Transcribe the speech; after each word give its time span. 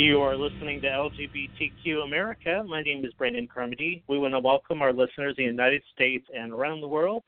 You 0.00 0.22
are 0.22 0.34
listening 0.34 0.80
to 0.80 0.86
LGBTQ 0.86 2.04
America. 2.04 2.64
My 2.66 2.80
name 2.80 3.04
is 3.04 3.12
Brandon 3.18 3.46
Carmody. 3.46 4.02
We 4.08 4.18
want 4.18 4.32
to 4.32 4.40
welcome 4.40 4.80
our 4.80 4.94
listeners 4.94 5.34
in 5.36 5.44
the 5.44 5.50
United 5.50 5.82
States 5.92 6.26
and 6.34 6.54
around 6.54 6.80
the 6.80 6.88
world. 6.88 7.22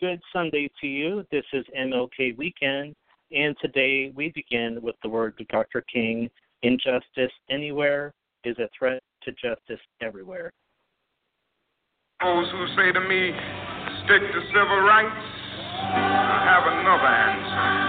Good 0.00 0.20
Sunday 0.30 0.70
to 0.82 0.86
you. 0.86 1.24
This 1.32 1.46
is 1.54 1.64
MLK 1.74 2.36
Weekend, 2.36 2.94
and 3.32 3.56
today 3.58 4.12
we 4.14 4.32
begin 4.34 4.82
with 4.82 4.96
the 5.02 5.08
words 5.08 5.36
of 5.40 5.48
Dr. 5.48 5.82
King 5.90 6.28
Injustice 6.62 7.32
anywhere 7.48 8.12
is 8.44 8.58
a 8.58 8.68
threat 8.78 9.02
to 9.22 9.32
justice 9.32 9.80
everywhere. 10.02 10.52
Those 12.20 12.50
who 12.50 12.66
say 12.76 12.92
to 12.92 13.00
me, 13.00 13.32
stick 14.04 14.20
to 14.20 14.40
civil 14.52 14.80
rights, 14.84 15.24
I 15.88 16.44
have 16.44 16.68
another 16.68 17.12
answer. 17.16 17.80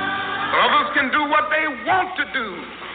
Others 0.56 0.96
can 0.96 1.12
do 1.12 1.30
what 1.30 1.50
they 1.52 1.68
want 1.84 2.16
to 2.16 2.26
do. 2.32 2.91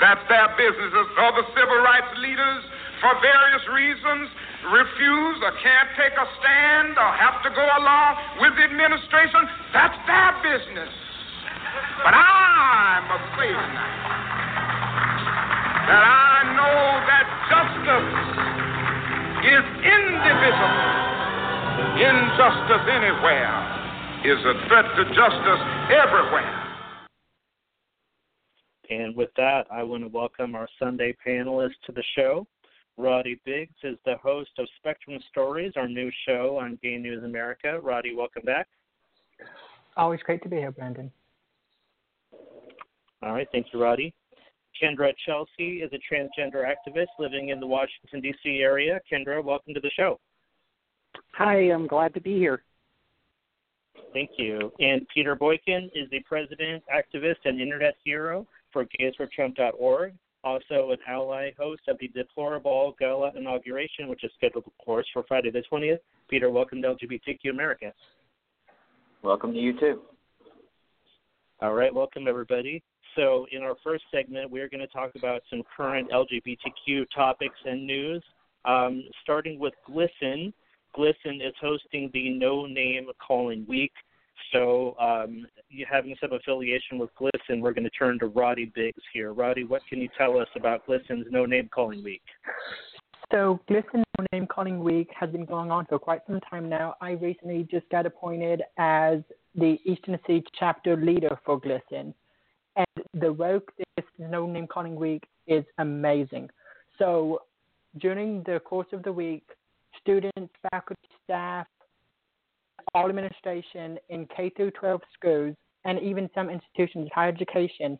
That's 0.00 0.22
their 0.30 0.48
business. 0.54 0.94
As 0.94 1.08
other 1.18 1.44
civil 1.54 1.80
rights 1.82 2.12
leaders, 2.22 2.62
for 3.02 3.14
various 3.22 3.64
reasons, 3.70 4.30
refuse 4.70 5.38
or 5.42 5.54
can't 5.62 5.90
take 5.94 6.14
a 6.18 6.26
stand 6.42 6.98
or 6.98 7.10
have 7.14 7.42
to 7.46 7.50
go 7.50 7.62
along 7.62 8.10
with 8.42 8.54
the 8.58 8.64
administration, 8.66 9.46
that's 9.74 9.98
their 10.06 10.32
business. 10.42 10.90
But 12.02 12.14
I 12.14 13.02
must 13.06 13.26
say 13.38 13.50
tonight 13.50 13.98
that 15.88 16.02
I 16.02 16.36
know 16.58 16.78
that 17.06 17.26
justice 17.50 18.12
is 19.46 19.64
indivisible. 19.82 21.08
Injustice 22.02 22.84
anywhere 22.90 23.54
is 24.26 24.38
a 24.42 24.54
threat 24.66 24.86
to 24.98 25.02
justice 25.14 25.62
everywhere. 25.90 26.57
And 28.90 29.14
with 29.14 29.30
that, 29.36 29.66
I 29.70 29.82
want 29.82 30.02
to 30.02 30.08
welcome 30.08 30.54
our 30.54 30.68
Sunday 30.78 31.14
panelists 31.26 31.80
to 31.84 31.92
the 31.92 32.02
show. 32.16 32.46
Roddy 32.96 33.38
Biggs 33.44 33.76
is 33.82 33.98
the 34.06 34.16
host 34.16 34.50
of 34.58 34.66
Spectrum 34.78 35.18
Stories, 35.30 35.72
our 35.76 35.86
new 35.86 36.10
show 36.26 36.58
on 36.60 36.78
Gay 36.82 36.96
News 36.96 37.22
America. 37.22 37.78
Roddy, 37.82 38.14
welcome 38.14 38.42
back. 38.44 38.66
Always 39.96 40.20
great 40.22 40.42
to 40.42 40.48
be 40.48 40.56
here, 40.56 40.70
Brandon. 40.72 41.12
All 43.22 43.34
right, 43.34 43.46
thank 43.52 43.66
you, 43.72 43.82
Roddy. 43.82 44.14
Kendra 44.82 45.12
Chelsea 45.26 45.82
is 45.82 45.90
a 45.92 46.14
transgender 46.14 46.64
activist 46.64 47.08
living 47.18 47.50
in 47.50 47.60
the 47.60 47.66
Washington, 47.66 48.20
D.C. 48.22 48.60
area. 48.62 49.00
Kendra, 49.10 49.44
welcome 49.44 49.74
to 49.74 49.80
the 49.80 49.90
show. 49.90 50.18
Hi, 51.34 51.56
I'm 51.56 51.86
glad 51.86 52.14
to 52.14 52.20
be 52.20 52.38
here. 52.38 52.62
Thank 54.14 54.30
you. 54.38 54.72
And 54.80 55.06
Peter 55.12 55.36
Boykin 55.36 55.90
is 55.94 56.08
the 56.10 56.20
president, 56.20 56.82
activist, 56.92 57.36
and 57.44 57.60
internet 57.60 57.94
hero 58.02 58.46
for 58.78 58.86
gaysfortrump.org, 59.00 60.12
also 60.44 60.90
an 60.92 60.98
ally 61.08 61.50
host 61.58 61.82
of 61.88 61.96
the 61.98 62.08
Deplorable 62.08 62.94
Gala 62.98 63.32
inauguration, 63.36 64.08
which 64.08 64.22
is 64.22 64.30
scheduled, 64.36 64.64
of 64.66 64.84
course, 64.84 65.06
for 65.12 65.24
Friday 65.26 65.50
the 65.50 65.64
20th. 65.70 65.98
Peter, 66.30 66.48
welcome 66.48 66.80
to 66.82 66.88
LGBTQ 66.94 67.50
America. 67.50 67.92
Welcome 69.22 69.52
to 69.52 69.58
you 69.58 69.78
too. 69.80 70.02
All 71.60 71.74
right, 71.74 71.92
welcome 71.92 72.28
everybody. 72.28 72.84
So, 73.16 73.46
in 73.50 73.62
our 73.62 73.74
first 73.82 74.04
segment, 74.12 74.48
we're 74.48 74.68
going 74.68 74.80
to 74.80 74.86
talk 74.86 75.10
about 75.16 75.42
some 75.50 75.62
current 75.76 76.08
LGBTQ 76.12 77.06
topics 77.12 77.56
and 77.64 77.84
news, 77.84 78.22
um, 78.64 79.02
starting 79.24 79.58
with 79.58 79.74
GLSEN. 79.90 80.52
GLSEN 80.96 81.44
is 81.44 81.54
hosting 81.60 82.10
the 82.12 82.30
No 82.30 82.66
Name 82.66 83.08
Calling 83.26 83.66
Week. 83.68 83.92
So, 84.52 84.96
um, 84.98 85.46
you 85.68 85.86
having 85.90 86.14
some 86.20 86.32
affiliation 86.32 86.98
with 86.98 87.10
GLSEN, 87.20 87.60
we're 87.60 87.72
going 87.72 87.84
to 87.84 87.90
turn 87.90 88.18
to 88.20 88.26
Roddy 88.26 88.72
Biggs 88.74 89.02
here. 89.12 89.32
Roddy, 89.32 89.64
what 89.64 89.82
can 89.88 90.00
you 90.00 90.08
tell 90.16 90.38
us 90.38 90.48
about 90.56 90.86
GLSEN's 90.86 91.26
No 91.30 91.44
Name 91.44 91.68
Calling 91.72 92.02
Week? 92.02 92.22
So, 93.30 93.60
GLSEN 93.68 94.02
No 94.18 94.26
Name 94.32 94.46
Calling 94.46 94.82
Week 94.82 95.10
has 95.18 95.30
been 95.30 95.44
going 95.44 95.70
on 95.70 95.86
for 95.86 95.98
quite 95.98 96.22
some 96.26 96.40
time 96.40 96.68
now. 96.68 96.94
I 97.00 97.12
recently 97.12 97.68
just 97.70 97.88
got 97.90 98.06
appointed 98.06 98.62
as 98.78 99.18
the 99.54 99.78
Eastern 99.84 100.18
Tennessee 100.26 100.44
chapter 100.58 100.96
leader 100.96 101.38
for 101.44 101.60
GLSEN. 101.60 102.14
And 102.76 102.86
the 103.14 103.32
work 103.32 103.68
this 103.96 104.06
No 104.18 104.46
Name 104.46 104.66
Calling 104.66 104.96
Week 104.96 105.24
is 105.46 105.64
amazing. 105.78 106.48
So, 106.98 107.42
during 107.98 108.42
the 108.44 108.60
course 108.60 108.86
of 108.92 109.02
the 109.02 109.12
week, 109.12 109.44
students, 110.00 110.52
faculty, 110.70 111.00
staff, 111.24 111.66
all 112.94 113.08
administration 113.08 113.98
in 114.08 114.26
K 114.34 114.50
through 114.56 114.72
12 114.72 115.00
schools 115.14 115.54
and 115.84 115.98
even 116.00 116.28
some 116.34 116.50
institutions 116.50 117.06
of 117.06 117.12
higher 117.14 117.28
education 117.28 117.98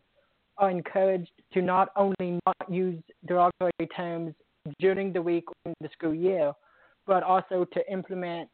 are 0.57 0.69
encouraged 0.69 1.31
to 1.53 1.61
not 1.61 1.89
only 1.95 2.39
not 2.45 2.55
use 2.69 3.01
derogatory 3.25 3.71
terms 3.95 4.33
during 4.79 5.13
the 5.13 5.21
week 5.21 5.45
or 5.47 5.55
in 5.65 5.73
the 5.81 5.89
school 5.93 6.13
year, 6.13 6.51
but 7.07 7.23
also 7.23 7.65
to 7.73 7.91
implement 7.91 8.49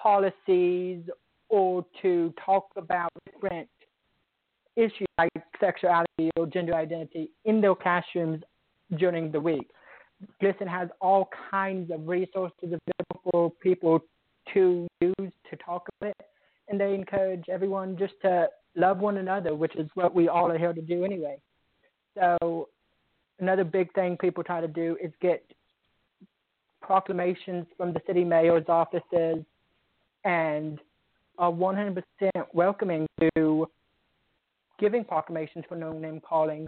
policies 0.00 1.02
or 1.48 1.84
to 2.00 2.32
talk 2.44 2.66
about 2.76 3.10
different 3.30 3.68
issues 4.76 5.06
like 5.18 5.30
sexuality 5.60 6.30
or 6.36 6.46
gender 6.46 6.74
identity 6.74 7.30
in 7.44 7.60
their 7.60 7.74
classrooms 7.74 8.42
during 8.96 9.30
the 9.30 9.40
week. 9.40 9.70
GLSEN 10.42 10.68
has 10.68 10.88
all 11.00 11.28
kinds 11.50 11.90
of 11.90 12.06
resources 12.06 12.54
available 12.62 13.20
for 13.30 13.50
people 13.62 14.00
to 14.54 14.86
use 15.00 15.32
to 15.50 15.56
talk 15.64 15.88
about 16.00 16.10
it, 16.18 16.26
and 16.68 16.80
they 16.80 16.94
encourage 16.94 17.44
everyone 17.48 17.96
just 17.96 18.14
to 18.22 18.48
love 18.76 18.98
one 18.98 19.18
another, 19.18 19.54
which 19.54 19.74
is 19.76 19.88
what 19.94 20.14
we 20.14 20.28
all 20.28 20.50
are 20.50 20.58
here 20.58 20.72
to 20.72 20.82
do 20.82 21.04
anyway. 21.04 21.38
So, 22.18 22.68
another 23.40 23.64
big 23.64 23.92
thing 23.94 24.16
people 24.16 24.44
try 24.44 24.60
to 24.60 24.68
do 24.68 24.96
is 25.02 25.12
get 25.20 25.44
proclamations 26.80 27.66
from 27.76 27.92
the 27.92 28.00
city 28.06 28.24
mayor's 28.24 28.64
offices 28.68 29.44
and 30.24 30.78
are 31.38 31.50
100% 31.50 32.02
welcoming 32.52 33.06
to 33.20 33.66
giving 34.78 35.04
proclamations 35.04 35.64
for 35.68 35.76
no 35.76 35.92
name 35.92 36.20
calling. 36.20 36.66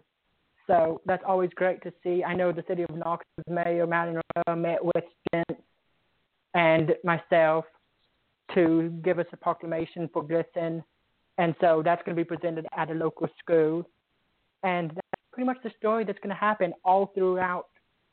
So 0.66 1.00
that's 1.04 1.22
always 1.26 1.50
great 1.54 1.82
to 1.82 1.92
see. 2.02 2.24
I 2.24 2.34
know 2.34 2.52
the 2.52 2.64
city 2.66 2.84
of 2.84 2.96
Knox's 2.96 3.26
mayor, 3.48 3.86
Madeline 3.86 4.22
met 4.56 4.78
with 4.82 5.04
and 6.54 6.94
myself 7.04 7.64
to 8.54 8.92
give 9.04 9.18
us 9.18 9.26
a 9.32 9.36
proclamation 9.36 10.08
for 10.12 10.24
GLSEN. 10.24 10.82
And 11.38 11.54
so 11.60 11.82
that's 11.84 12.02
going 12.04 12.16
to 12.16 12.20
be 12.20 12.26
presented 12.26 12.66
at 12.76 12.90
a 12.90 12.94
local 12.94 13.28
school. 13.38 13.88
And 14.62 14.90
that's 14.90 15.22
pretty 15.32 15.46
much 15.46 15.58
the 15.64 15.70
story 15.78 16.04
that's 16.04 16.18
going 16.20 16.34
to 16.34 16.40
happen 16.40 16.72
all 16.84 17.10
throughout 17.14 17.66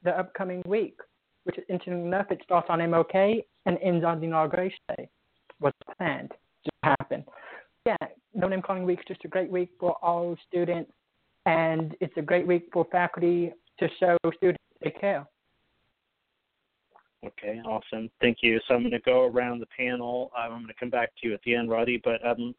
the 0.04 0.18
upcoming 0.18 0.64
week, 0.66 0.98
which 1.44 1.58
is 1.58 1.64
interesting 1.70 2.06
enough, 2.06 2.32
it 2.32 2.42
starts 2.44 2.68
on 2.70 2.80
MLK 2.80 3.44
and 3.66 3.78
ends 3.82 4.04
on 4.04 4.20
the 4.20 4.26
inauguration 4.26 4.80
day. 4.98 5.08
What's 5.60 5.78
planned 5.98 6.32
to 6.66 6.72
happen. 6.84 7.24
Yeah, 7.86 7.96
No 8.34 8.48
Name 8.48 8.62
Calling 8.62 8.84
Week 8.84 9.00
is 9.00 9.06
just 9.08 9.26
a 9.26 9.28
great 9.28 9.52
week 9.52 9.70
for 9.80 9.96
all 10.04 10.36
students, 10.48 10.92
and 11.46 11.96
it's 12.00 12.14
a 12.18 12.22
great 12.22 12.48
week 12.48 12.70
for 12.74 12.86
faculty 12.92 13.54
to 13.80 13.88
show 14.00 14.18
students 14.38 14.62
they 14.82 14.92
care. 14.92 15.28
Okay, 17.24 17.60
awesome. 17.66 18.10
Thank 18.20 18.38
you. 18.42 18.60
So 18.68 18.74
I'm 18.74 18.82
going 18.82 18.92
to 18.92 19.00
go 19.00 19.26
around 19.26 19.60
the 19.60 19.68
panel. 19.78 20.32
Um, 20.36 20.54
I'm 20.54 20.62
going 20.62 20.68
to 20.68 20.80
come 20.80 20.90
back 20.90 21.12
to 21.22 21.28
you 21.28 21.34
at 21.34 21.42
the 21.46 21.56
end, 21.56 21.70
Roddy. 21.70 22.02
But 22.04 22.26
um, 22.26 22.56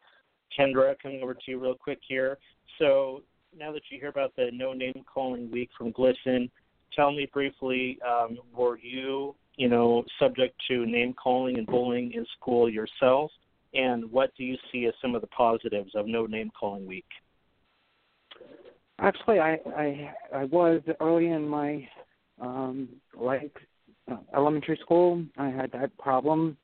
Kendra, 0.57 0.95
coming 1.01 1.21
over 1.21 1.33
to 1.33 1.41
you 1.47 1.59
real 1.59 1.75
quick 1.75 1.99
here. 2.07 2.37
So 2.79 3.23
now 3.57 3.71
that 3.73 3.81
you 3.89 3.99
hear 3.99 4.09
about 4.09 4.33
the 4.35 4.49
No 4.53 4.73
Name 4.73 5.03
Calling 5.11 5.51
Week 5.51 5.69
from 5.77 5.91
GLSEN, 5.91 6.49
tell 6.95 7.11
me 7.11 7.27
briefly, 7.33 7.99
um, 8.07 8.37
were 8.55 8.77
you, 8.77 9.35
you 9.57 9.67
know, 9.67 10.05
subject 10.17 10.55
to 10.69 10.85
name 10.85 11.13
calling 11.13 11.57
and 11.57 11.67
bullying 11.67 12.13
in 12.13 12.25
school 12.39 12.69
yourself? 12.69 13.31
And 13.73 14.09
what 14.11 14.31
do 14.37 14.43
you 14.43 14.55
see 14.71 14.85
as 14.85 14.93
some 15.01 15.13
of 15.13 15.21
the 15.21 15.27
positives 15.27 15.91
of 15.95 16.07
No 16.07 16.25
Name 16.25 16.51
Calling 16.57 16.85
Week? 16.85 17.05
Actually, 18.99 19.39
I 19.39 19.59
I, 19.75 20.13
I 20.33 20.43
was 20.45 20.81
early 21.01 21.27
in 21.27 21.47
my 21.47 21.87
Um, 22.39 22.89
like 23.15 23.55
uh, 23.55 23.72
elementary 24.35 24.77
school, 24.81 25.23
I 25.37 25.49
had 25.49 25.71
that 25.71 25.97
problem. 25.97 26.57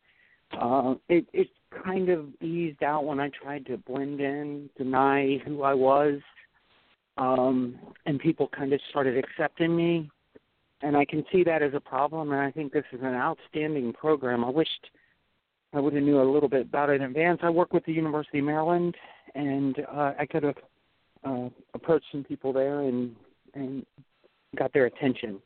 Uh, 0.60 0.96
it 1.08 1.26
it 1.34 1.50
kind 1.84 2.10
of 2.10 2.26
eased 2.42 2.84
out 2.84 3.06
when 3.06 3.20
I 3.20 3.30
tried 3.30 3.66
to 3.68 3.78
blend 3.78 4.20
in, 4.20 4.70
deny 4.78 5.38
who 5.46 5.64
I 5.64 5.74
was, 5.74 6.20
um, 7.18 7.78
and 8.06 8.20
people 8.20 8.48
kind 8.48 8.74
of 8.74 8.80
started 8.90 9.18
accepting 9.18 9.76
me. 9.76 10.10
And 10.82 10.96
I 10.96 11.06
can 11.06 11.26
see 11.32 11.44
that 11.44 11.62
as 11.62 11.74
a 11.74 11.80
problem, 11.80 12.32
and 12.32 12.40
I 12.40 12.52
think 12.52 12.72
this 12.72 12.86
is 12.94 13.02
an 13.02 13.14
outstanding 13.14 13.92
program. 13.94 14.46
I 14.46 14.50
wished 14.50 14.90
I 15.74 15.80
would 15.80 15.94
have 15.94 16.04
knew 16.04 16.22
a 16.22 16.32
little 16.32 16.50
bit 16.50 16.62
about 16.62 16.90
it 16.90 16.94
in 16.94 17.04
advance. 17.04 17.42
I 17.44 17.50
work 17.50 17.74
with 17.74 17.86
the 17.86 17.94
University 17.94 18.40
of 18.40 18.46
Maryland, 18.46 18.96
and 19.36 19.78
uh, 19.92 20.14
I 20.18 20.26
could 20.26 20.44
have 20.44 20.58
uh, 21.24 21.50
approached 21.74 22.08
some 22.12 22.24
people 22.24 22.54
there 22.54 22.82
and 22.82 23.16
and 23.54 23.86
got 24.56 24.74
their 24.74 24.86
attention. 24.86 25.42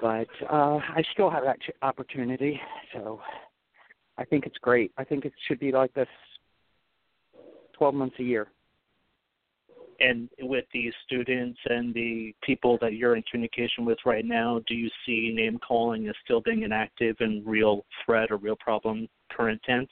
But 0.00 0.28
uh, 0.50 0.78
I 0.78 1.02
still 1.12 1.30
have 1.30 1.44
that 1.44 1.58
opportunity, 1.82 2.60
so 2.92 3.20
I 4.18 4.24
think 4.24 4.46
it's 4.46 4.58
great. 4.58 4.92
I 4.98 5.04
think 5.04 5.24
it 5.24 5.32
should 5.46 5.58
be 5.58 5.72
like 5.72 5.92
this 5.94 6.08
12 7.78 7.94
months 7.94 8.16
a 8.18 8.22
year. 8.22 8.48
And 9.98 10.28
with 10.40 10.66
the 10.74 10.92
students 11.06 11.58
and 11.70 11.94
the 11.94 12.34
people 12.42 12.76
that 12.82 12.94
you're 12.94 13.16
in 13.16 13.22
communication 13.30 13.86
with 13.86 13.96
right 14.04 14.26
now, 14.26 14.60
do 14.68 14.74
you 14.74 14.90
see 15.06 15.32
name 15.34 15.58
calling 15.66 16.06
as 16.08 16.14
still 16.22 16.42
being 16.42 16.64
an 16.64 16.72
active 16.72 17.16
and 17.20 17.46
real 17.46 17.86
threat 18.04 18.30
or 18.30 18.36
real 18.36 18.56
problem 18.56 19.08
current 19.30 19.60
tense? 19.64 19.88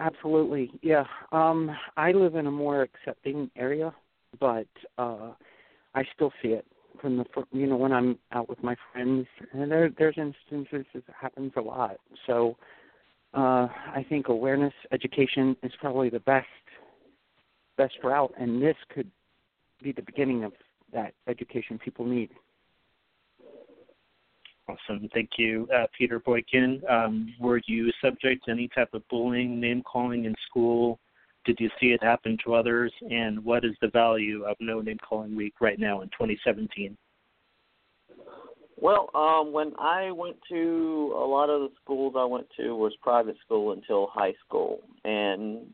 Absolutely, 0.00 0.70
yeah. 0.80 1.04
Um, 1.32 1.70
I 1.96 2.12
live 2.12 2.36
in 2.36 2.46
a 2.46 2.50
more 2.50 2.82
accepting 2.82 3.50
area, 3.56 3.92
but 4.40 4.68
uh, 4.96 5.32
I 5.94 6.04
still 6.14 6.32
see 6.40 6.48
it 6.48 6.64
from 7.00 7.16
the 7.16 7.24
you 7.52 7.66
know 7.66 7.76
when 7.76 7.92
I'm 7.92 8.18
out 8.32 8.48
with 8.48 8.62
my 8.62 8.76
friends, 8.92 9.26
and 9.52 9.70
there 9.70 9.90
there's 9.98 10.16
instances 10.16 10.86
it 10.94 11.04
happens 11.20 11.52
a 11.56 11.60
lot. 11.60 11.96
So 12.26 12.56
uh, 13.34 13.68
I 13.94 14.04
think 14.08 14.28
awareness 14.28 14.72
education 14.92 15.56
is 15.62 15.72
probably 15.80 16.10
the 16.10 16.20
best 16.20 16.46
best 17.76 17.94
route, 18.02 18.32
and 18.38 18.60
this 18.60 18.76
could 18.94 19.10
be 19.82 19.92
the 19.92 20.02
beginning 20.02 20.44
of 20.44 20.52
that 20.92 21.14
education 21.28 21.78
people 21.78 22.04
need. 22.04 22.30
Awesome. 24.68 25.08
Thank 25.14 25.30
you, 25.38 25.66
uh, 25.74 25.86
Peter 25.96 26.20
Boykin. 26.20 26.82
Um, 26.90 27.34
were 27.40 27.60
you 27.66 27.90
subject 28.04 28.44
to 28.44 28.50
any 28.50 28.68
type 28.68 28.92
of 28.92 29.06
bullying, 29.08 29.58
name 29.58 29.82
calling 29.82 30.26
in 30.26 30.34
school? 30.48 30.98
Did 31.48 31.60
you 31.60 31.70
see 31.80 31.86
it 31.86 32.02
happen 32.02 32.36
to 32.44 32.52
others? 32.52 32.92
And 33.10 33.42
what 33.42 33.64
is 33.64 33.74
the 33.80 33.88
value 33.88 34.44
of 34.44 34.54
No 34.60 34.82
Name 34.82 34.98
Calling 34.98 35.34
Week 35.34 35.54
right 35.62 35.80
now 35.80 36.02
in 36.02 36.08
2017? 36.08 36.94
Well, 38.76 39.08
um, 39.14 39.50
when 39.50 39.72
I 39.78 40.10
went 40.10 40.36
to 40.50 41.14
a 41.16 41.24
lot 41.26 41.48
of 41.48 41.62
the 41.62 41.70
schools 41.82 42.16
I 42.18 42.24
went 42.26 42.48
to 42.58 42.76
was 42.76 42.92
private 43.00 43.36
school 43.42 43.72
until 43.72 44.08
high 44.12 44.34
school, 44.46 44.80
and 45.06 45.72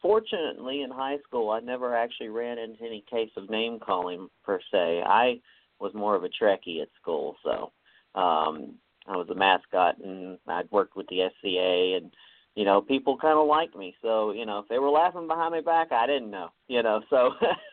fortunately 0.00 0.82
in 0.82 0.92
high 0.92 1.18
school 1.26 1.50
I 1.50 1.58
never 1.58 1.96
actually 1.96 2.28
ran 2.28 2.58
into 2.58 2.84
any 2.84 3.04
case 3.10 3.30
of 3.36 3.50
name 3.50 3.80
calling 3.80 4.28
per 4.44 4.60
se. 4.70 5.02
I 5.04 5.40
was 5.80 5.92
more 5.92 6.14
of 6.14 6.22
a 6.22 6.28
Trekkie 6.28 6.82
at 6.82 6.88
school, 7.02 7.34
so 7.42 7.72
um, 8.14 8.74
I 9.08 9.16
was 9.16 9.26
a 9.28 9.34
mascot 9.34 9.98
and 9.98 10.38
I'd 10.46 10.70
worked 10.70 10.94
with 10.94 11.08
the 11.08 11.28
SCA 11.40 11.96
and 11.96 12.14
you 12.56 12.64
know 12.64 12.80
people 12.80 13.16
kind 13.16 13.38
of 13.38 13.46
liked 13.46 13.76
me. 13.76 13.94
So 14.02 14.32
you 14.32 14.44
know 14.44 14.58
if 14.58 14.68
they 14.68 14.80
were 14.80 14.90
laughing 14.90 15.28
behind 15.28 15.52
my 15.52 15.60
back, 15.60 15.92
I 15.92 16.06
didn't 16.06 16.30
know. 16.30 16.48
You 16.66 16.82
know 16.82 17.02
so 17.08 17.30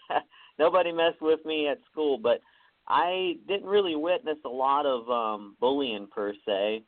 nobody 0.59 0.91
messed 0.91 1.21
with 1.21 1.43
me 1.45 1.67
at 1.67 1.79
school, 1.91 2.19
but 2.19 2.41
I 2.87 3.37
didn't 3.47 3.65
really 3.67 3.95
witness 3.95 4.37
a 4.45 4.49
lot 4.49 4.85
of 4.85 5.09
um, 5.09 5.55
bullying 5.59 6.07
per 6.13 6.33
se. 6.45 6.83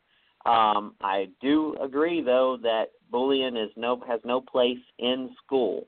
Um, 0.45 0.93
I 1.01 1.29
do 1.41 1.75
agree 1.81 2.21
though 2.21 2.57
that 2.61 2.89
bullying 3.09 3.57
is 3.57 3.71
no 3.75 4.01
has 4.07 4.19
no 4.23 4.41
place 4.41 4.77
in 4.99 5.31
school. 5.43 5.87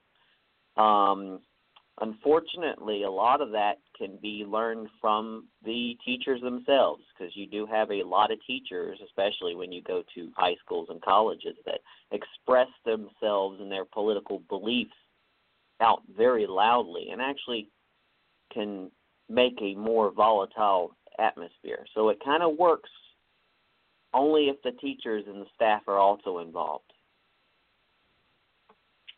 Um, 0.77 1.41
unfortunately, 2.01 3.03
a 3.03 3.11
lot 3.11 3.41
of 3.41 3.51
that 3.51 3.79
can 3.97 4.17
be 4.21 4.45
learned 4.47 4.87
from 5.01 5.47
the 5.63 5.97
teachers 6.05 6.41
themselves 6.41 7.03
because 7.17 7.35
you 7.35 7.47
do 7.47 7.65
have 7.65 7.89
a 7.91 8.03
lot 8.03 8.31
of 8.31 8.39
teachers, 8.45 8.99
especially 9.05 9.55
when 9.55 9.71
you 9.71 9.81
go 9.81 10.03
to 10.15 10.31
high 10.35 10.55
schools 10.63 10.87
and 10.89 11.01
colleges, 11.01 11.55
that 11.65 11.79
express 12.11 12.67
themselves 12.85 13.59
and 13.59 13.71
their 13.71 13.85
political 13.85 14.39
beliefs 14.49 14.91
out 15.81 16.01
very 16.15 16.47
loudly 16.47 17.09
and 17.11 17.21
actually 17.21 17.69
can 18.53 18.89
make 19.29 19.57
a 19.61 19.75
more 19.75 20.11
volatile 20.11 20.95
atmosphere. 21.19 21.85
So 21.93 22.09
it 22.09 22.17
kind 22.23 22.43
of 22.43 22.57
works 22.57 22.89
only 24.13 24.45
if 24.45 24.61
the 24.63 24.71
teachers 24.79 25.25
and 25.27 25.41
the 25.41 25.47
staff 25.55 25.81
are 25.87 25.99
also 25.99 26.39
involved. 26.39 26.91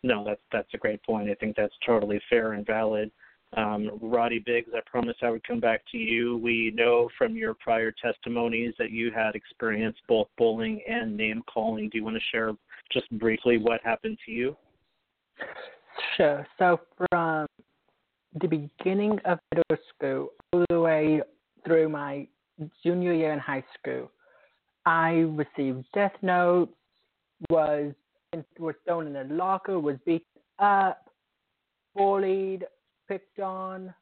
No, 0.03 0.23
that's 0.25 0.41
that's 0.51 0.73
a 0.73 0.77
great 0.77 1.03
point. 1.03 1.29
I 1.29 1.35
think 1.35 1.55
that's 1.55 1.73
totally 1.85 2.21
fair 2.29 2.53
and 2.53 2.65
valid. 2.65 3.11
Um, 3.57 3.91
Roddy 4.01 4.39
Biggs, 4.39 4.69
I 4.75 4.79
promised 4.85 5.23
I 5.23 5.31
would 5.31 5.43
come 5.43 5.59
back 5.59 5.81
to 5.91 5.97
you. 5.97 6.37
We 6.37 6.71
know 6.75 7.09
from 7.17 7.35
your 7.35 7.55
prior 7.55 7.91
testimonies 7.91 8.73
that 8.77 8.91
you 8.91 9.11
had 9.11 9.33
experienced 9.33 10.01
both 10.07 10.27
bullying 10.37 10.81
and 10.87 11.17
name 11.17 11.41
calling. 11.51 11.89
Do 11.89 11.97
you 11.97 12.03
want 12.03 12.15
to 12.15 12.21
share 12.31 12.51
just 12.93 13.09
briefly 13.17 13.57
what 13.57 13.81
happened 13.83 14.17
to 14.25 14.31
you? 14.31 14.55
Sure. 16.15 16.45
So 16.59 16.79
from 16.97 17.47
the 18.39 18.47
beginning 18.47 19.19
of 19.25 19.39
middle 19.51 19.83
school 19.95 20.29
all 20.53 20.65
the 20.69 20.79
way 20.79 21.21
through 21.65 21.89
my 21.89 22.27
junior 22.83 23.13
year 23.13 23.33
in 23.33 23.39
high 23.39 23.63
school, 23.79 24.11
I 24.85 25.09
received 25.11 25.85
death 25.93 26.13
notes, 26.21 26.71
was 27.49 27.93
was 28.59 28.75
thrown 28.85 29.07
in 29.07 29.15
a 29.15 29.23
locker, 29.33 29.79
was 29.79 29.95
beaten 30.05 30.25
up, 30.59 31.09
bullied, 31.95 32.65
picked 33.09 33.39
on. 33.39 33.93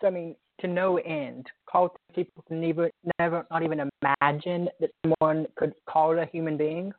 So 0.00 0.06
I 0.06 0.10
mean, 0.10 0.36
to 0.60 0.66
no 0.66 0.96
end. 0.98 1.46
Called 1.70 1.90
people 2.14 2.42
can 2.48 2.60
never, 2.60 2.90
never, 3.18 3.46
not 3.50 3.62
even 3.62 3.90
imagine 4.22 4.68
that 4.80 4.90
someone 5.04 5.46
could 5.56 5.74
call 5.88 6.18
a 6.18 6.26
human 6.26 6.56
being. 6.56 6.92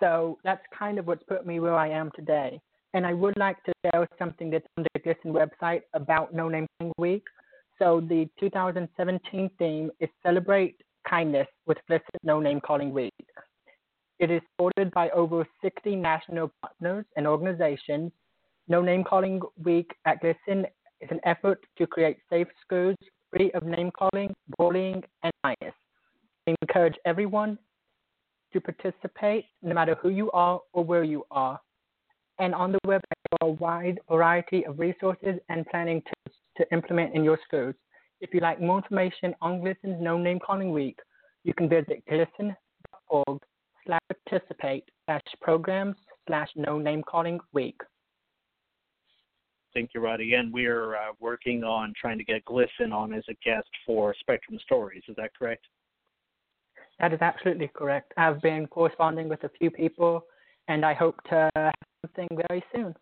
So 0.00 0.38
that's 0.42 0.62
kind 0.76 0.98
of 0.98 1.06
what's 1.06 1.22
put 1.24 1.46
me 1.46 1.60
where 1.60 1.76
I 1.76 1.90
am 1.90 2.10
today. 2.16 2.60
And 2.94 3.06
I 3.06 3.12
would 3.12 3.36
like 3.36 3.62
to 3.64 3.72
share 3.84 4.08
something 4.18 4.50
that's 4.50 4.66
on 4.76 4.84
the 4.94 5.00
GLSEN 5.00 5.32
website 5.32 5.82
about 5.94 6.34
No 6.34 6.48
Name 6.48 6.66
Calling 6.80 6.92
Week. 6.98 7.22
So 7.78 8.00
the 8.00 8.28
2017 8.40 9.50
theme 9.58 9.90
is 10.00 10.08
Celebrate 10.24 10.76
Kindness 11.08 11.46
with 11.66 11.78
GLSEN 11.88 12.00
No 12.24 12.40
Name 12.40 12.60
Calling 12.60 12.92
Week. 12.92 13.12
It 14.18 14.30
is 14.30 14.42
supported 14.52 14.90
by 14.90 15.10
over 15.10 15.46
60 15.62 15.96
national 15.96 16.50
partners 16.62 17.04
and 17.16 17.26
organizations. 17.26 18.10
No 18.70 18.80
Name 18.80 19.04
Calling 19.04 19.42
Week 19.62 19.90
at 20.06 20.22
GLSEN 20.22 20.64
is 21.02 21.10
an 21.10 21.20
effort 21.24 21.62
to 21.76 21.86
create 21.86 22.16
safe 22.30 22.48
schools 22.64 22.96
free 23.30 23.50
of 23.52 23.64
name 23.64 23.90
calling, 23.90 24.32
bullying, 24.56 25.02
and 25.22 25.32
bias. 25.42 25.74
We 26.46 26.56
encourage 26.62 26.94
everyone 27.04 27.58
to 28.54 28.60
participate, 28.60 29.44
no 29.62 29.74
matter 29.74 29.96
who 30.00 30.08
you 30.08 30.30
are 30.30 30.60
or 30.72 30.84
where 30.84 31.04
you 31.04 31.24
are 31.30 31.60
and 32.40 32.54
on 32.54 32.72
the 32.72 32.78
web 32.86 33.02
there 33.02 33.38
are 33.42 33.48
a 33.48 33.52
wide 33.52 34.00
variety 34.08 34.64
of 34.64 34.78
resources 34.78 35.38
and 35.50 35.66
planning 35.66 36.02
tips 36.02 36.38
to 36.56 36.66
implement 36.72 37.14
in 37.14 37.22
your 37.22 37.38
schools. 37.46 37.74
If 38.20 38.32
you'd 38.32 38.42
like 38.42 38.60
more 38.60 38.78
information 38.78 39.34
on 39.42 39.60
GLSEN's 39.60 40.00
No 40.00 40.18
Name 40.18 40.38
Calling 40.44 40.72
Week, 40.72 40.98
you 41.44 41.54
can 41.54 41.68
visit 41.68 42.02
glsen.org 42.10 43.42
slash 43.84 44.00
participate 44.26 44.84
slash 45.04 45.22
programs 45.40 45.96
slash 46.26 46.48
no 46.56 46.78
name 46.78 47.02
calling 47.02 47.40
week. 47.52 47.80
Thank 49.74 49.90
you, 49.94 50.00
Roddy. 50.00 50.34
And 50.34 50.52
we 50.52 50.66
are 50.66 50.96
uh, 50.96 51.12
working 51.20 51.62
on 51.62 51.92
trying 52.00 52.18
to 52.18 52.24
get 52.24 52.44
GLSEN 52.44 52.92
on 52.92 53.12
as 53.12 53.22
a 53.28 53.34
guest 53.44 53.68
for 53.86 54.14
Spectrum 54.18 54.58
Stories. 54.64 55.02
Is 55.08 55.16
that 55.16 55.30
correct? 55.38 55.64
That 56.98 57.12
is 57.12 57.20
absolutely 57.20 57.70
correct. 57.72 58.12
I've 58.16 58.42
been 58.42 58.66
corresponding 58.66 59.28
with 59.28 59.44
a 59.44 59.50
few 59.58 59.70
people, 59.70 60.24
and 60.68 60.84
I 60.84 60.92
hope 60.92 61.16
to 61.30 61.48
have 61.54 61.72
something 62.04 62.28
very 62.48 62.62
soon. 62.74 62.94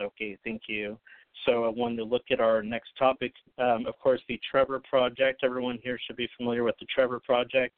Okay, 0.00 0.38
thank 0.44 0.62
you. 0.68 0.98
So 1.44 1.64
I 1.64 1.68
wanted 1.68 1.96
to 1.96 2.04
look 2.04 2.22
at 2.30 2.40
our 2.40 2.62
next 2.62 2.90
topic. 2.98 3.32
Um, 3.58 3.86
of 3.86 3.98
course, 3.98 4.20
the 4.28 4.40
Trevor 4.50 4.80
Project. 4.88 5.42
Everyone 5.44 5.78
here 5.82 5.98
should 6.06 6.16
be 6.16 6.28
familiar 6.36 6.64
with 6.64 6.76
the 6.80 6.86
Trevor 6.86 7.20
Project. 7.20 7.74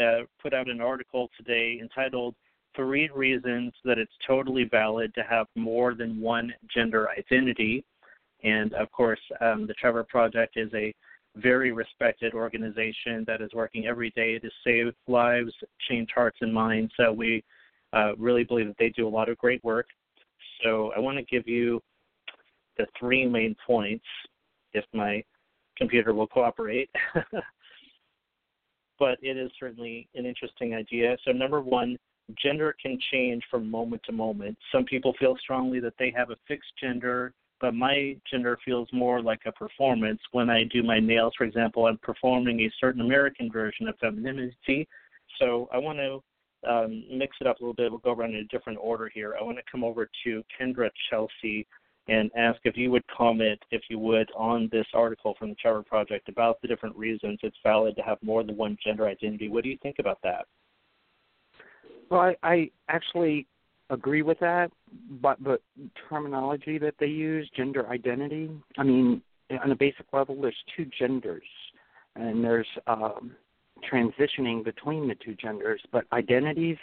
Uh, 0.00 0.20
put 0.40 0.54
out 0.54 0.70
an 0.70 0.80
article 0.80 1.28
today 1.36 1.78
entitled 1.80 2.34
Three 2.74 3.10
Reasons 3.14 3.72
That 3.84 3.98
It's 3.98 4.12
Totally 4.26 4.64
Valid 4.64 5.14
to 5.14 5.22
Have 5.22 5.46
More 5.54 5.94
Than 5.94 6.20
One 6.20 6.52
Gender 6.74 7.08
Identity. 7.10 7.84
And 8.42 8.72
of 8.74 8.90
course, 8.92 9.20
um, 9.40 9.66
the 9.66 9.74
Trevor 9.74 10.04
Project 10.04 10.56
is 10.56 10.70
a 10.74 10.94
very 11.36 11.72
respected 11.72 12.34
organization 12.34 13.24
that 13.26 13.40
is 13.40 13.50
working 13.54 13.86
every 13.86 14.10
day 14.10 14.38
to 14.38 14.50
save 14.64 14.92
lives, 15.06 15.52
change 15.88 16.10
hearts 16.14 16.38
and 16.40 16.52
minds. 16.52 16.92
So 16.96 17.12
we 17.12 17.42
uh, 17.92 18.14
really 18.16 18.44
believe 18.44 18.66
that 18.66 18.76
they 18.78 18.90
do 18.90 19.06
a 19.06 19.08
lot 19.08 19.28
of 19.28 19.38
great 19.38 19.62
work. 19.64 19.86
So 20.62 20.92
I 20.96 21.00
want 21.00 21.18
to 21.18 21.24
give 21.24 21.48
you 21.48 21.80
the 22.78 22.86
three 22.98 23.26
main 23.26 23.56
points, 23.66 24.04
if 24.72 24.84
my 24.92 25.22
computer 25.76 26.14
will 26.14 26.26
cooperate. 26.26 26.90
but 28.98 29.18
it 29.20 29.36
is 29.36 29.50
certainly 29.58 30.08
an 30.14 30.26
interesting 30.26 30.74
idea. 30.74 31.16
So, 31.24 31.32
number 31.32 31.60
one, 31.60 31.98
gender 32.42 32.74
can 32.80 32.98
change 33.10 33.42
from 33.50 33.70
moment 33.70 34.02
to 34.04 34.12
moment. 34.12 34.56
Some 34.70 34.84
people 34.84 35.14
feel 35.18 35.36
strongly 35.40 35.80
that 35.80 35.94
they 35.98 36.12
have 36.16 36.30
a 36.30 36.36
fixed 36.46 36.72
gender, 36.80 37.32
but 37.60 37.74
my 37.74 38.16
gender 38.30 38.58
feels 38.64 38.88
more 38.92 39.22
like 39.22 39.40
a 39.46 39.52
performance. 39.52 40.20
When 40.32 40.50
I 40.50 40.64
do 40.64 40.82
my 40.82 41.00
nails, 41.00 41.34
for 41.36 41.44
example, 41.44 41.86
I'm 41.86 41.98
performing 41.98 42.60
a 42.60 42.72
certain 42.80 43.00
American 43.00 43.50
version 43.50 43.88
of 43.88 43.96
femininity. 43.98 44.88
So, 45.38 45.68
I 45.72 45.78
want 45.78 45.98
to 45.98 46.22
um, 46.68 47.04
mix 47.10 47.36
it 47.40 47.46
up 47.46 47.58
a 47.58 47.62
little 47.62 47.74
bit. 47.74 47.90
We'll 47.90 48.00
go 48.00 48.12
around 48.12 48.34
in 48.34 48.40
a 48.40 48.44
different 48.44 48.78
order 48.80 49.10
here. 49.12 49.34
I 49.38 49.42
want 49.42 49.58
to 49.58 49.64
come 49.70 49.84
over 49.84 50.08
to 50.24 50.42
Kendra 50.58 50.90
Chelsea 51.10 51.66
and 52.08 52.30
ask 52.36 52.58
if 52.64 52.76
you 52.76 52.90
would 52.90 53.06
comment, 53.06 53.60
if 53.70 53.82
you 53.88 53.98
would, 53.98 54.28
on 54.36 54.68
this 54.72 54.86
article 54.92 55.34
from 55.38 55.50
the 55.50 55.54
Trevor 55.56 55.82
Project 55.82 56.28
about 56.28 56.60
the 56.60 56.68
different 56.68 56.96
reasons 56.96 57.38
it's 57.42 57.56
valid 57.62 57.94
to 57.96 58.02
have 58.02 58.18
more 58.22 58.42
than 58.42 58.56
one 58.56 58.76
gender 58.84 59.06
identity. 59.06 59.48
What 59.48 59.62
do 59.62 59.70
you 59.70 59.78
think 59.82 59.96
about 59.98 60.18
that? 60.22 60.46
Well, 62.12 62.20
I, 62.20 62.36
I 62.42 62.70
actually 62.90 63.46
agree 63.88 64.20
with 64.20 64.38
that, 64.40 64.70
but 65.22 65.42
the 65.42 65.58
terminology 66.10 66.76
that 66.76 66.92
they 67.00 67.06
use, 67.06 67.48
gender 67.56 67.88
identity, 67.88 68.50
I 68.76 68.82
mean, 68.82 69.22
on 69.64 69.70
a 69.70 69.74
basic 69.74 70.04
level, 70.12 70.38
there's 70.38 70.54
two 70.76 70.84
genders, 70.98 71.42
and 72.14 72.44
there's 72.44 72.66
um, 72.86 73.32
transitioning 73.90 74.62
between 74.62 75.08
the 75.08 75.14
two 75.24 75.34
genders, 75.34 75.80
but 75.90 76.04
identities, 76.12 76.76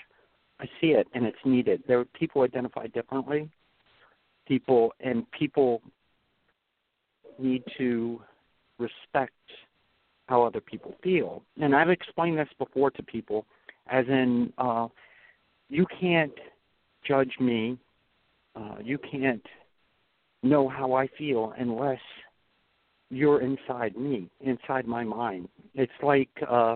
I 0.59 0.65
see 0.81 0.87
it 0.87 1.05
and 1.13 1.27
it's 1.27 1.37
needed. 1.45 1.83
There 1.87 2.03
people 2.05 2.41
identify 2.41 2.87
differently. 2.87 3.51
People 4.47 4.93
and 4.99 5.29
people 5.29 5.83
need 7.37 7.63
to 7.77 8.19
respect 8.79 9.33
how 10.27 10.41
other 10.41 10.59
people 10.59 10.95
feel. 11.03 11.43
And 11.61 11.75
I've 11.75 11.91
explained 11.91 12.39
this 12.39 12.49
before 12.57 12.89
to 12.89 13.03
people, 13.03 13.45
as 13.91 14.07
in, 14.07 14.51
uh, 14.57 14.87
you 15.69 15.85
can't 15.99 16.33
judge 17.07 17.33
me, 17.39 17.77
uh, 18.55 18.75
you 18.83 18.97
can't 18.97 19.45
know 20.43 20.67
how 20.67 20.93
I 20.93 21.07
feel 21.17 21.53
unless 21.57 21.99
you're 23.09 23.41
inside 23.41 23.95
me, 23.97 24.29
inside 24.41 24.85
my 24.87 25.03
mind. 25.03 25.47
It's 25.75 25.91
like 26.03 26.29
uh, 26.47 26.75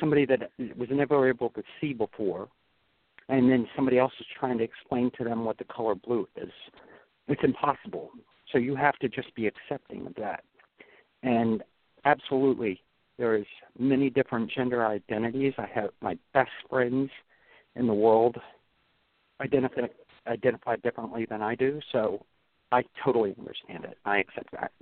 somebody 0.00 0.26
that 0.26 0.50
was 0.76 0.88
never 0.90 1.28
able 1.28 1.50
to 1.50 1.62
see 1.80 1.92
before, 1.92 2.48
and 3.28 3.50
then 3.50 3.66
somebody 3.76 3.98
else 3.98 4.12
is 4.20 4.26
trying 4.38 4.58
to 4.58 4.64
explain 4.64 5.10
to 5.18 5.24
them 5.24 5.44
what 5.44 5.58
the 5.58 5.64
color 5.64 5.94
blue 5.94 6.26
is. 6.36 6.52
It's 7.26 7.42
impossible. 7.44 8.10
So 8.52 8.58
you 8.58 8.74
have 8.76 8.96
to 9.00 9.08
just 9.08 9.34
be 9.34 9.46
accepting 9.46 10.06
of 10.06 10.14
that. 10.14 10.42
And 11.22 11.62
absolutely, 12.04 12.82
there 13.18 13.36
is 13.36 13.44
many 13.78 14.08
different 14.08 14.50
gender 14.50 14.86
identities. 14.86 15.52
I 15.58 15.66
have 15.74 15.90
my 16.00 16.16
best 16.32 16.50
friends 16.70 17.10
in 17.78 17.86
the 17.86 17.94
world 17.94 18.36
identify 19.40 19.82
identify 20.26 20.76
differently 20.76 21.26
than 21.28 21.42
I 21.42 21.54
do. 21.54 21.80
So 21.92 22.24
I 22.70 22.82
totally 23.02 23.34
understand 23.38 23.84
it. 23.84 23.96
I 24.04 24.18
accept 24.18 24.50
that. 24.52 24.72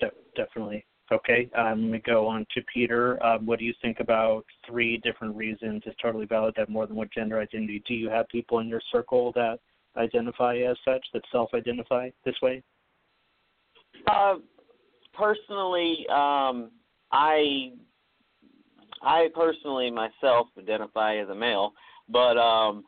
De- 0.00 0.10
definitely. 0.36 0.84
Okay, 1.12 1.50
I'm 1.56 1.80
going 1.88 1.92
to 1.92 1.98
go 1.98 2.26
on 2.28 2.46
to 2.54 2.62
Peter. 2.72 3.24
Um, 3.24 3.44
what 3.44 3.58
do 3.58 3.64
you 3.64 3.74
think 3.82 3.98
about 3.98 4.44
three 4.66 4.96
different 4.98 5.34
reasons 5.36 5.82
it's 5.84 5.96
totally 6.00 6.26
valid 6.26 6.54
to 6.54 6.62
have 6.62 6.68
more 6.68 6.86
than 6.86 6.96
one 6.96 7.10
gender 7.12 7.40
identity? 7.40 7.82
Do 7.86 7.94
you 7.94 8.08
have 8.08 8.28
people 8.28 8.60
in 8.60 8.68
your 8.68 8.80
circle 8.92 9.32
that 9.32 9.58
identify 9.96 10.56
as 10.58 10.76
such, 10.84 11.04
that 11.12 11.22
self 11.32 11.50
identify 11.52 12.10
this 12.24 12.36
way? 12.42 12.62
Uh, 14.06 14.36
personally, 15.12 16.06
um, 16.10 16.70
I 17.10 17.72
I 19.02 19.28
personally 19.34 19.90
myself 19.90 20.48
identify 20.58 21.16
as 21.16 21.28
a 21.28 21.34
male, 21.34 21.72
but 22.08 22.36
um, 22.36 22.84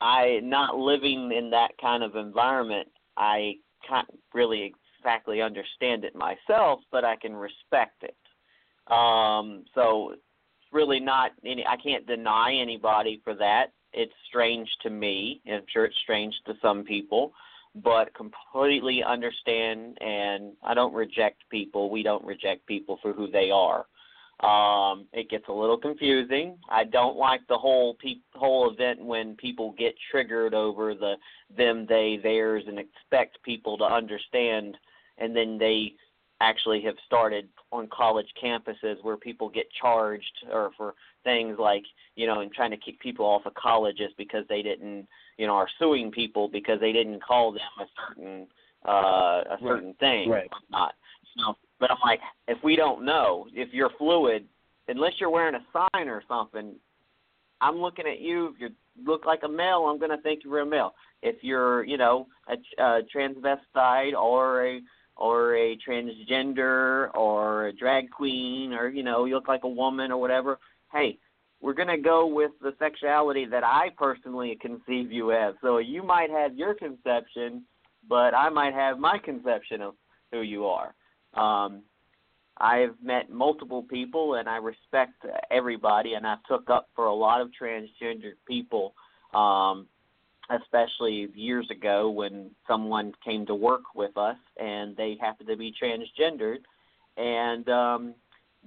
I 0.00 0.40
not 0.42 0.76
living 0.76 1.32
in 1.32 1.50
that 1.50 1.70
kind 1.80 2.02
of 2.02 2.16
environment. 2.16 2.88
I 3.16 3.54
can't 3.88 4.08
really 4.34 4.72
exactly 5.00 5.40
understand 5.40 6.04
it 6.04 6.14
myself, 6.14 6.80
but 6.90 7.04
I 7.04 7.16
can 7.16 7.34
respect 7.34 8.02
it. 8.02 8.16
Um, 8.92 9.64
so 9.74 10.10
it's 10.12 10.22
really 10.72 11.00
not 11.00 11.32
any. 11.44 11.64
I 11.66 11.76
can't 11.76 12.06
deny 12.06 12.54
anybody 12.54 13.20
for 13.24 13.34
that. 13.34 13.66
It's 13.92 14.12
strange 14.28 14.68
to 14.82 14.90
me. 14.90 15.40
and 15.46 15.56
I'm 15.56 15.64
sure 15.72 15.84
it's 15.84 15.96
strange 16.02 16.34
to 16.46 16.54
some 16.60 16.84
people, 16.84 17.32
but 17.76 18.12
completely 18.14 19.02
understand. 19.02 19.96
And 20.00 20.52
I 20.62 20.74
don't 20.74 20.94
reject 20.94 21.42
people. 21.50 21.90
We 21.90 22.02
don't 22.02 22.24
reject 22.24 22.66
people 22.66 22.98
for 23.00 23.12
who 23.12 23.30
they 23.30 23.50
are. 23.50 23.86
Um, 24.40 25.06
it 25.14 25.30
gets 25.30 25.48
a 25.48 25.52
little 25.52 25.78
confusing. 25.78 26.58
I 26.68 26.84
don't 26.84 27.16
like 27.16 27.40
the 27.48 27.56
whole 27.56 27.94
pe- 27.94 28.20
whole 28.34 28.70
event 28.70 29.02
when 29.02 29.34
people 29.36 29.74
get 29.78 29.94
triggered 30.10 30.52
over 30.52 30.94
the 30.94 31.14
them, 31.56 31.86
they, 31.88 32.20
theirs, 32.22 32.64
and 32.66 32.78
expect 32.78 33.42
people 33.42 33.78
to 33.78 33.84
understand 33.84 34.76
and 35.18 35.34
then 35.34 35.58
they 35.58 35.94
actually 36.40 36.82
have 36.82 36.96
started 37.06 37.48
on 37.72 37.88
college 37.88 38.26
campuses 38.42 39.02
where 39.02 39.16
people 39.16 39.48
get 39.48 39.66
charged 39.80 40.44
or 40.52 40.70
for 40.76 40.94
things 41.24 41.56
like 41.58 41.82
you 42.14 42.26
know 42.26 42.40
and 42.40 42.52
trying 42.52 42.70
to 42.70 42.76
kick 42.76 43.00
people 43.00 43.24
off 43.24 43.46
of 43.46 43.54
colleges 43.54 44.12
because 44.18 44.44
they 44.48 44.60
didn't 44.60 45.06
you 45.38 45.46
know 45.46 45.54
are 45.54 45.68
suing 45.78 46.10
people 46.10 46.46
because 46.46 46.78
they 46.78 46.92
didn't 46.92 47.22
call 47.22 47.52
them 47.52 47.62
a 47.80 47.84
certain 47.96 48.46
uh 48.86 49.42
a 49.50 49.56
certain 49.62 49.88
right. 49.88 49.98
thing 49.98 50.28
right 50.28 50.50
not 50.70 50.94
you 51.34 51.42
know 51.42 51.56
but 51.80 51.90
i'm 51.90 51.98
like 52.04 52.20
if 52.48 52.58
we 52.62 52.76
don't 52.76 53.04
know 53.04 53.46
if 53.52 53.72
you're 53.72 53.90
fluid 53.98 54.44
unless 54.88 55.12
you're 55.18 55.30
wearing 55.30 55.54
a 55.54 55.64
sign 55.72 56.08
or 56.08 56.22
something 56.28 56.74
i'm 57.60 57.76
looking 57.76 58.06
at 58.06 58.20
you 58.20 58.48
if 58.48 58.60
you 58.60 58.68
look 59.04 59.26
like 59.26 59.40
a 59.44 59.48
male 59.48 59.86
i'm 59.88 59.98
going 59.98 60.10
to 60.10 60.22
think 60.22 60.42
you're 60.44 60.60
a 60.60 60.66
male. 60.66 60.94
If 61.22 61.36
you're 61.42 61.84
you 61.84 61.96
know 61.96 62.26
a, 62.48 62.82
a 62.82 63.02
transvestite 63.14 64.14
or 64.14 64.66
a 64.66 64.80
or 65.16 65.56
a 65.56 65.76
transgender 65.76 67.12
or 67.14 67.68
a 67.68 67.72
drag 67.72 68.10
queen 68.10 68.72
or 68.72 68.88
you 68.88 69.02
know 69.02 69.24
you 69.24 69.34
look 69.34 69.48
like 69.48 69.64
a 69.64 69.68
woman 69.68 70.12
or 70.12 70.18
whatever 70.18 70.58
hey 70.92 71.18
we're 71.62 71.72
going 71.72 71.88
to 71.88 71.96
go 71.96 72.26
with 72.26 72.50
the 72.60 72.74
sexuality 72.78 73.46
that 73.46 73.64
i 73.64 73.88
personally 73.96 74.58
conceive 74.60 75.10
you 75.10 75.32
as. 75.32 75.54
So 75.62 75.78
you 75.78 76.02
might 76.02 76.30
have 76.30 76.54
your 76.54 76.74
conception 76.74 77.64
but 78.08 78.34
i 78.34 78.48
might 78.48 78.74
have 78.74 78.98
my 78.98 79.18
conception 79.18 79.80
of 79.80 79.94
who 80.32 80.42
you 80.42 80.66
are 80.66 80.94
um 81.36 81.82
i've 82.58 82.94
met 83.02 83.30
multiple 83.30 83.82
people 83.82 84.34
and 84.34 84.48
i 84.48 84.56
respect 84.56 85.24
everybody 85.50 86.14
and 86.14 86.26
i've 86.26 86.42
took 86.48 86.68
up 86.70 86.88
for 86.94 87.06
a 87.06 87.14
lot 87.14 87.40
of 87.40 87.50
transgender 87.60 88.32
people 88.46 88.94
um 89.34 89.86
especially 90.50 91.28
years 91.34 91.68
ago 91.70 92.08
when 92.08 92.50
someone 92.68 93.12
came 93.24 93.44
to 93.44 93.54
work 93.54 93.82
with 93.94 94.16
us 94.16 94.36
and 94.58 94.96
they 94.96 95.16
happened 95.20 95.48
to 95.48 95.56
be 95.56 95.72
transgendered 95.82 96.58
and 97.16 97.68
um 97.68 98.14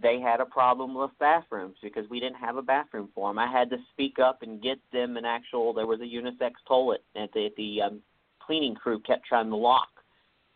they 0.01 0.19
had 0.19 0.39
a 0.39 0.45
problem 0.45 0.93
with 0.93 1.11
bathrooms 1.19 1.75
because 1.81 2.09
we 2.09 2.19
didn't 2.19 2.37
have 2.37 2.57
a 2.57 2.61
bathroom 2.61 3.09
for 3.13 3.29
them. 3.29 3.39
I 3.39 3.51
had 3.51 3.69
to 3.71 3.77
speak 3.91 4.19
up 4.19 4.41
and 4.41 4.61
get 4.61 4.79
them 4.91 5.17
an 5.17 5.25
actual. 5.25 5.73
There 5.73 5.87
was 5.87 5.99
a 6.01 6.03
unisex 6.03 6.51
toilet 6.67 7.03
that 7.15 7.29
the, 7.33 7.49
the 7.57 7.81
um, 7.81 8.01
cleaning 8.39 8.75
crew 8.75 8.99
kept 9.01 9.25
trying 9.25 9.49
to 9.49 9.55
lock, 9.55 9.89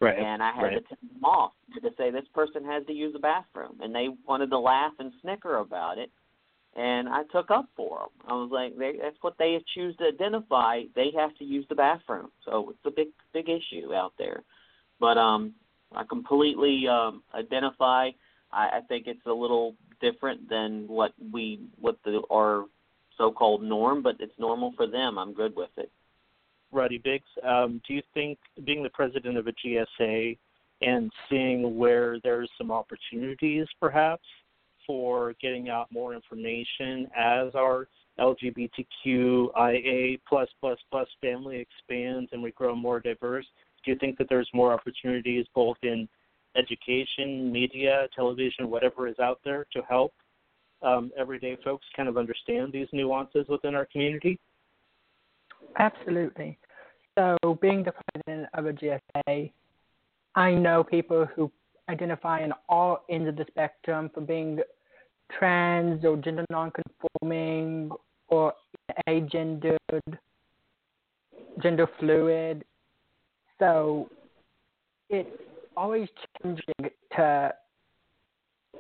right. 0.04 0.18
and 0.18 0.42
I 0.44 0.52
had 0.54 0.64
right. 0.64 0.74
to 0.76 0.82
tell 0.82 0.98
them 1.14 1.24
off 1.24 1.52
to 1.82 1.90
say 1.98 2.12
this 2.12 2.26
person 2.34 2.64
has 2.66 2.86
to 2.88 2.94
use 2.94 3.14
the 3.14 3.20
bathroom, 3.20 3.80
and 3.82 3.94
they 3.94 4.10
wanted 4.28 4.50
to 4.52 4.60
laugh 4.60 4.94
and 5.00 5.12
snicker 5.22 5.58
about 5.58 5.98
it 5.98 6.12
and 6.76 7.08
I 7.08 7.24
took 7.32 7.52
up 7.52 7.70
for 7.76 8.00
them. 8.00 8.10
I 8.28 8.34
was 8.34 8.50
like, 8.52 8.78
they, 8.78 8.98
that's 9.02 9.18
what 9.22 9.38
they 9.38 9.64
choose 9.76 9.96
to 9.98 10.06
identify. 10.06 10.84
They 10.96 11.12
have 11.16 11.36
to 11.38 11.44
use 11.44 11.66
the 11.70 11.76
bathroom, 11.76 12.32
so 12.46 12.72
it's 12.72 12.80
a 12.86 12.92
big, 12.92 13.10
big 13.34 13.48
issue 13.50 13.94
out 13.94 14.14
there. 14.18 14.44
But 15.00 15.18
um, 15.18 15.54
I 15.92 16.04
completely 16.04 16.88
um, 16.88 17.22
identify. 17.36 18.10
I, 18.52 18.70
I 18.78 18.80
think 18.88 19.06
it's 19.08 19.26
a 19.28 19.34
little 19.34 19.76
different 20.02 20.50
than 20.50 20.88
what 20.88 21.14
we, 21.32 21.62
what 21.80 21.98
the 22.04 22.22
our 22.32 22.66
so-called 23.18 23.62
norm, 23.62 24.02
but 24.02 24.16
it's 24.20 24.34
normal 24.40 24.74
for 24.76 24.88
them. 24.88 25.20
I'm 25.20 25.34
good 25.34 25.56
with 25.56 25.70
it. 25.78 25.92
Roddy 26.74 26.98
Biggs, 26.98 27.28
um, 27.44 27.82
do 27.88 27.94
you 27.94 28.02
think 28.14 28.38
being 28.66 28.84
the 28.84 28.90
president 28.90 29.38
of 29.38 29.48
a 29.48 29.54
GSA 29.54 30.38
and 30.82 31.12
seeing 31.30 31.78
where 31.78 32.20
there's 32.24 32.50
some 32.58 32.72
opportunities, 32.72 33.68
perhaps? 33.80 34.26
for 34.86 35.34
getting 35.42 35.70
out 35.70 35.92
more 35.92 36.14
information 36.14 37.08
as 37.16 37.54
our 37.56 37.88
LGBTQIA 38.20 40.20
plus 40.28 40.50
plus 40.60 40.78
plus 40.92 41.08
family 41.22 41.58
expands 41.58 42.30
and 42.32 42.42
we 42.42 42.52
grow 42.52 42.76
more 42.76 43.00
diverse? 43.00 43.46
Do 43.84 43.92
you 43.92 43.98
think 43.98 44.18
that 44.18 44.28
there's 44.30 44.50
more 44.54 44.74
opportunities 44.74 45.46
both 45.54 45.78
in 45.84 46.08
education, 46.56 47.52
media, 47.52 48.08
television, 48.16 48.70
whatever 48.70 49.08
is 49.08 49.20
out 49.20 49.40
there 49.44 49.66
to 49.74 49.82
help 49.90 50.14
um, 50.84 51.12
everyday 51.18 51.58
folks 51.64 51.86
kind 51.96 52.08
of 52.08 52.18
understand 52.18 52.72
these 52.72 52.88
nuances 52.94 53.48
within 53.50 53.74
our 53.74 53.86
community? 53.86 54.40
Absolutely. 55.78 56.58
So, 57.18 57.38
being 57.62 57.84
the 57.84 57.94
president 58.14 58.50
of 58.54 58.66
a 58.66 58.74
GSA, 58.74 59.52
I 60.36 60.52
know 60.52 60.84
people 60.84 61.28
who 61.36 61.52
identify 61.90 62.44
in 62.44 62.54
all 62.70 63.04
ends 63.10 63.28
of 63.28 63.36
the 63.36 63.46
spectrum 63.50 64.10
for 64.14 64.22
being 64.22 64.60
trans 65.38 66.04
or 66.06 66.18
gender 66.18 66.46
nonconforming 66.50 67.92
or 68.30 68.54
agendered, 69.08 69.78
gender 71.62 71.88
fluid. 72.00 72.66
So 73.60 74.10
it's 75.10 75.30
always 75.78 76.08
changing 76.42 76.92
to 77.16 77.54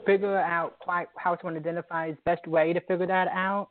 figure 0.05 0.37
out 0.37 0.79
quite 0.79 1.07
how 1.15 1.37
someone 1.37 1.55
identifies 1.55 2.15
best 2.25 2.47
way 2.47 2.73
to 2.73 2.81
figure 2.81 3.07
that 3.07 3.27
out. 3.29 3.69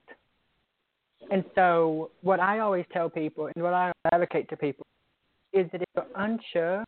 And 1.30 1.44
so 1.54 2.10
what 2.22 2.40
I 2.40 2.58
always 2.58 2.84
tell 2.92 3.08
people 3.08 3.48
and 3.54 3.62
what 3.62 3.74
I 3.74 3.92
advocate 4.12 4.48
to 4.50 4.56
people 4.56 4.86
is 5.52 5.66
that 5.72 5.82
if 5.82 5.88
you're 5.94 6.06
unsure, 6.16 6.84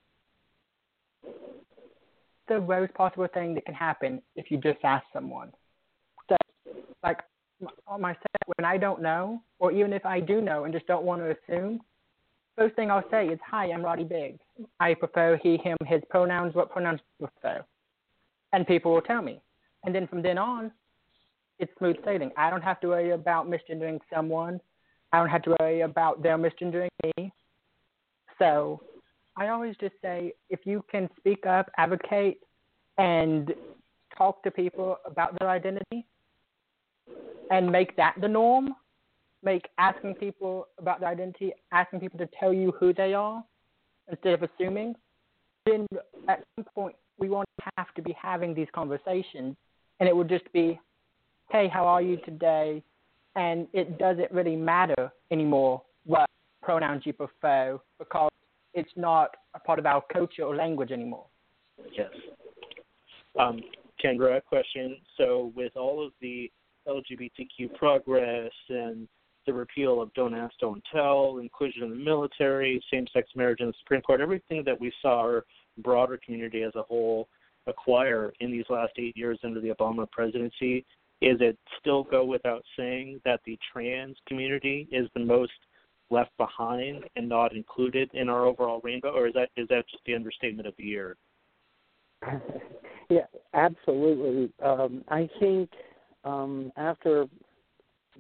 the 2.49 2.61
worst 2.61 2.93
possible 2.95 3.27
thing 3.33 3.55
that 3.55 3.65
can 3.65 3.75
happen 3.75 4.21
if 4.37 4.51
you 4.51 4.59
just 4.59 4.79
ask 4.85 5.05
someone. 5.13 5.51
So, 6.29 6.37
like 7.03 7.19
on 7.87 8.01
myself, 8.01 8.25
when 8.57 8.65
I 8.65 8.77
don't 8.77 9.01
know, 9.01 9.41
or 9.59 9.73
even 9.73 9.93
if 9.93 10.05
I 10.05 10.21
do 10.21 10.41
know 10.41 10.65
and 10.65 10.73
just 10.73 10.87
don't 10.87 11.05
want 11.05 11.23
to 11.23 11.35
assume, 11.37 11.81
first 12.57 12.77
thing 12.77 12.91
I'll 12.91 13.09
say 13.11 13.29
is, 13.29 13.39
"Hi, 13.47 13.71
I'm 13.73 13.83
Roddy 13.83 14.05
Biggs. 14.05 14.41
I 14.81 14.95
prefer 14.95 15.37
he, 15.43 15.57
him, 15.57 15.77
his 15.87 16.03
pronouns. 16.11 16.55
What 16.55 16.71
pronouns 16.71 17.01
do 17.01 17.07
you 17.21 17.29
prefer?" 17.29 17.65
And 18.53 18.67
people 18.67 18.93
will 18.93 19.03
tell 19.03 19.23
me, 19.23 19.41
and 19.85 19.95
then 19.95 20.07
from 20.07 20.23
then 20.23 20.39
on, 20.39 20.71
it's 21.59 21.73
smooth 21.79 21.97
sailing. 22.05 22.31
I 22.37 22.51
don't 22.51 22.63
have 22.63 22.81
to 22.81 22.89
worry 22.89 23.11
about 23.11 23.49
misgendering 23.49 24.01
someone. 24.13 24.61
I 25.13 25.19
don't 25.19 25.29
have 25.29 25.43
to 25.43 25.57
worry 25.61 25.83
about 25.83 26.23
them 26.23 26.43
misgendering 26.43 26.89
me. 27.17 27.33
So 28.39 28.81
I 29.37 29.49
always 29.49 29.77
just 29.81 29.95
say 30.03 30.33
if 30.51 30.61
you 30.65 30.85
can 30.91 31.09
speak 31.17 31.47
up, 31.47 31.71
advocate, 31.77 32.41
and 32.99 33.53
talk 34.17 34.43
to 34.45 34.51
people 34.51 34.99
about 35.05 35.37
their 35.39 35.49
identity 35.49 36.07
and 37.51 37.71
make 37.71 37.97
that 37.97 38.15
the 38.21 38.29
norm, 38.29 38.75
make 39.43 39.69
asking 39.79 40.15
people 40.15 40.69
about 40.79 41.01
their 41.01 41.09
identity, 41.09 41.53
asking 41.73 42.01
people 42.01 42.19
to 42.19 42.29
tell 42.39 42.53
you 42.53 42.73
who 42.79 42.93
they 42.93 43.15
are 43.15 43.45
instead 44.11 44.35
of 44.35 44.43
assuming, 44.43 44.95
then 45.67 45.87
at 46.29 46.45
some 46.57 46.65
point 46.75 46.95
we 47.19 47.29
won't 47.29 47.49
have 47.77 47.93
to 47.95 48.03
be 48.03 48.15
having 48.21 48.55
these 48.55 48.69
conversations 48.75 49.57
and 50.01 50.09
it 50.09 50.15
will 50.15 50.25
just 50.25 50.51
be, 50.53 50.79
hey, 51.55 51.69
how 51.73 51.87
are 51.87 52.03
you 52.03 52.17
today? 52.25 52.83
And 53.37 53.69
it 53.73 53.97
doesn't 53.97 54.33
really 54.33 54.57
matter 54.57 55.13
anymore 55.31 55.83
what 56.05 56.29
pronouns 56.61 57.03
you 57.07 57.13
prefer 57.13 57.79
because 57.97 58.31
it's 58.75 58.91
not 58.97 59.37
a 59.55 59.61
part 59.61 59.79
of 59.79 59.87
our 59.87 60.03
culture 60.13 60.43
or 60.43 60.57
language 60.57 60.91
anymore. 60.91 61.27
Yes. 61.97 62.11
Um, 63.39 63.61
Kendra, 64.05 64.43
question. 64.45 64.97
So, 65.17 65.53
with 65.55 65.77
all 65.77 66.05
of 66.05 66.13
the 66.21 66.51
LGBTQ 66.89 67.75
progress 67.79 68.51
and 68.69 69.07
the 69.47 69.53
repeal 69.53 70.03
of 70.03 70.13
Don't 70.15 70.35
Ask, 70.35 70.55
Don't 70.61 70.83
Tell, 70.93 71.39
inclusion 71.39 71.85
in 71.85 71.91
the 71.91 71.97
military, 71.97 72.83
same 72.93 73.07
sex 73.13 73.29
marriage 73.37 73.61
in 73.61 73.69
the 73.69 73.75
Supreme 73.79 74.03
Court, 74.03 74.21
everything 74.21 74.65
that 74.67 74.81
we 74.81 74.93
saw 75.01 75.21
our 75.21 75.45
broader 75.79 76.19
community 76.25 76.63
as 76.63 76.75
a 76.75 76.83
whole 76.83 77.29
acquire 77.69 78.33
in 78.41 78.51
these 78.51 78.65
last 78.69 78.93
eight 78.99 79.17
years 79.17 79.39
under 79.45 79.61
the 79.61 79.69
Obama 79.69 80.11
presidency, 80.11 80.85
is 81.21 81.39
it 81.41 81.59
still 81.81 82.05
go 82.05 82.25
without 82.25 82.63
saying 82.77 83.21
that 83.25 83.41
the 83.47 83.59
trans 83.73 84.17
community 84.27 84.89
is 84.91 85.09
the 85.15 85.21
most 85.21 85.53
left 86.11 86.37
behind 86.37 87.05
and 87.17 87.29
not 87.29 87.55
included 87.55 88.11
in 88.15 88.29
our 88.29 88.45
overall 88.45 88.81
rainbow, 88.83 89.13
or 89.13 89.27
is 89.27 89.35
that 89.35 89.51
is 89.57 89.67
that 89.69 89.85
just 89.91 90.05
the 90.07 90.15
understatement 90.15 90.69
of 90.69 90.75
the 90.77 90.85
year? 90.85 91.17
yeah, 93.11 93.27
absolutely. 93.55 94.53
Um, 94.63 95.05
I 95.09 95.29
think 95.41 95.71
um, 96.25 96.73
after 96.77 97.27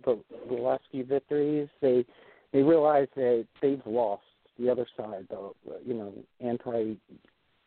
the, 0.04 0.20
the 0.48 0.54
last 0.54 0.84
few 0.90 1.04
victories, 1.04 1.68
they 1.80 2.04
they 2.52 2.62
realize 2.62 3.08
that 3.16 3.46
they've 3.60 3.82
lost 3.86 4.22
the 4.58 4.70
other 4.70 4.86
side, 4.96 5.26
the 5.30 5.50
you 5.86 5.94
know 5.94 6.12
anti 6.40 6.94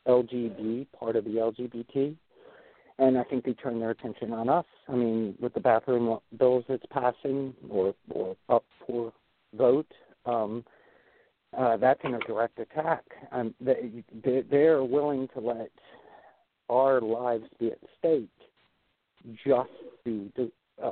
LGB 0.08 0.88
part 0.98 1.16
of 1.16 1.26
the 1.26 1.32
LGBT, 1.32 2.16
and 3.00 3.18
I 3.18 3.24
think 3.24 3.46
they 3.46 3.54
turn 3.54 3.80
their 3.80 3.92
attention 3.92 4.34
on 4.34 4.50
us. 4.50 4.66
I 4.88 4.94
mean, 4.94 5.36
with 5.40 5.54
the 5.54 5.60
bathroom 5.60 6.18
bills 6.38 6.66
that's 6.68 6.86
passing 6.92 7.54
or 7.70 7.94
or 8.10 8.36
up 8.50 8.66
for 8.86 9.14
vote, 9.54 9.92
um, 10.26 10.64
uh, 11.58 11.78
that's 11.78 12.00
in 12.04 12.16
a 12.16 12.20
direct 12.20 12.60
attack. 12.60 13.04
Um, 13.32 13.54
they 13.62 14.04
they're 14.50 14.84
willing 14.84 15.28
to 15.34 15.40
let 15.40 15.70
our 16.70 17.00
lives 17.02 17.46
be 17.60 17.72
at 17.72 17.80
stake 18.00 18.30
just 19.46 19.70
to 20.06 20.32
uh, 20.84 20.92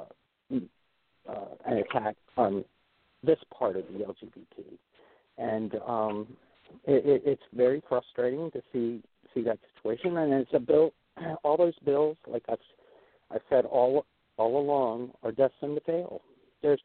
uh, 1.28 1.46
an 1.66 1.78
attack 1.78 2.16
on 2.38 2.64
this 3.24 3.40
part 3.58 3.76
of 3.76 3.84
the 3.88 4.00
LGBT, 4.00 4.78
and 5.38 5.76
um, 5.88 6.28
it, 6.86 7.06
it, 7.06 7.22
it's 7.26 7.42
very 7.54 7.82
frustrating 7.88 8.52
to 8.52 8.62
see 8.72 9.02
see 9.34 9.42
that 9.42 9.60
situation. 9.76 10.18
And 10.18 10.34
it's 10.34 10.52
a 10.54 10.60
bill. 10.60 10.94
All 11.44 11.58
those 11.58 11.78
bills, 11.86 12.18
like 12.28 12.44
I've 12.50 12.60
I 13.32 13.38
said 13.50 13.66
all 13.66 14.06
all 14.38 14.60
along, 14.60 15.12
are 15.24 15.32
destined 15.32 15.76
to 15.76 15.82
fail. 15.86 16.22
There's 16.62 16.82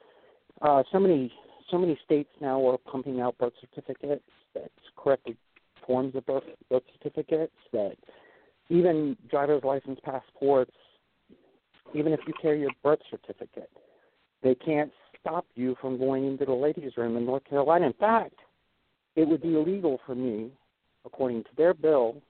uh, 0.62 0.82
so 0.90 0.98
many 0.98 1.32
so 1.70 1.78
many 1.78 1.98
states 2.04 2.30
now 2.40 2.66
are 2.66 2.78
pumping 2.78 3.20
out 3.20 3.38
birth 3.38 3.52
certificates 3.60 4.24
that's 4.54 4.68
corrected 4.96 5.36
forms 5.86 6.14
of 6.14 6.26
birth 6.26 6.44
birth 6.70 6.82
certificates 7.00 7.52
that 7.72 7.96
even 8.68 9.16
driver's 9.28 9.64
license 9.64 9.98
passports, 10.04 10.72
even 11.94 12.12
if 12.12 12.20
you 12.26 12.32
carry 12.40 12.60
your 12.60 12.70
birth 12.82 13.00
certificate, 13.10 13.70
they 14.42 14.54
can't 14.54 14.92
stop 15.20 15.44
you 15.54 15.76
from 15.80 15.98
going 15.98 16.26
into 16.26 16.44
the 16.44 16.52
ladies' 16.52 16.96
room 16.96 17.16
in 17.16 17.26
North 17.26 17.44
Carolina. 17.44 17.86
In 17.86 17.92
fact, 17.94 18.36
it 19.16 19.26
would 19.26 19.42
be 19.42 19.54
illegal 19.54 20.00
for 20.06 20.14
me, 20.14 20.50
according 21.04 21.42
to 21.44 21.50
their 21.56 21.74
bill, 21.74 22.22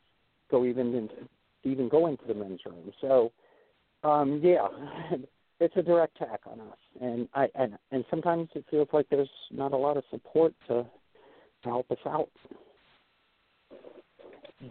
go 0.50 0.64
even 0.64 0.94
into 0.94 1.14
even 1.64 1.88
go 1.88 2.06
into 2.06 2.24
the 2.26 2.34
men's 2.34 2.60
room. 2.64 2.92
So, 3.00 3.32
um, 4.02 4.40
yeah, 4.42 4.68
it's 5.60 5.76
a 5.76 5.82
direct 5.82 6.16
attack 6.20 6.40
on 6.46 6.60
us, 6.60 6.78
and 7.00 7.28
I 7.34 7.48
and 7.54 7.76
and 7.90 8.04
sometimes 8.10 8.48
it 8.54 8.64
feels 8.70 8.88
like 8.92 9.06
there's 9.10 9.30
not 9.50 9.72
a 9.72 9.76
lot 9.76 9.96
of 9.96 10.04
support 10.10 10.54
to, 10.68 10.86
to 11.62 11.68
help 11.68 11.90
us 11.90 11.98
out. 12.06 12.30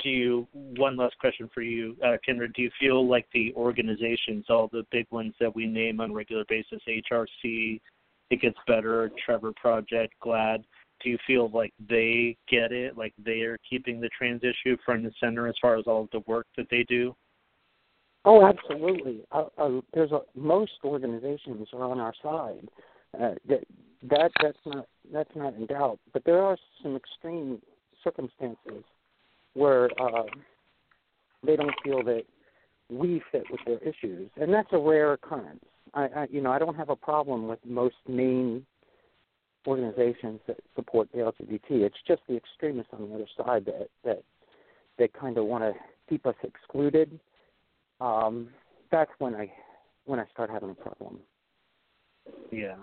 Do 0.04 0.10
you 0.10 0.48
one 0.54 0.98
last 0.98 1.18
question 1.20 1.50
for 1.54 1.62
you, 1.62 1.96
uh, 2.04 2.18
Kendra? 2.28 2.54
Do 2.54 2.62
you 2.62 2.70
feel 2.80 3.08
like 3.08 3.28
the 3.34 3.54
organizations, 3.56 4.46
all 4.50 4.70
the 4.72 4.86
big 4.92 5.08
ones 5.10 5.34
that 5.40 5.56
we 5.56 5.66
name 5.66 6.00
on 6.00 6.12
a 6.12 6.14
regular 6.14 6.46
basis, 6.48 6.80
HRC, 6.88 7.82
It 8.30 8.42
Gets 8.42 8.58
Better, 8.68 9.12
Trevor 9.26 9.52
Project, 9.60 10.14
GLAAD, 10.24 10.64
do 11.02 11.10
you 11.10 11.18
feel 11.26 11.50
like 11.50 11.74
they 11.90 12.38
get 12.50 12.72
it, 12.72 12.98
like 12.98 13.14
they 13.24 13.42
are 13.42 13.58
keeping 13.70 14.00
the 14.00 14.10
trans 14.18 14.42
issue 14.44 14.78
front 14.86 15.04
and 15.04 15.14
center 15.20 15.48
as 15.48 15.56
far 15.62 15.78
as 15.78 15.86
all 15.88 16.04
of 16.04 16.10
the 16.12 16.22
work 16.28 16.48
that 16.58 16.68
they 16.70 16.84
do? 16.84 17.16
Oh, 18.26 18.46
absolutely. 18.46 19.22
Uh, 19.32 19.46
uh, 19.58 19.82
there's 19.94 20.12
a, 20.12 20.22
most 20.36 20.74
organizations 20.84 21.68
are 21.74 21.84
on 21.84 22.00
our 22.00 22.14
side. 22.22 22.68
Uh, 23.20 23.36
that 23.48 23.64
that 24.04 24.32
that's 24.42 24.58
not 24.66 24.88
that's 25.12 25.36
not 25.36 25.56
in 25.56 25.66
doubt. 25.66 26.00
But 26.14 26.24
there 26.26 26.42
are 26.44 26.58
some 26.84 26.96
extreme 26.96 27.62
circumstances 28.04 28.84
where 29.54 29.90
uh, 30.00 30.24
they 31.46 31.56
don't 31.56 31.74
feel 31.84 32.04
that 32.04 32.24
we 32.90 33.22
fit 33.32 33.44
with 33.50 33.62
their 33.66 33.80
issues, 33.80 34.30
and 34.40 34.54
that's 34.54 34.70
a 34.74 34.78
rare 34.78 35.14
occurrence. 35.14 35.64
I, 35.94 36.04
I 36.04 36.28
you 36.30 36.42
know 36.42 36.52
I 36.52 36.60
don't 36.60 36.76
have 36.76 36.90
a 36.90 36.96
problem 36.96 37.48
with 37.48 37.60
most 37.66 37.96
main 38.08 38.66
organizations 39.90 40.40
that 40.48 40.58
support 40.76 41.10
the 41.12 41.20
LGBT. 41.20 41.62
It's 41.70 41.96
just 42.08 42.22
the 42.28 42.36
extremists 42.36 42.94
on 42.94 43.10
the 43.10 43.16
other 43.16 43.28
side 43.38 43.66
that 43.66 43.90
that 44.04 44.24
that 44.98 45.14
kind 45.14 45.38
of 45.38 45.46
want 45.46 45.64
to 45.64 45.74
keep 46.10 46.26
us 46.26 46.36
excluded. 46.44 47.20
Um, 48.02 48.50
that's 48.92 49.12
when 49.20 49.36
I 49.36 49.52
when 50.06 50.20
I 50.20 50.26
start 50.32 50.50
having 50.50 50.72
a 50.72 50.76
problem. 50.76 51.20
Yeah, 52.52 52.76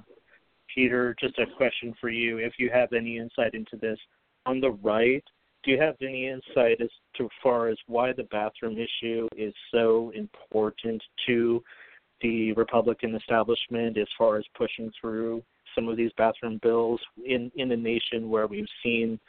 Peter, 0.74 1.14
just 1.20 1.38
a 1.38 1.46
question 1.56 1.94
for 2.00 2.08
you. 2.08 2.38
If 2.38 2.54
you 2.58 2.70
have 2.72 2.92
any 2.92 3.18
insight 3.18 3.54
into 3.54 3.76
this, 3.76 3.98
on 4.44 4.60
the 4.60 4.70
right, 4.70 5.24
do 5.64 5.70
you 5.70 5.80
have 5.80 5.96
any 6.00 6.28
insight 6.28 6.80
as 6.80 6.88
to 7.16 7.28
far 7.42 7.68
as 7.68 7.76
why 7.86 8.12
the 8.12 8.24
bathroom 8.24 8.76
issue 8.76 9.28
is 9.36 9.54
so 9.72 10.12
important 10.14 11.02
to 11.26 11.62
the 12.22 12.52
Republican 12.52 13.14
establishment 13.14 13.98
as 13.98 14.06
far 14.16 14.36
as 14.36 14.44
pushing 14.56 14.90
through 15.00 15.42
some 15.76 15.88
of 15.88 15.96
these 15.96 16.10
bathroom 16.16 16.58
bills 16.62 17.00
in 17.24 17.52
in 17.54 17.70
a 17.70 17.76
nation 17.76 18.28
where 18.28 18.48
we've 18.48 18.66
seen 18.82 19.20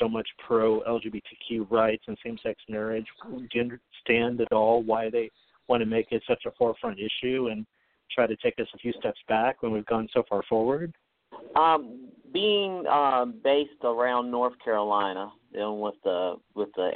so 0.00 0.08
much 0.08 0.28
pro 0.46 0.80
LGBTQ 0.80 1.70
rights 1.70 2.04
and 2.08 2.16
same 2.24 2.38
sex 2.42 2.60
marriage. 2.68 3.06
Do 3.28 3.46
you 3.52 3.60
understand 3.60 4.40
at 4.40 4.52
all 4.52 4.82
why 4.82 5.10
they 5.10 5.30
want 5.68 5.82
to 5.82 5.86
make 5.86 6.10
it 6.10 6.22
such 6.26 6.44
a 6.46 6.50
forefront 6.52 6.98
issue 6.98 7.48
and 7.50 7.66
try 8.12 8.26
to 8.26 8.36
take 8.36 8.54
us 8.58 8.66
a 8.74 8.78
few 8.78 8.92
steps 8.98 9.20
back 9.28 9.62
when 9.62 9.72
we've 9.72 9.86
gone 9.86 10.08
so 10.12 10.24
far 10.28 10.42
forward? 10.48 10.92
Um, 11.54 12.08
being 12.32 12.86
um, 12.86 13.34
based 13.42 13.84
around 13.84 14.30
North 14.30 14.54
Carolina, 14.64 15.30
dealing 15.52 15.80
with 15.80 15.94
the 16.04 16.36
with 16.54 16.70
the 16.76 16.90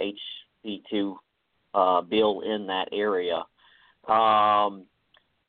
HB 0.66 0.82
two 0.90 1.16
uh, 1.74 2.00
bill 2.00 2.40
in 2.40 2.66
that 2.66 2.88
area. 2.92 3.44
Um, 4.08 4.86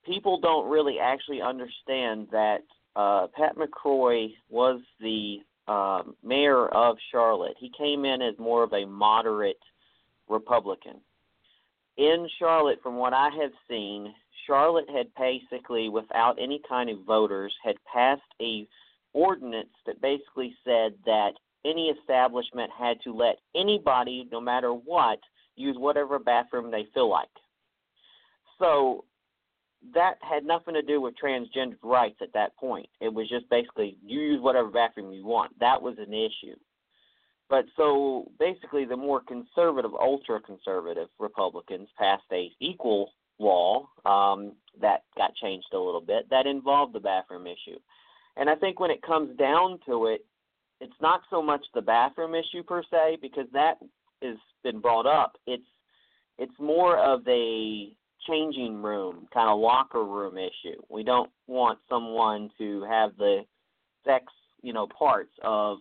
people 0.05 0.39
don't 0.39 0.69
really 0.69 0.99
actually 0.99 1.41
understand 1.41 2.27
that 2.31 2.61
uh, 2.95 3.27
Pat 3.35 3.55
McCrory 3.57 4.33
was 4.49 4.81
the 4.99 5.37
uh, 5.67 6.03
mayor 6.23 6.67
of 6.67 6.97
Charlotte. 7.11 7.55
He 7.59 7.71
came 7.77 8.05
in 8.05 8.21
as 8.21 8.37
more 8.37 8.63
of 8.63 8.73
a 8.73 8.85
moderate 8.85 9.59
Republican. 10.29 11.01
In 11.97 12.27
Charlotte, 12.39 12.79
from 12.83 12.97
what 12.97 13.13
I 13.13 13.29
have 13.41 13.51
seen, 13.69 14.13
Charlotte 14.45 14.89
had 14.89 15.07
basically, 15.17 15.89
without 15.89 16.37
any 16.39 16.61
kind 16.67 16.89
of 16.89 17.05
voters, 17.05 17.53
had 17.63 17.75
passed 17.91 18.21
a 18.41 18.67
ordinance 19.13 19.69
that 19.85 20.01
basically 20.01 20.53
said 20.63 20.93
that 21.05 21.31
any 21.65 21.87
establishment 21.87 22.69
had 22.77 22.97
to 23.03 23.13
let 23.13 23.37
anybody, 23.55 24.27
no 24.31 24.39
matter 24.39 24.71
what, 24.71 25.19
use 25.55 25.77
whatever 25.79 26.19
bathroom 26.19 26.69
they 26.69 26.85
feel 26.93 27.09
like. 27.09 27.29
So 28.59 29.05
that 29.93 30.15
had 30.21 30.43
nothing 30.43 30.73
to 30.73 30.81
do 30.81 31.01
with 31.01 31.15
transgender 31.21 31.77
rights 31.83 32.17
at 32.21 32.33
that 32.33 32.55
point. 32.57 32.87
It 33.01 33.13
was 33.13 33.29
just 33.29 33.49
basically 33.49 33.97
you 34.05 34.19
use 34.19 34.41
whatever 34.41 34.69
bathroom 34.69 35.11
you 35.13 35.25
want. 35.25 35.57
That 35.59 35.81
was 35.81 35.95
an 35.97 36.13
issue. 36.13 36.55
But 37.49 37.65
so 37.77 38.31
basically, 38.39 38.85
the 38.85 38.97
more 38.97 39.21
conservative, 39.21 39.91
ultra 39.99 40.41
conservative 40.41 41.09
Republicans 41.19 41.89
passed 41.97 42.23
a 42.31 42.51
equal 42.59 43.11
law 43.37 43.87
um, 44.05 44.53
that 44.81 45.03
got 45.17 45.35
changed 45.35 45.67
a 45.73 45.77
little 45.77 46.01
bit 46.01 46.29
that 46.29 46.47
involved 46.47 46.93
the 46.93 46.99
bathroom 46.99 47.45
issue. 47.45 47.77
And 48.37 48.49
I 48.49 48.55
think 48.55 48.79
when 48.79 48.91
it 48.91 49.01
comes 49.01 49.37
down 49.37 49.79
to 49.85 50.07
it, 50.07 50.25
it's 50.81 50.93
not 51.01 51.21
so 51.29 51.41
much 51.41 51.61
the 51.73 51.81
bathroom 51.81 52.35
issue 52.35 52.63
per 52.63 52.83
se 52.91 53.19
because 53.21 53.47
that 53.53 53.75
has 54.21 54.37
been 54.63 54.79
brought 54.79 55.05
up. 55.05 55.33
It's 55.45 55.63
it's 56.37 56.59
more 56.59 56.97
of 56.97 57.25
a 57.27 57.95
changing 58.27 58.81
room, 58.81 59.27
kind 59.33 59.49
of 59.49 59.59
locker 59.59 60.03
room 60.03 60.37
issue. 60.37 60.81
We 60.89 61.03
don't 61.03 61.29
want 61.47 61.79
someone 61.89 62.49
to 62.57 62.83
have 62.83 63.11
the 63.17 63.41
sex, 64.05 64.25
you 64.61 64.73
know, 64.73 64.87
parts 64.87 65.31
of, 65.43 65.77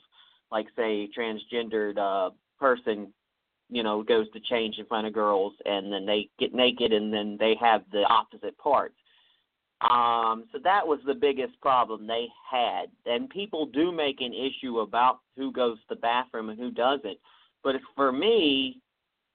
like, 0.51 0.67
say, 0.77 1.09
transgendered 1.17 1.99
uh, 1.99 2.31
person, 2.59 3.13
you 3.71 3.83
know, 3.83 4.03
goes 4.03 4.31
to 4.33 4.41
change 4.41 4.77
in 4.79 4.87
front 4.87 5.07
of 5.07 5.13
girls 5.13 5.53
and 5.65 5.93
then 5.93 6.07
they 6.07 6.29
get 6.39 6.55
naked 6.55 6.93
and 6.93 7.13
then 7.13 7.37
they 7.39 7.55
have 7.61 7.83
the 7.93 8.05
opposite 8.09 8.57
parts. 8.59 8.95
Um, 9.81 10.45
so 10.53 10.59
that 10.65 10.87
was 10.87 11.01
the 11.07 11.15
biggest 11.15 11.61
problem 11.61 12.07
they 12.07 12.27
had. 12.51 12.87
And 13.07 13.29
people 13.29 13.67
do 13.67 13.93
make 13.93 14.21
an 14.21 14.33
issue 14.33 14.79
about 14.79 15.21
who 15.37 15.53
goes 15.53 15.79
to 15.79 15.85
the 15.91 16.01
bathroom 16.01 16.49
and 16.49 16.59
who 16.59 16.71
doesn't. 16.71 17.19
But 17.63 17.77
for 17.95 18.13
me, 18.13 18.81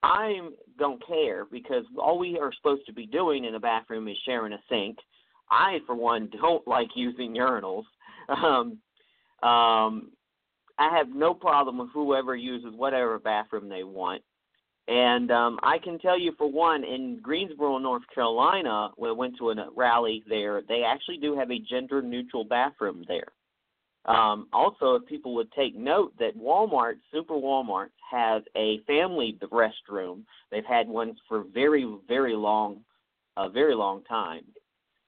I 0.01 0.39
don't 0.77 1.05
care 1.05 1.45
because 1.45 1.83
all 1.97 2.17
we 2.17 2.39
are 2.39 2.53
supposed 2.53 2.85
to 2.85 2.93
be 2.93 3.05
doing 3.05 3.45
in 3.45 3.55
a 3.55 3.59
bathroom 3.59 4.07
is 4.07 4.17
sharing 4.25 4.53
a 4.53 4.59
sink. 4.69 4.97
I, 5.51 5.79
for 5.85 5.95
one, 5.95 6.29
don't 6.41 6.65
like 6.67 6.89
using 6.95 7.35
urinals. 7.35 7.83
Um, 8.29 8.77
um, 9.41 10.11
I 10.77 10.95
have 10.95 11.09
no 11.09 11.33
problem 11.33 11.79
with 11.79 11.89
whoever 11.93 12.35
uses 12.35 12.75
whatever 12.75 13.17
bathroom 13.17 13.69
they 13.69 13.83
want. 13.83 14.21
And 14.87 15.31
um, 15.31 15.59
I 15.61 15.77
can 15.77 15.99
tell 15.99 16.19
you, 16.19 16.33
for 16.37 16.51
one, 16.51 16.83
in 16.83 17.19
Greensboro, 17.21 17.79
North 17.79 18.03
Carolina, 18.13 18.89
when 18.95 19.09
I 19.09 19.13
went 19.13 19.37
to 19.37 19.49
a 19.49 19.67
rally 19.75 20.23
there, 20.27 20.61
they 20.67 20.83
actually 20.83 21.17
do 21.17 21.35
have 21.35 21.51
a 21.51 21.59
gender 21.59 22.01
neutral 22.01 22.43
bathroom 22.43 23.03
there. 23.07 23.27
Um, 24.09 24.47
also, 24.51 24.95
if 24.95 25.05
people 25.05 25.35
would 25.35 25.51
take 25.51 25.75
note 25.75 26.13
that 26.17 26.35
Walmart, 26.35 26.95
Super 27.11 27.35
Walmart, 27.35 27.89
has 28.09 28.41
a 28.57 28.79
family 28.87 29.37
restroom. 29.43 30.23
They've 30.51 30.65
had 30.65 30.87
one 30.87 31.15
for 31.27 31.43
very, 31.53 31.87
very 32.07 32.35
long, 32.35 32.79
a 33.37 33.49
very 33.49 33.75
long 33.75 34.03
time. 34.05 34.45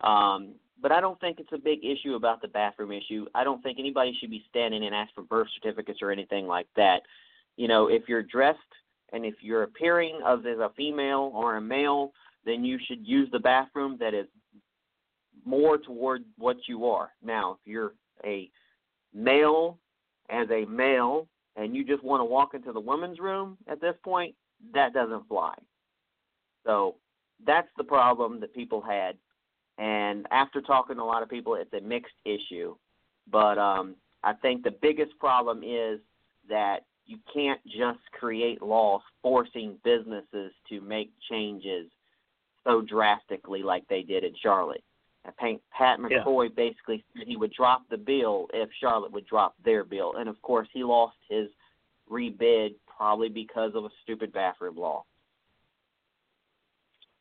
Um, 0.01 0.53
but 0.79 0.91
I 0.91 1.01
don't 1.01 1.19
think 1.19 1.39
it's 1.39 1.51
a 1.51 1.57
big 1.57 1.79
issue 1.83 2.13
about 2.13 2.43
the 2.43 2.47
bathroom 2.47 2.91
issue. 2.91 3.25
I 3.33 3.43
don't 3.43 3.61
think 3.63 3.79
anybody 3.79 4.15
should 4.19 4.29
be 4.29 4.45
standing 4.49 4.85
and 4.85 4.93
ask 4.93 5.11
for 5.15 5.23
birth 5.23 5.47
certificates 5.55 5.99
or 6.03 6.11
anything 6.11 6.45
like 6.45 6.67
that. 6.75 7.01
You 7.57 7.67
know, 7.67 7.87
if 7.87 8.03
you're 8.07 8.23
dressed 8.23 8.59
and 9.13 9.25
if 9.25 9.35
you're 9.41 9.63
appearing 9.63 10.19
as 10.27 10.39
a 10.45 10.69
female 10.77 11.31
or 11.33 11.57
a 11.57 11.61
male, 11.61 12.11
then 12.45 12.63
you 12.63 12.77
should 12.87 13.05
use 13.05 13.29
the 13.31 13.39
bathroom 13.39 13.97
that 13.99 14.13
is 14.13 14.27
more 15.43 15.79
toward 15.79 16.23
what 16.37 16.57
you 16.67 16.85
are. 16.85 17.09
Now, 17.23 17.53
if 17.53 17.59
you're 17.65 17.93
a 18.23 18.49
male 19.13 19.77
as 20.29 20.47
a 20.49 20.65
male 20.65 21.27
and 21.55 21.75
you 21.75 21.83
just 21.85 22.03
want 22.03 22.21
to 22.21 22.25
walk 22.25 22.53
into 22.53 22.71
the 22.71 22.79
women's 22.79 23.19
room 23.19 23.57
at 23.67 23.81
this 23.81 23.95
point, 24.03 24.35
that 24.73 24.93
doesn't 24.93 25.27
fly. 25.27 25.53
So 26.65 26.95
that's 27.45 27.67
the 27.77 27.83
problem 27.83 28.39
that 28.39 28.53
people 28.53 28.81
had. 28.81 29.17
And 29.77 30.27
after 30.31 30.61
talking 30.61 30.97
to 30.97 31.01
a 31.01 31.03
lot 31.03 31.23
of 31.23 31.29
people, 31.29 31.55
it's 31.55 31.73
a 31.73 31.81
mixed 31.81 32.13
issue. 32.25 32.75
But 33.31 33.57
um, 33.57 33.95
I 34.23 34.33
think 34.33 34.63
the 34.63 34.75
biggest 34.81 35.17
problem 35.19 35.63
is 35.63 35.99
that 36.49 36.85
you 37.05 37.17
can't 37.33 37.59
just 37.65 37.99
create 38.11 38.61
laws 38.61 39.01
forcing 39.21 39.77
businesses 39.83 40.53
to 40.69 40.81
make 40.81 41.11
changes 41.29 41.89
so 42.63 42.81
drastically 42.81 43.63
like 43.63 43.87
they 43.87 44.03
did 44.03 44.23
in 44.23 44.33
Charlotte. 44.41 44.83
I 45.25 45.31
think 45.39 45.61
Pat 45.71 45.99
McCrory 45.99 46.49
yeah. 46.49 46.55
basically 46.55 47.03
said 47.13 47.27
he 47.27 47.37
would 47.37 47.53
drop 47.53 47.83
the 47.89 47.97
bill 47.97 48.47
if 48.53 48.69
Charlotte 48.79 49.11
would 49.11 49.27
drop 49.27 49.55
their 49.63 49.83
bill, 49.83 50.13
and 50.17 50.27
of 50.27 50.41
course 50.41 50.67
he 50.73 50.83
lost 50.83 51.17
his 51.29 51.47
rebid 52.09 52.75
probably 52.85 53.29
because 53.29 53.71
of 53.75 53.85
a 53.85 53.89
stupid 54.03 54.33
bathroom 54.33 54.75
law. 54.75 55.03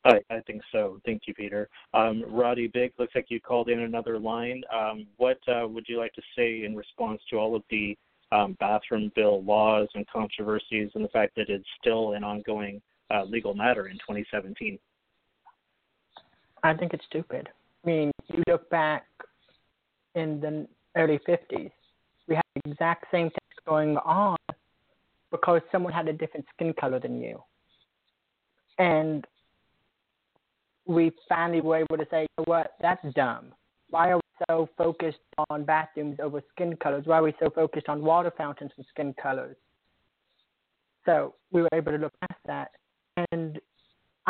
I, 0.04 0.20
I 0.30 0.40
think 0.46 0.62
so. 0.72 0.98
Thank 1.04 1.22
you, 1.26 1.34
Peter. 1.34 1.68
Um, 1.92 2.24
Roddy 2.26 2.68
Big, 2.68 2.92
looks 2.98 3.14
like 3.14 3.26
you 3.28 3.38
called 3.38 3.68
in 3.68 3.80
another 3.80 4.18
line. 4.18 4.62
Um, 4.74 5.06
what 5.18 5.38
uh, 5.46 5.68
would 5.68 5.84
you 5.88 5.98
like 5.98 6.14
to 6.14 6.22
say 6.36 6.64
in 6.64 6.74
response 6.74 7.20
to 7.30 7.36
all 7.36 7.54
of 7.54 7.62
the 7.70 7.96
um, 8.32 8.56
bathroom 8.60 9.12
bill 9.14 9.42
laws 9.42 9.88
and 9.94 10.06
controversies 10.06 10.90
and 10.94 11.04
the 11.04 11.08
fact 11.08 11.34
that 11.36 11.50
it's 11.50 11.66
still 11.80 12.14
an 12.14 12.24
ongoing 12.24 12.80
uh, 13.10 13.24
legal 13.24 13.54
matter 13.54 13.88
in 13.88 13.96
2017? 13.96 14.78
I 16.62 16.74
think 16.74 16.94
it's 16.94 17.04
stupid. 17.06 17.48
I 17.84 17.86
mean, 17.86 18.10
you 18.28 18.42
look 18.46 18.68
back 18.70 19.06
in 20.14 20.40
the 20.40 20.66
early 20.96 21.18
50s, 21.26 21.70
we 22.28 22.34
had 22.34 22.44
the 22.54 22.70
exact 22.70 23.06
same 23.10 23.28
things 23.28 23.58
going 23.66 23.96
on 23.98 24.36
because 25.30 25.62
someone 25.72 25.92
had 25.92 26.08
a 26.08 26.12
different 26.12 26.46
skin 26.54 26.74
color 26.78 27.00
than 27.00 27.20
you. 27.20 27.42
And 28.78 29.26
we 30.86 31.12
finally 31.28 31.60
were 31.60 31.76
able 31.76 31.96
to 31.96 32.06
say, 32.10 32.22
you 32.22 32.26
know 32.38 32.44
what, 32.46 32.74
that's 32.80 33.04
dumb. 33.14 33.52
Why 33.90 34.10
are 34.10 34.16
we 34.16 34.44
so 34.48 34.68
focused 34.76 35.18
on 35.48 35.64
bathrooms 35.64 36.18
over 36.22 36.42
skin 36.54 36.76
colors? 36.76 37.04
Why 37.06 37.18
are 37.18 37.22
we 37.22 37.34
so 37.40 37.50
focused 37.50 37.88
on 37.88 38.02
water 38.02 38.32
fountains 38.36 38.72
and 38.76 38.86
skin 38.90 39.14
colors? 39.20 39.56
So 41.06 41.34
we 41.50 41.62
were 41.62 41.68
able 41.72 41.92
to 41.92 41.98
look 41.98 42.12
past 42.20 42.40
that. 42.46 42.70
And 43.32 43.60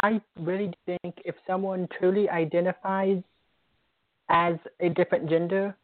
I 0.03 0.21
really 0.39 0.73
think 0.87 1.17
if 1.25 1.35
someone 1.47 1.89
truly 1.99 2.29
identifies 2.29 3.23
as 4.31 4.55
a 4.81 4.89
different 4.89 5.29
gender 5.29 5.77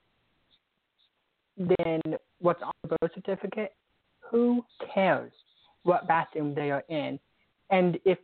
than 1.59 2.01
what's 2.41 2.63
on 2.63 2.73
the 2.83 2.97
birth 3.01 3.11
certificate, 3.15 3.75
who 4.21 4.65
cares 4.95 5.33
what 5.83 6.07
bathroom 6.09 6.55
they 6.55 6.71
are 6.71 6.85
in? 6.89 7.19
And 7.71 7.99
if, 8.05 8.19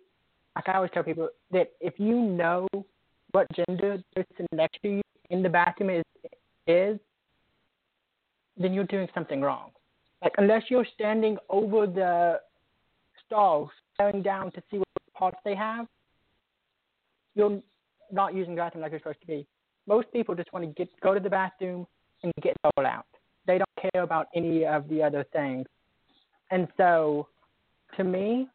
like 0.55 0.69
I 0.69 0.75
always 0.75 0.91
tell 0.95 1.03
people, 1.03 1.29
that 1.51 1.73
if 1.81 1.95
you 1.99 2.21
know 2.21 2.69
what 3.33 3.47
gender 3.55 4.03
the 4.15 4.25
person 4.25 4.47
next 4.53 4.81
to 4.83 4.89
you 4.89 5.03
in 5.31 5.43
the 5.43 5.49
bathroom 5.49 5.91
is, 5.91 6.05
is, 6.67 6.99
then 8.57 8.73
you're 8.73 8.85
doing 8.85 9.09
something 9.15 9.41
wrong. 9.41 9.71
Like 10.23 10.35
unless 10.39 10.63
you're 10.69 10.87
standing 10.95 11.37
over 11.49 11.87
the 11.87 12.41
stalls, 13.27 13.71
staring 13.95 14.23
down 14.23 14.53
to 14.53 14.63
see 14.71 14.79
what 14.79 14.87
parts 15.15 15.39
they 15.45 15.55
have, 15.55 15.87
you're 17.35 17.61
not 18.13 18.35
using 18.35 18.55
the 18.55 18.61
bathroom 18.61 18.83
like 18.83 18.93
you're 18.93 19.01
supposed 19.01 19.21
to 19.23 19.27
be. 19.27 19.47
Most 19.87 20.13
people 20.13 20.35
just 20.35 20.53
want 20.53 20.65
to 20.65 20.73
get 20.73 20.89
go 21.01 21.15
to 21.15 21.21
the 21.21 21.31
bathroom 21.31 21.87
and 22.23 22.33
get 22.41 22.55
it 22.65 22.87
out. 22.87 23.07
They 23.47 23.59
don't 23.59 23.93
care 23.93 24.03
about 24.03 24.29
any 24.35 24.65
of 24.65 24.89
the 24.89 25.03
other 25.03 25.25
things. 25.33 25.67
And 26.51 26.69
so, 26.77 27.29
to 27.97 28.05
me, 28.05 28.47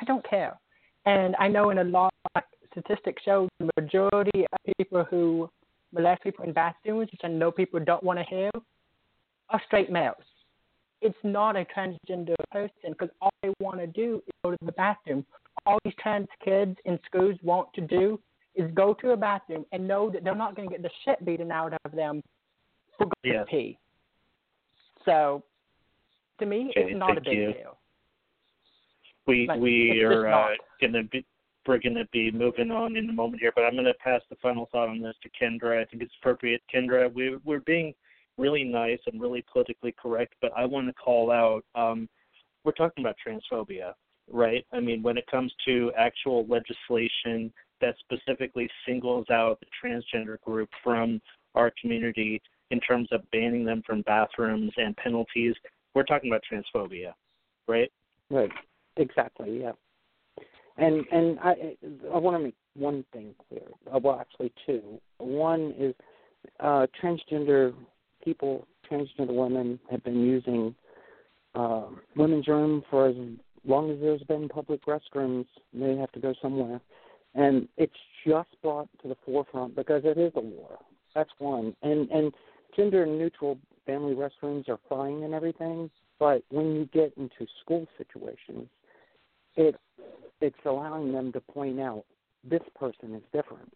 I 0.00 0.04
don't 0.04 0.28
care. 0.28 0.58
And 1.06 1.36
I 1.38 1.48
know 1.48 1.70
in 1.70 1.78
a 1.78 1.84
lot 1.84 2.12
of 2.34 2.42
statistics 2.70 3.22
show 3.22 3.48
the 3.58 3.70
majority 3.78 4.46
of 4.52 4.76
people 4.76 5.04
who 5.04 5.48
molest 5.92 6.22
people 6.22 6.44
in 6.44 6.52
bathrooms, 6.52 7.08
which 7.12 7.20
I 7.22 7.28
know 7.28 7.50
people 7.50 7.80
don't 7.80 8.02
want 8.02 8.18
to 8.18 8.24
hear, 8.24 8.50
are 9.50 9.62
straight 9.66 9.90
males. 9.90 10.16
It's 11.00 11.18
not 11.22 11.56
a 11.56 11.64
transgender 11.64 12.34
person 12.50 12.90
because 12.90 13.10
all 13.22 13.30
they 13.42 13.52
want 13.60 13.78
to 13.78 13.86
do 13.86 14.16
is 14.26 14.32
go 14.44 14.50
to 14.50 14.56
the 14.62 14.72
bathroom. 14.72 15.24
All 15.64 15.78
these 15.84 15.94
trans 16.00 16.26
kids 16.44 16.76
in 16.84 16.98
schools 17.06 17.36
want 17.42 17.72
to 17.74 17.80
do 17.80 18.18
is 18.58 18.70
go 18.74 18.92
to 18.92 19.12
a 19.12 19.16
bathroom 19.16 19.64
and 19.72 19.86
know 19.86 20.10
that 20.10 20.24
they're 20.24 20.34
not 20.34 20.56
going 20.56 20.68
to 20.68 20.74
get 20.74 20.82
the 20.82 20.90
shit 21.04 21.24
beaten 21.24 21.50
out 21.50 21.72
of 21.84 21.92
them 21.92 22.20
for 22.98 23.06
going 23.06 23.36
yes. 23.36 23.46
to 23.46 23.50
pee. 23.50 23.78
So, 25.04 25.42
to 26.40 26.46
me, 26.46 26.70
okay, 26.76 26.90
it's 26.90 26.98
not 26.98 27.16
a 27.16 27.20
big 27.20 27.32
you. 27.32 27.52
deal. 27.52 27.78
We 29.26 29.46
like, 29.46 29.60
we 29.60 30.02
are 30.02 30.26
uh, 30.28 30.48
gonna 30.80 31.04
be 31.04 31.24
we're 31.66 31.78
gonna 31.78 32.06
be 32.12 32.30
moving 32.30 32.70
on 32.70 32.96
in 32.96 33.08
a 33.10 33.12
moment 33.12 33.42
here, 33.42 33.52
but 33.54 33.62
I'm 33.62 33.76
gonna 33.76 33.92
pass 34.02 34.22
the 34.30 34.36
final 34.36 34.68
thought 34.72 34.88
on 34.88 35.00
this 35.02 35.14
to 35.22 35.28
Kendra. 35.30 35.80
I 35.80 35.84
think 35.84 36.02
it's 36.02 36.14
appropriate. 36.20 36.62
Kendra, 36.74 37.12
we 37.12 37.36
we're 37.44 37.60
being 37.60 37.94
really 38.38 38.64
nice 38.64 38.98
and 39.06 39.20
really 39.20 39.44
politically 39.52 39.94
correct, 40.00 40.34
but 40.40 40.50
I 40.56 40.64
want 40.64 40.86
to 40.86 40.94
call 40.94 41.30
out. 41.30 41.62
Um, 41.74 42.08
we're 42.64 42.72
talking 42.72 43.04
about 43.04 43.16
transphobia, 43.26 43.92
right? 44.30 44.64
I 44.72 44.80
mean, 44.80 45.02
when 45.02 45.18
it 45.18 45.26
comes 45.30 45.52
to 45.66 45.92
actual 45.96 46.46
legislation 46.46 47.52
that 47.80 47.94
specifically 48.00 48.68
singles 48.86 49.26
out 49.30 49.58
the 49.60 49.66
transgender 49.82 50.40
group 50.42 50.68
from 50.82 51.20
our 51.54 51.72
community 51.80 52.40
in 52.70 52.80
terms 52.80 53.08
of 53.12 53.28
banning 53.30 53.64
them 53.64 53.82
from 53.86 54.02
bathrooms 54.02 54.72
and 54.76 54.96
penalties, 54.96 55.54
we're 55.94 56.02
talking 56.02 56.30
about 56.30 56.42
transphobia, 56.50 57.12
right? 57.66 57.90
Right. 58.30 58.50
Exactly. 58.96 59.60
Yeah. 59.62 59.72
And 60.76 61.04
and 61.10 61.38
I 61.40 61.76
I 62.12 62.18
want 62.18 62.36
to 62.36 62.44
make 62.44 62.54
one 62.74 63.04
thing 63.12 63.34
clear. 63.48 63.62
Uh, 63.92 63.98
Well, 63.98 64.20
actually 64.20 64.52
two. 64.66 65.00
One 65.18 65.74
is 65.78 65.94
uh, 66.60 66.86
transgender 67.02 67.74
people, 68.22 68.66
transgender 68.90 69.34
women 69.34 69.80
have 69.90 70.04
been 70.04 70.20
using 70.20 70.74
uh, 71.54 71.86
women's 72.16 72.46
room 72.46 72.82
for 72.90 73.08
as 73.08 73.16
long 73.64 73.90
as 73.90 73.98
there's 74.00 74.22
been 74.22 74.48
public 74.48 74.80
restrooms. 74.86 75.46
They 75.72 75.96
have 75.96 76.12
to 76.12 76.20
go 76.20 76.34
somewhere, 76.40 76.80
and 77.34 77.68
it's 77.76 77.92
just 78.26 78.48
brought 78.62 78.88
to 79.02 79.08
the 79.08 79.16
forefront 79.24 79.76
because 79.76 80.02
it 80.04 80.18
is 80.18 80.32
a 80.36 80.40
war. 80.40 80.78
That's 81.14 81.30
one. 81.38 81.74
And 81.82 82.10
and 82.10 82.32
gender 82.76 83.06
neutral 83.06 83.58
family 83.86 84.14
restrooms 84.14 84.68
are 84.68 84.78
fine 84.88 85.22
and 85.22 85.34
everything, 85.34 85.90
but 86.18 86.42
when 86.50 86.74
you 86.74 86.88
get 86.92 87.12
into 87.16 87.46
school 87.62 87.86
situations, 87.96 88.68
it 89.56 89.76
it's 90.40 90.56
allowing 90.64 91.12
them 91.12 91.32
to 91.32 91.40
point 91.40 91.80
out 91.80 92.04
this 92.48 92.62
person 92.78 93.14
is 93.14 93.22
different. 93.32 93.72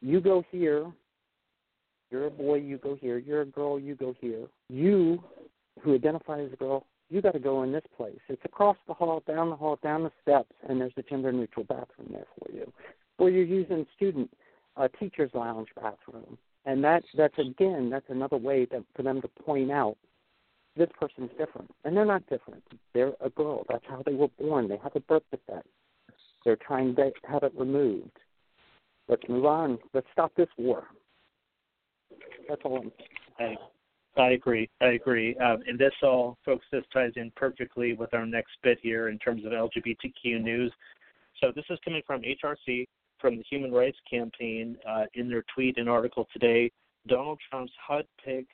You 0.00 0.20
go 0.20 0.44
here, 0.50 0.92
you're 2.10 2.26
a 2.26 2.30
boy, 2.30 2.56
you 2.56 2.78
go 2.78 2.96
here. 3.00 3.18
You're 3.18 3.42
a 3.42 3.46
girl, 3.46 3.78
you 3.78 3.94
go 3.94 4.14
here. 4.20 4.46
You, 4.68 5.22
who 5.80 5.94
identify 5.94 6.40
as 6.40 6.52
a 6.52 6.56
girl, 6.56 6.86
you 7.10 7.22
got 7.22 7.32
to 7.32 7.38
go 7.38 7.62
in 7.62 7.72
this 7.72 7.84
place. 7.96 8.18
It's 8.28 8.44
across 8.44 8.76
the 8.86 8.94
hall, 8.94 9.22
down 9.26 9.50
the 9.50 9.56
hall, 9.56 9.78
down 9.82 10.04
the 10.04 10.12
steps, 10.22 10.52
and 10.68 10.80
there's 10.80 10.92
a 10.96 11.02
gender 11.02 11.32
neutral 11.32 11.64
bathroom 11.64 12.08
there 12.10 12.26
for 12.38 12.52
you. 12.52 12.70
Or 13.18 13.30
you're 13.30 13.44
using 13.44 13.86
student 13.96 14.30
uh, 14.76 14.88
teachers' 15.00 15.30
lounge 15.34 15.68
bathroom, 15.74 16.38
and 16.66 16.84
that's 16.84 17.06
that's 17.16 17.38
again 17.38 17.90
that's 17.90 18.08
another 18.08 18.36
way 18.36 18.66
that 18.70 18.84
for 18.94 19.02
them 19.02 19.20
to 19.22 19.28
point 19.28 19.70
out 19.70 19.96
this 20.76 20.88
person's 20.98 21.30
different, 21.36 21.70
and 21.84 21.96
they're 21.96 22.04
not 22.04 22.24
different. 22.28 22.62
They're 22.94 23.14
a 23.20 23.30
girl. 23.30 23.64
That's 23.68 23.84
how 23.88 24.02
they 24.06 24.14
were 24.14 24.28
born. 24.38 24.68
They 24.68 24.78
have 24.82 24.94
a 24.94 25.00
birth 25.00 25.24
defect. 25.30 25.66
They're 26.44 26.56
trying 26.56 26.94
to 26.96 27.10
have 27.28 27.42
it 27.42 27.52
removed. 27.56 28.16
Let's 29.08 29.22
move 29.28 29.46
on. 29.46 29.78
Let's 29.92 30.06
stop 30.12 30.32
this 30.36 30.48
war. 30.56 30.84
That's 32.48 32.60
all. 32.64 32.78
I'm 32.78 32.92
I, 33.40 33.56
I 34.16 34.30
agree. 34.30 34.68
I 34.80 34.86
agree. 34.86 35.36
Um, 35.36 35.58
and 35.66 35.78
this 35.78 35.92
all, 36.02 36.38
folks, 36.44 36.66
this 36.72 36.84
ties 36.92 37.12
in 37.16 37.30
perfectly 37.36 37.92
with 37.92 38.12
our 38.14 38.26
next 38.26 38.52
bit 38.62 38.78
here 38.82 39.08
in 39.08 39.18
terms 39.18 39.44
of 39.44 39.52
LGBTQ 39.52 40.42
news. 40.42 40.72
So 41.40 41.52
this 41.54 41.64
is 41.70 41.78
coming 41.84 42.02
from 42.06 42.22
HRC, 42.22 42.86
from 43.20 43.36
the 43.36 43.44
Human 43.48 43.70
Rights 43.72 43.98
Campaign, 44.10 44.76
uh, 44.88 45.04
in 45.14 45.28
their 45.28 45.44
tweet 45.54 45.78
and 45.78 45.88
article 45.88 46.26
today. 46.32 46.70
Donald 47.06 47.38
Trump's 47.48 47.72
HUD 47.86 48.06
pick, 48.24 48.46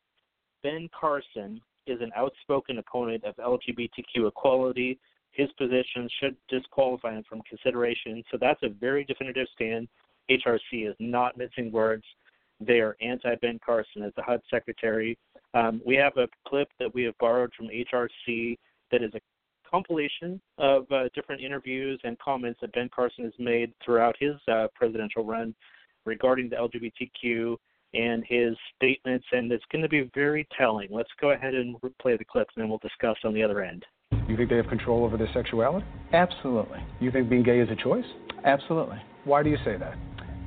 Ben 0.63 0.89
Carson, 0.99 1.61
is 1.87 2.01
an 2.01 2.11
outspoken 2.17 2.79
opponent 2.79 3.25
of 3.25 3.35
LGBTQ 3.37 4.29
equality. 4.29 4.99
His 5.33 5.51
position 5.59 6.09
should 6.21 6.37
disqualify 6.49 7.15
him 7.15 7.25
from 7.29 7.43
consideration. 7.49 8.23
So 8.31 8.39
that's 8.41 8.63
a 8.63 8.69
very 8.69 9.05
definitive 9.05 9.47
stand. 9.55 9.89
HRC 10.31 10.89
is 10.89 10.97
not 11.01 11.37
missing 11.37 11.73
words. 11.73 12.05
They 12.61 12.81
are 12.81 12.97
anti 13.01 13.35
Ben 13.37 13.59
Carson 13.65 14.03
as 14.03 14.13
the 14.17 14.23
HUD 14.23 14.41
secretary. 14.49 15.19
Um, 15.55 15.81
we 15.87 15.95
have 15.97 16.17
a 16.17 16.29
clip 16.47 16.69
that 16.81 16.93
we 16.95 17.05
have 17.05 17.17
borrowed 17.19 17.53
from 17.57 17.69
HRC 17.69 18.59
that 18.91 19.03
is 19.03 19.13
a 19.15 19.21
compilation 19.71 20.41
of 20.59 20.91
uh, 20.93 21.05
different 21.15 21.41
interviews 21.41 22.01
and 22.05 22.19
comments 22.19 22.61
that 22.61 22.73
Ben 22.73 22.91
Carson 22.95 23.25
has 23.25 23.33
made 23.39 23.73
throughout 23.85 24.17
his 24.19 24.35
uh, 24.53 24.67
presidential 24.75 25.25
run 25.25 25.55
regarding 26.05 26.51
the 26.51 26.57
LGBTQ 26.57 27.57
and 27.95 28.25
his 28.29 28.57
statements, 28.77 29.25
and 29.33 29.51
it's 29.53 29.65
going 29.71 29.83
to 29.83 29.89
be 29.89 30.11
very 30.15 30.47
telling. 30.59 30.89
Let's 30.91 31.11
go 31.21 31.31
ahead 31.31 31.55
and 31.55 31.77
play 32.03 32.17
the 32.17 32.25
clips, 32.25 32.53
and 32.57 32.63
then 32.63 32.69
we'll 32.69 32.79
discuss 32.79 33.17
on 33.25 33.33
the 33.33 33.43
other 33.43 33.63
end. 33.63 33.85
You 34.29 34.37
think 34.37 34.51
they 34.51 34.57
have 34.57 34.69
control 34.69 35.05
over 35.05 35.17
their 35.17 35.33
sexuality? 35.33 35.87
Absolutely. 36.13 36.79
You 37.01 37.13
think 37.13 37.29
being 37.29 37.45
gay 37.45 37.61
is 37.61 37.69
a 37.71 37.77
choice? 37.77 38.05
Absolutely. 38.45 39.01
Why 39.25 39.43
do 39.43 39.51
you 39.51 39.59
say 39.65 39.77
that? 39.77 39.97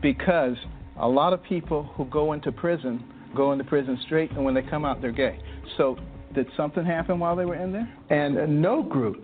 Because 0.02 0.58
a 1.00 1.08
lot 1.08 1.32
of 1.32 1.41
people 1.43 1.84
who 1.96 2.06
go 2.06 2.34
into 2.34 2.52
prison 2.52 3.04
go 3.38 3.52
into 3.52 3.63
prison 3.63 3.97
straight, 4.06 4.32
and 4.32 4.43
when 4.43 4.54
they 4.54 4.63
come 4.63 4.84
out, 4.84 5.02
they're 5.02 5.12
gay. 5.12 5.39
So, 5.78 5.97
did 6.34 6.47
something 6.58 6.84
happen 6.84 7.19
while 7.19 7.36
they 7.36 7.45
were 7.45 7.56
in 7.56 7.71
there? 7.71 7.89
And 8.10 8.38
uh, 8.38 8.45
no 8.47 8.84
group, 8.84 9.23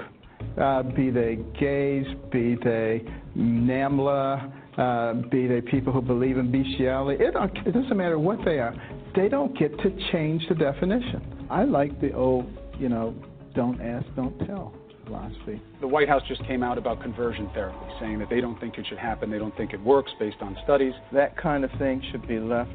uh, 0.62 0.84
be 0.84 1.10
they 1.10 1.40
gays, 1.60 2.06
be 2.32 2.56
they 2.64 3.04
NAMBLA, 3.36 4.54
uh, 4.78 5.14
be 5.30 5.48
they 5.48 5.62
people 5.62 5.92
who 5.92 6.02
believe 6.02 6.38
in 6.38 6.52
bestiality, 6.52 7.24
it, 7.24 7.34
it 7.66 7.74
doesn't 7.74 7.98
matter 7.98 8.18
what 8.18 8.40
they 8.46 8.60
are, 8.60 8.74
they 9.16 9.28
don't 9.28 9.58
get 9.58 9.78
to 9.80 10.12
change 10.12 10.44
the 10.48 10.56
definition. 10.56 11.46
I 11.50 11.64
like 11.64 12.00
the 12.00 12.14
old, 12.14 12.46
you 12.80 12.90
know, 12.90 13.14
don't 13.54 13.82
ask, 13.82 14.06
don't 14.16 14.38
tell 14.46 14.74
philosophy. 15.06 15.62
The 15.82 15.88
White 15.88 16.08
House 16.08 16.24
just 16.28 16.44
came 16.48 16.64
out 16.64 16.78
about 16.78 17.02
conversion 17.02 17.50
therapy, 17.54 17.86
saying 18.00 18.20
that 18.20 18.30
they 18.30 18.42
don't 18.42 18.60
think 18.60 18.78
it 18.78 18.86
should 18.88 18.98
happen, 18.98 19.30
they 19.30 19.38
don't 19.38 19.56
think 19.58 19.74
it 19.74 19.82
works 19.82 20.12
based 20.20 20.38
on 20.42 20.58
studies. 20.64 20.94
That 21.12 21.38
kind 21.38 21.64
of 21.64 21.72
thing 21.78 22.02
should 22.12 22.28
be 22.28 22.40
left 22.40 22.72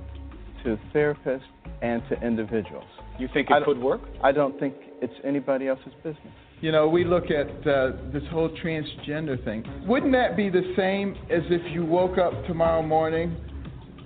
to 0.64 0.78
therapists 0.94 1.42
and 1.82 2.02
to 2.08 2.20
individuals. 2.26 2.86
You 3.18 3.28
think 3.32 3.48
it 3.50 3.64
could 3.64 3.78
work? 3.78 4.00
I 4.22 4.32
don't 4.32 4.58
think 4.58 4.74
it's 5.00 5.14
anybody 5.24 5.68
else's 5.68 5.92
business. 6.02 6.32
You 6.60 6.72
know, 6.72 6.88
we 6.88 7.04
look 7.04 7.26
at 7.30 7.48
uh, 7.66 7.92
this 8.12 8.22
whole 8.30 8.50
transgender 8.64 9.42
thing. 9.44 9.64
Wouldn't 9.86 10.12
that 10.12 10.36
be 10.36 10.50
the 10.50 10.72
same 10.76 11.14
as 11.30 11.42
if 11.50 11.72
you 11.72 11.84
woke 11.84 12.18
up 12.18 12.32
tomorrow 12.46 12.82
morning 12.82 13.36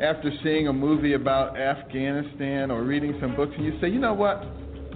after 0.00 0.30
seeing 0.42 0.68
a 0.68 0.72
movie 0.72 1.14
about 1.14 1.58
Afghanistan 1.58 2.70
or 2.70 2.82
reading 2.82 3.16
some 3.20 3.34
books 3.36 3.52
and 3.56 3.64
you 3.64 3.78
say, 3.80 3.88
you 3.88 3.98
know 3.98 4.12
what, 4.12 4.44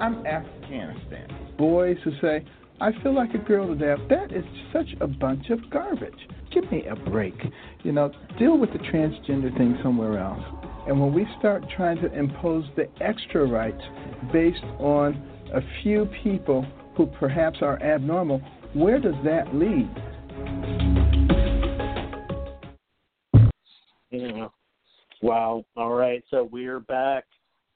I'm 0.01 0.27
Afghanistan? 0.27 1.29
Boys 1.57 1.97
who 2.05 2.13
say, 2.21 2.45
I 2.79 2.93
feel 3.03 3.15
like 3.15 3.33
a 3.33 3.39
girl 3.39 3.69
today. 3.69 3.95
That 4.11 4.33
is 4.33 4.45
such 4.71 4.89
a 5.01 5.07
bunch 5.07 5.49
of 5.49 5.71
garbage. 5.71 6.29
Give 6.53 6.71
me 6.71 6.85
a 6.87 6.95
break. 6.95 7.35
You 7.85 7.93
know, 7.93 8.13
deal 8.39 8.59
with 8.59 8.71
the 8.73 8.79
transgender 8.79 9.57
thing 9.57 9.79
somewhere 9.83 10.19
else. 10.19 10.43
And 10.87 11.01
when 11.01 11.13
we 11.13 11.27
start 11.39 11.65
trying 11.77 12.01
to 12.01 12.13
impose 12.17 12.65
the 12.77 12.89
extra 13.01 13.45
rights 13.45 13.83
based 14.33 14.63
on 14.79 15.21
a 15.53 15.61
few 15.83 16.09
people 16.23 16.65
who 16.97 17.07
perhaps 17.07 17.59
are 17.61 17.83
abnormal, 17.83 18.41
where 18.73 19.01
does 19.01 19.15
that 19.25 19.53
lead? 19.53 19.91
Yeah. 24.11 24.49
Wow. 25.23 25.65
All 25.77 25.93
right. 25.93 26.23
So 26.31 26.49
we're 26.53 26.81
back. 26.81 27.25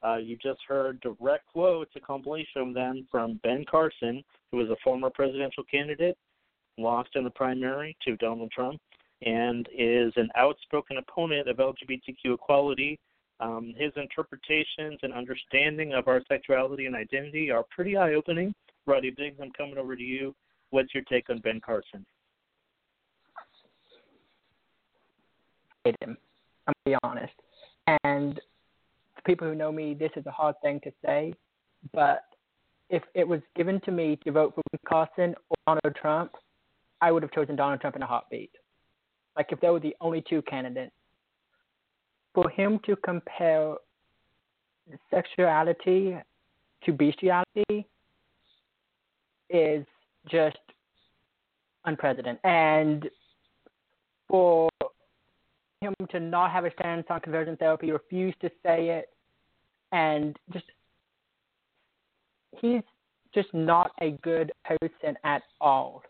Uh, 0.07 0.17
you 0.17 0.37
just 0.37 0.61
heard 0.67 1.01
direct 1.01 1.47
quotes, 1.53 1.91
a 1.97 2.01
compilation 2.01 2.63
of 2.63 2.75
them 2.75 3.07
from 3.11 3.41
Ben 3.43 3.65
Carson, 3.69 4.23
who 4.51 4.59
was 4.59 4.71
a 4.71 4.77
former 4.83 5.11
presidential 5.11 5.65
candidate, 5.71 6.17
lost 6.79 7.11
in 7.17 7.25
the 7.25 7.31
primary 7.31 7.97
to 8.07 8.17
Donald 8.17 8.51
Trump, 8.51 8.81
and 9.23 9.69
is 9.77 10.13
an 10.17 10.29
outspoken 10.37 10.99
opponent 10.99 11.49
of 11.49 11.57
LGBTQ 11.57 12.35
equality. 12.35 12.99
Um, 13.41 13.75
his 13.77 13.93
interpretations 13.97 14.99
and 15.03 15.13
understanding 15.13 15.95
of 15.95 16.09
our 16.09 16.23
sexuality 16.29 16.87
and 16.87 16.95
identity 16.95 17.51
are 17.51 17.65
pretty 17.75 17.97
eye 17.97 18.15
opening. 18.15 18.55
Roddy 18.87 19.11
Biggs, 19.11 19.39
I'm 19.41 19.53
coming 19.53 19.79
over 19.79 19.97
to 19.97 20.03
you. 20.03 20.35
What's 20.71 20.95
your 20.95 21.05
take 21.05 21.31
on 21.31 21.39
Ben 21.39 21.61
Carson? 21.65 22.05
hate 25.85 25.97
him. 26.01 26.17
I'm 26.67 26.75
gonna 26.85 26.97
be 26.97 27.01
honest. 27.03 27.33
And 28.05 28.41
people 29.25 29.49
who 29.49 29.55
know 29.55 29.73
me, 29.73 29.95
this 29.95 30.11
is 30.17 30.27
a 30.27 30.31
hard 30.31 30.55
thing 30.63 30.81
to 30.85 30.93
say, 31.05 31.35
but 31.93 32.25
if 32.89 33.03
it 33.15 33.27
was 33.27 33.41
given 33.57 33.81
to 33.83 33.91
me 33.91 34.19
to 34.25 34.33
vote 34.33 34.55
for 34.55 34.63
Carson 34.87 35.35
or 35.49 35.57
Donald 35.67 35.97
Trump, 35.97 36.33
I 37.01 37.13
would 37.13 37.23
have 37.23 37.33
chosen 37.33 37.57
Donald 37.57 37.81
Trump 37.81 37.97
in 37.97 38.03
a 38.03 38.07
heartbeat. 38.07 38.51
Like 39.37 39.53
if 39.53 39.61
there 39.61 39.73
were 39.73 39.81
the 39.81 39.97
only 40.01 40.23
two 40.29 40.43
candidates. 40.43 40.93
For 42.35 42.49
him 42.51 42.79
to 42.87 42.97
compare 42.97 43.75
sexuality 45.11 46.17
to 46.85 46.93
bestiality 46.93 47.87
is 49.49 49.85
just 50.31 50.59
unprecedented. 51.85 52.41
And 52.45 53.09
for 54.29 54.69
him 55.81 55.95
to 56.11 56.21
not 56.21 56.51
have 56.51 56.65
a 56.65 56.73
stance 56.79 57.07
on 57.11 57.21
conversion 57.21 57.57
therapy, 57.57 57.91
refuse 57.91 58.35
to 58.41 58.51
say 58.63 58.91
it, 58.91 59.09
and 59.93 60.37
just 60.53 60.67
he's 62.61 62.83
just 63.35 63.53
not 63.55 63.93
a 64.01 64.13
good 64.23 64.53
person 64.65 65.17
at 65.25 65.43
all. 65.61 66.03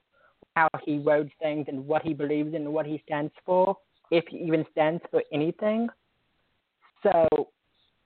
How 0.56 0.68
he 0.84 0.98
wrote 0.98 1.30
things 1.40 1.66
and 1.68 1.86
what 1.86 2.02
he 2.02 2.14
believes 2.14 2.54
in 2.54 2.62
and 2.62 2.72
what 2.72 2.86
he 2.86 3.02
stands 3.06 3.32
for, 3.44 3.76
if 4.10 4.24
he 4.28 4.38
even 4.38 4.64
stands 4.72 5.02
for 5.10 5.22
anything. 5.32 5.88
So 7.02 7.48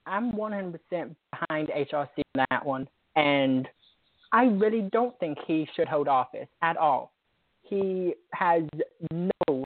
I'm 0.05 0.33
100% 0.33 0.79
behind 0.89 1.69
HRC 1.69 2.07
on 2.35 2.45
that 2.49 2.65
one, 2.65 2.87
and 3.15 3.67
I 4.31 4.45
really 4.45 4.89
don't 4.91 5.17
think 5.19 5.37
he 5.45 5.67
should 5.75 5.87
hold 5.87 6.07
office 6.07 6.47
at 6.61 6.77
all. 6.77 7.11
He 7.63 8.13
has 8.33 8.63
no 9.11 9.65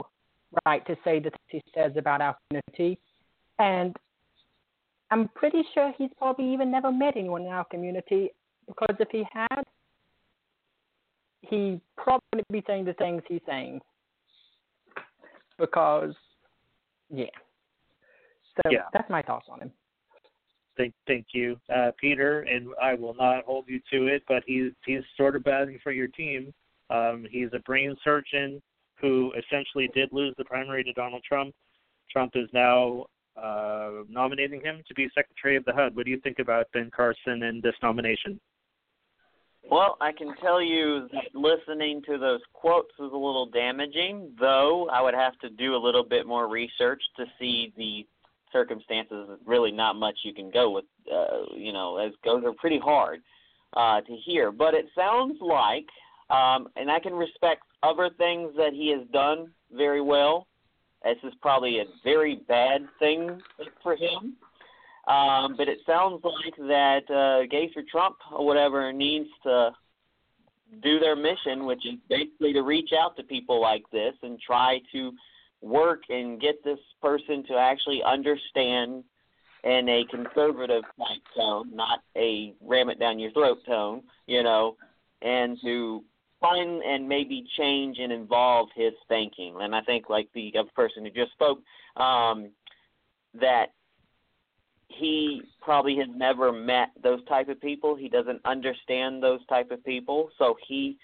right 0.66 0.86
to 0.88 0.96
say 1.04 1.20
the 1.20 1.32
things 1.32 1.42
he 1.48 1.64
says 1.76 1.92
about 1.98 2.22
our 2.22 2.36
community, 2.48 3.00
and 3.60 3.96
I'm 5.12 5.28
pretty 5.30 5.64
sure 5.74 5.94
he's 5.98 6.12
probably 6.18 6.54
even 6.54 6.72
never 6.72 6.92
met 6.92 7.18
anyone 7.18 7.42
in 7.42 7.48
our 7.48 7.66
community 7.66 8.30
because 8.68 8.96
if 9.00 9.10
he 9.12 9.26
had, 9.32 9.64
he 11.42 11.80
probably 11.98 12.26
wouldn't 12.34 12.48
be 12.50 12.64
saying 12.68 12.86
the 12.86 12.94
things 12.94 13.22
he's 13.28 13.42
saying. 13.46 13.82
Because, 15.58 16.14
yeah. 17.10 17.26
So 18.56 18.72
Yeah. 18.72 18.86
that's 18.94 19.10
my 19.10 19.22
thoughts 19.22 19.48
on 19.50 19.62
him. 19.62 19.72
Thank, 20.78 20.94
thank 21.08 21.28
you, 21.34 21.60
uh, 21.74 21.92
Peter. 22.00 22.42
And 22.42 22.70
I 22.82 22.94
will 22.94 23.14
not 23.14 23.44
hold 23.46 23.68
you 23.68 23.82
to 23.92 24.08
it, 24.08 24.24
but 24.28 24.44
he's 24.46 24.72
he's 24.86 25.04
sort 25.18 25.36
of 25.36 25.44
batting 25.44 25.78
for 25.80 25.92
your 25.92 26.08
team. 26.08 26.54
Um, 26.90 27.28
he's 27.30 27.50
a 27.54 27.60
brain 27.60 27.98
surgeon 28.04 28.62
who 28.96 29.34
essentially 29.38 29.90
did 29.94 30.14
lose 30.14 30.34
the 30.38 30.46
primary 30.46 30.84
to 30.86 30.94
Donald 30.94 31.24
Trump. 31.24 31.54
Trump 32.10 32.32
is 32.36 32.48
now 32.54 33.06
uh, 33.42 34.04
nominating 34.10 34.62
him 34.62 34.82
to 34.88 34.94
be 34.94 35.10
Secretary 35.14 35.56
of 35.56 35.66
the 35.66 35.74
HUD. 35.74 35.96
What 35.96 36.06
do 36.06 36.12
you 36.12 36.20
think 36.22 36.40
about 36.40 36.68
Ben 36.74 36.90
Carson 36.96 37.44
and 37.44 37.62
this 37.62 37.76
nomination? 37.84 38.40
Well, 39.70 39.98
I 40.02 40.12
can 40.12 40.36
tell 40.38 40.62
you 40.62 41.08
listening 41.34 42.02
to 42.08 42.18
those 42.18 42.42
quotes 42.54 42.92
is 42.94 43.12
a 43.12 43.18
little 43.18 43.50
damaging, 43.52 44.32
though 44.40 44.90
I 44.90 45.02
would 45.02 45.14
have 45.14 45.38
to 45.40 45.50
do 45.50 45.76
a 45.76 45.78
little 45.78 46.04
bit 46.04 46.26
more 46.26 46.48
research 46.48 47.02
to 47.18 47.26
see 47.38 47.74
the 47.78 48.06
circumstances. 48.52 49.30
Really, 49.46 49.72
not 49.72 49.96
much 49.96 50.20
you 50.24 50.34
can 50.34 50.50
go 50.50 50.72
with. 50.72 50.86
Uh, 51.12 51.54
you 51.56 51.74
know, 51.74 51.98
as 51.98 52.14
those 52.24 52.44
are 52.44 52.54
pretty 52.54 52.80
hard 52.80 53.22
uh, 53.76 54.02
to 54.02 54.16
hear. 54.26 54.52
But 54.52 54.74
it 54.74 54.86
sounds 54.96 55.38
like, 55.42 55.86
um, 56.30 56.68
and 56.76 56.90
I 56.90 57.00
can 57.00 57.14
respect 57.14 57.64
other 57.84 58.10
things 58.18 58.52
that 58.58 58.74
he 58.74 58.90
has 58.98 59.08
done 59.12 59.52
very 59.72 60.02
well. 60.02 60.48
This 61.04 61.18
is 61.24 61.34
probably 61.42 61.80
a 61.80 61.86
very 62.04 62.42
bad 62.48 62.88
thing 63.00 63.42
for 63.82 63.96
him. 63.96 64.36
Um, 65.10 65.56
but 65.58 65.68
it 65.68 65.80
sounds 65.88 66.22
like 66.24 66.56
that 66.58 67.10
uh, 67.10 67.48
Gays 67.50 67.72
for 67.74 67.82
Trump 67.90 68.18
or 68.32 68.46
whatever 68.46 68.94
needs 68.94 69.28
to 69.42 69.72
do 70.84 71.00
their 71.00 71.16
mission, 71.16 71.66
which 71.66 71.84
is 71.84 71.96
basically 72.08 72.54
to 72.54 72.62
reach 72.62 72.92
out 72.94 73.18
to 73.18 73.24
people 73.24 73.60
like 73.60 73.84
this 73.92 74.14
and 74.22 74.40
try 74.40 74.80
to 74.92 75.12
work 75.62 76.04
and 76.10 76.40
get 76.40 76.64
this 76.64 76.78
person 77.02 77.44
to 77.48 77.56
actually 77.56 78.04
understand 78.04 79.04
in 79.64 79.90
a 79.90 80.06
conservative 80.12 80.84
type 80.84 81.22
tone, 81.36 81.76
not 81.76 82.02
a 82.16 82.54
ram 82.62 82.90
it 82.90 83.00
down 83.00 83.18
your 83.18 83.32
throat 83.32 83.58
tone, 83.66 84.04
you 84.28 84.44
know, 84.44 84.78
and 85.24 85.58
to 85.64 86.04
find 86.40 86.84
and 86.84 87.10
maybe 87.10 87.46
change 87.58 87.98
and 87.98 88.12
involve 88.12 88.70
his 88.76 88.94
thinking. 89.08 89.58
And 89.60 89.76
I 89.76 89.82
think, 89.82 90.08
like 90.08 90.30
the 90.36 90.54
other 90.58 90.70
person 90.76 91.04
who 91.04 91.10
just 91.10 91.32
spoke, 91.32 91.60
um, 91.98 92.52
that 93.34 93.74
he 94.90 95.44
probably 95.62 95.96
has 95.98 96.08
never 96.16 96.52
met 96.52 96.90
those 97.02 97.24
type 97.26 97.48
of 97.48 97.62
people. 97.62 97.96
He 97.96 98.10
doesn't 98.10 98.42
understand 98.44 99.24
those 99.24 99.46
type 99.48 99.72
of 99.72 99.84
people, 99.86 100.30
so 100.38 100.56
he 100.68 100.98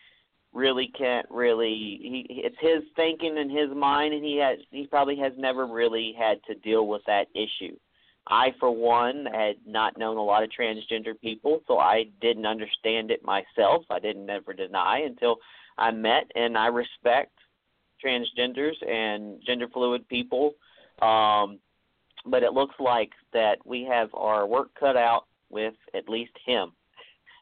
really 0.53 0.91
can't 0.97 1.27
really. 1.29 1.99
He 2.01 2.25
it's 2.29 2.55
his 2.59 2.83
thinking 2.95 3.37
in 3.37 3.49
his 3.49 3.69
mind, 3.75 4.13
and 4.13 4.23
he 4.23 4.37
has 4.37 4.57
he 4.71 4.87
probably 4.87 5.17
has 5.17 5.33
never 5.37 5.67
really 5.67 6.13
had 6.17 6.43
to 6.47 6.55
deal 6.55 6.87
with 6.87 7.03
that 7.07 7.27
issue. 7.33 7.75
I, 8.27 8.55
for 8.59 8.71
one, 8.71 9.27
had 9.31 9.57
not 9.67 9.99
known 9.99 10.17
a 10.17 10.23
lot 10.23 10.43
of 10.43 10.49
transgender 10.49 11.19
people, 11.21 11.61
so 11.67 11.77
I 11.77 12.05
didn't 12.21 12.47
understand 12.47 13.11
it 13.11 13.23
myself. 13.23 13.83
I 13.91 13.99
didn't 13.99 14.29
ever 14.31 14.51
deny 14.51 15.03
until 15.05 15.37
I 15.77 15.91
met, 15.91 16.31
and 16.33 16.57
I 16.57 16.67
respect 16.67 17.33
transgenders 18.03 18.73
and 18.87 19.41
gender 19.45 19.67
fluid 19.71 20.07
people. 20.09 20.55
Um, 21.03 21.59
but 22.25 22.43
it 22.43 22.53
looks 22.53 22.75
like 22.79 23.11
that 23.33 23.57
we 23.65 23.83
have 23.83 24.09
our 24.13 24.45
work 24.47 24.69
cut 24.79 24.97
out 24.97 25.25
with 25.49 25.75
at 25.93 26.09
least 26.09 26.33
him, 26.45 26.71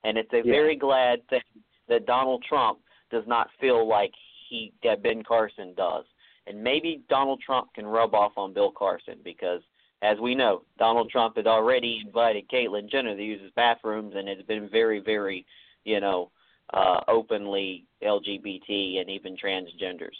and 0.03 0.17
it's 0.17 0.31
a 0.33 0.37
Yeah. 0.37 0.43
very 0.43 0.75
glad 0.75 1.25
thing 1.27 1.41
that 1.87 2.05
Donald 2.05 2.43
Trump 2.43 2.79
does 3.09 3.25
not 3.27 3.51
feel 3.53 3.85
like 3.85 4.13
he 4.47 4.73
that 4.83 5.01
Ben 5.01 5.23
Carson 5.23 5.73
does, 5.73 6.05
and 6.47 6.63
maybe 6.63 7.03
Donald 7.07 7.41
Trump 7.41 7.73
can 7.73 7.85
rub 7.87 8.13
off 8.13 8.37
on 8.37 8.53
Bill 8.53 8.71
Carson 8.71 9.19
because, 9.23 9.61
as 10.01 10.19
we 10.19 10.35
know, 10.35 10.63
Donald 10.77 11.09
Trump 11.09 11.37
had 11.37 11.47
already 11.47 12.01
invited 12.05 12.49
Caitlyn 12.49 12.89
Jenner 12.89 13.15
to 13.15 13.23
use 13.23 13.41
his 13.41 13.51
bathrooms, 13.51 14.15
and 14.15 14.27
has 14.27 14.41
been 14.43 14.67
very, 14.69 14.99
very, 14.99 15.45
you 15.85 15.99
know, 15.99 16.29
uh, 16.73 17.01
openly 17.07 17.85
LGBT 18.01 18.99
and 18.99 19.09
even 19.09 19.35
transgenders. 19.37 20.15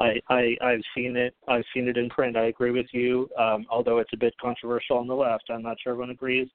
I, 0.00 0.20
I 0.28 0.56
I've 0.60 0.82
seen 0.94 1.16
it. 1.16 1.34
I've 1.46 1.64
seen 1.72 1.88
it 1.88 1.96
in 1.96 2.08
print. 2.08 2.36
I 2.36 2.46
agree 2.46 2.72
with 2.72 2.86
you. 2.92 3.28
Um, 3.38 3.66
although 3.70 3.98
it's 3.98 4.12
a 4.12 4.16
bit 4.16 4.34
controversial 4.40 4.98
on 4.98 5.06
the 5.06 5.14
left, 5.14 5.44
I'm 5.50 5.62
not 5.62 5.76
sure 5.82 5.92
everyone 5.92 6.10
agrees. 6.10 6.48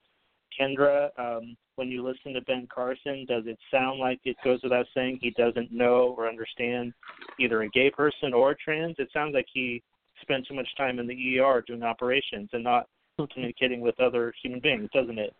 Kendra, 0.59 1.09
um, 1.17 1.55
when 1.75 1.89
you 1.89 2.05
listen 2.05 2.33
to 2.33 2.41
Ben 2.41 2.67
Carson, 2.73 3.25
does 3.27 3.43
it 3.45 3.57
sound 3.71 3.99
like 3.99 4.19
it 4.25 4.35
goes 4.43 4.59
without 4.63 4.85
saying 4.93 5.19
he 5.21 5.31
doesn't 5.31 5.71
know 5.71 6.15
or 6.17 6.27
understand 6.27 6.93
either 7.39 7.61
a 7.61 7.69
gay 7.69 7.89
person 7.89 8.33
or 8.33 8.55
trans? 8.61 8.95
It 8.99 9.09
sounds 9.13 9.33
like 9.33 9.45
he 9.53 9.81
spent 10.21 10.45
too 10.47 10.55
much 10.55 10.67
time 10.75 10.99
in 10.99 11.07
the 11.07 11.39
ER 11.39 11.63
doing 11.65 11.83
operations 11.83 12.49
and 12.51 12.63
not 12.63 12.87
communicating 13.33 13.81
with 13.81 13.99
other 13.99 14.33
human 14.41 14.59
beings, 14.59 14.89
doesn't 14.93 15.19
it? 15.19 15.33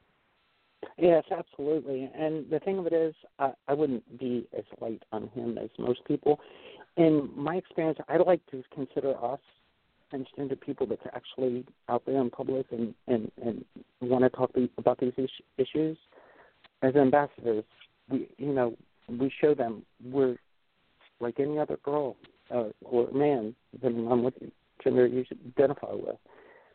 Yes, 0.98 1.24
absolutely. 1.32 2.10
And 2.16 2.50
the 2.50 2.60
thing 2.60 2.78
of 2.78 2.88
it 2.88 2.94
is, 2.94 3.14
I, 3.38 3.52
I 3.68 3.74
wouldn't 3.74 4.18
be 4.18 4.48
as 4.58 4.64
light 4.80 5.02
on 5.12 5.28
him 5.30 5.58
as 5.58 5.70
most 5.78 6.04
people. 6.06 6.40
In 7.00 7.30
my 7.34 7.56
experience, 7.56 7.98
I 8.10 8.18
like 8.18 8.42
to 8.52 8.62
consider 8.76 9.16
us 9.24 9.40
transgender 10.14 10.60
people 10.60 10.86
that's 10.86 11.02
actually 11.14 11.66
out 11.88 12.04
there 12.06 12.20
in 12.20 12.30
public 12.30 12.66
and 12.72 12.94
and 13.08 13.32
and 13.42 13.64
want 14.02 14.26
to 14.26 14.30
talk 14.30 14.52
about 14.78 15.00
these 15.00 15.14
issues 15.58 15.98
as 16.82 16.96
ambassadors. 16.98 17.64
We, 18.10 18.28
you 18.38 18.52
know, 18.52 18.76
we 19.08 19.32
show 19.40 19.54
them 19.54 19.84
we're 20.04 20.36
like 21.22 21.40
any 21.40 21.58
other 21.58 21.78
girl 21.84 22.18
uh, 22.54 22.66
or 22.84 23.10
man, 23.14 23.56
depending 23.72 24.08
on 24.08 24.24
what 24.24 24.34
gender 24.84 25.08
you 25.08 25.24
identify 25.58 25.94
with. 25.94 26.18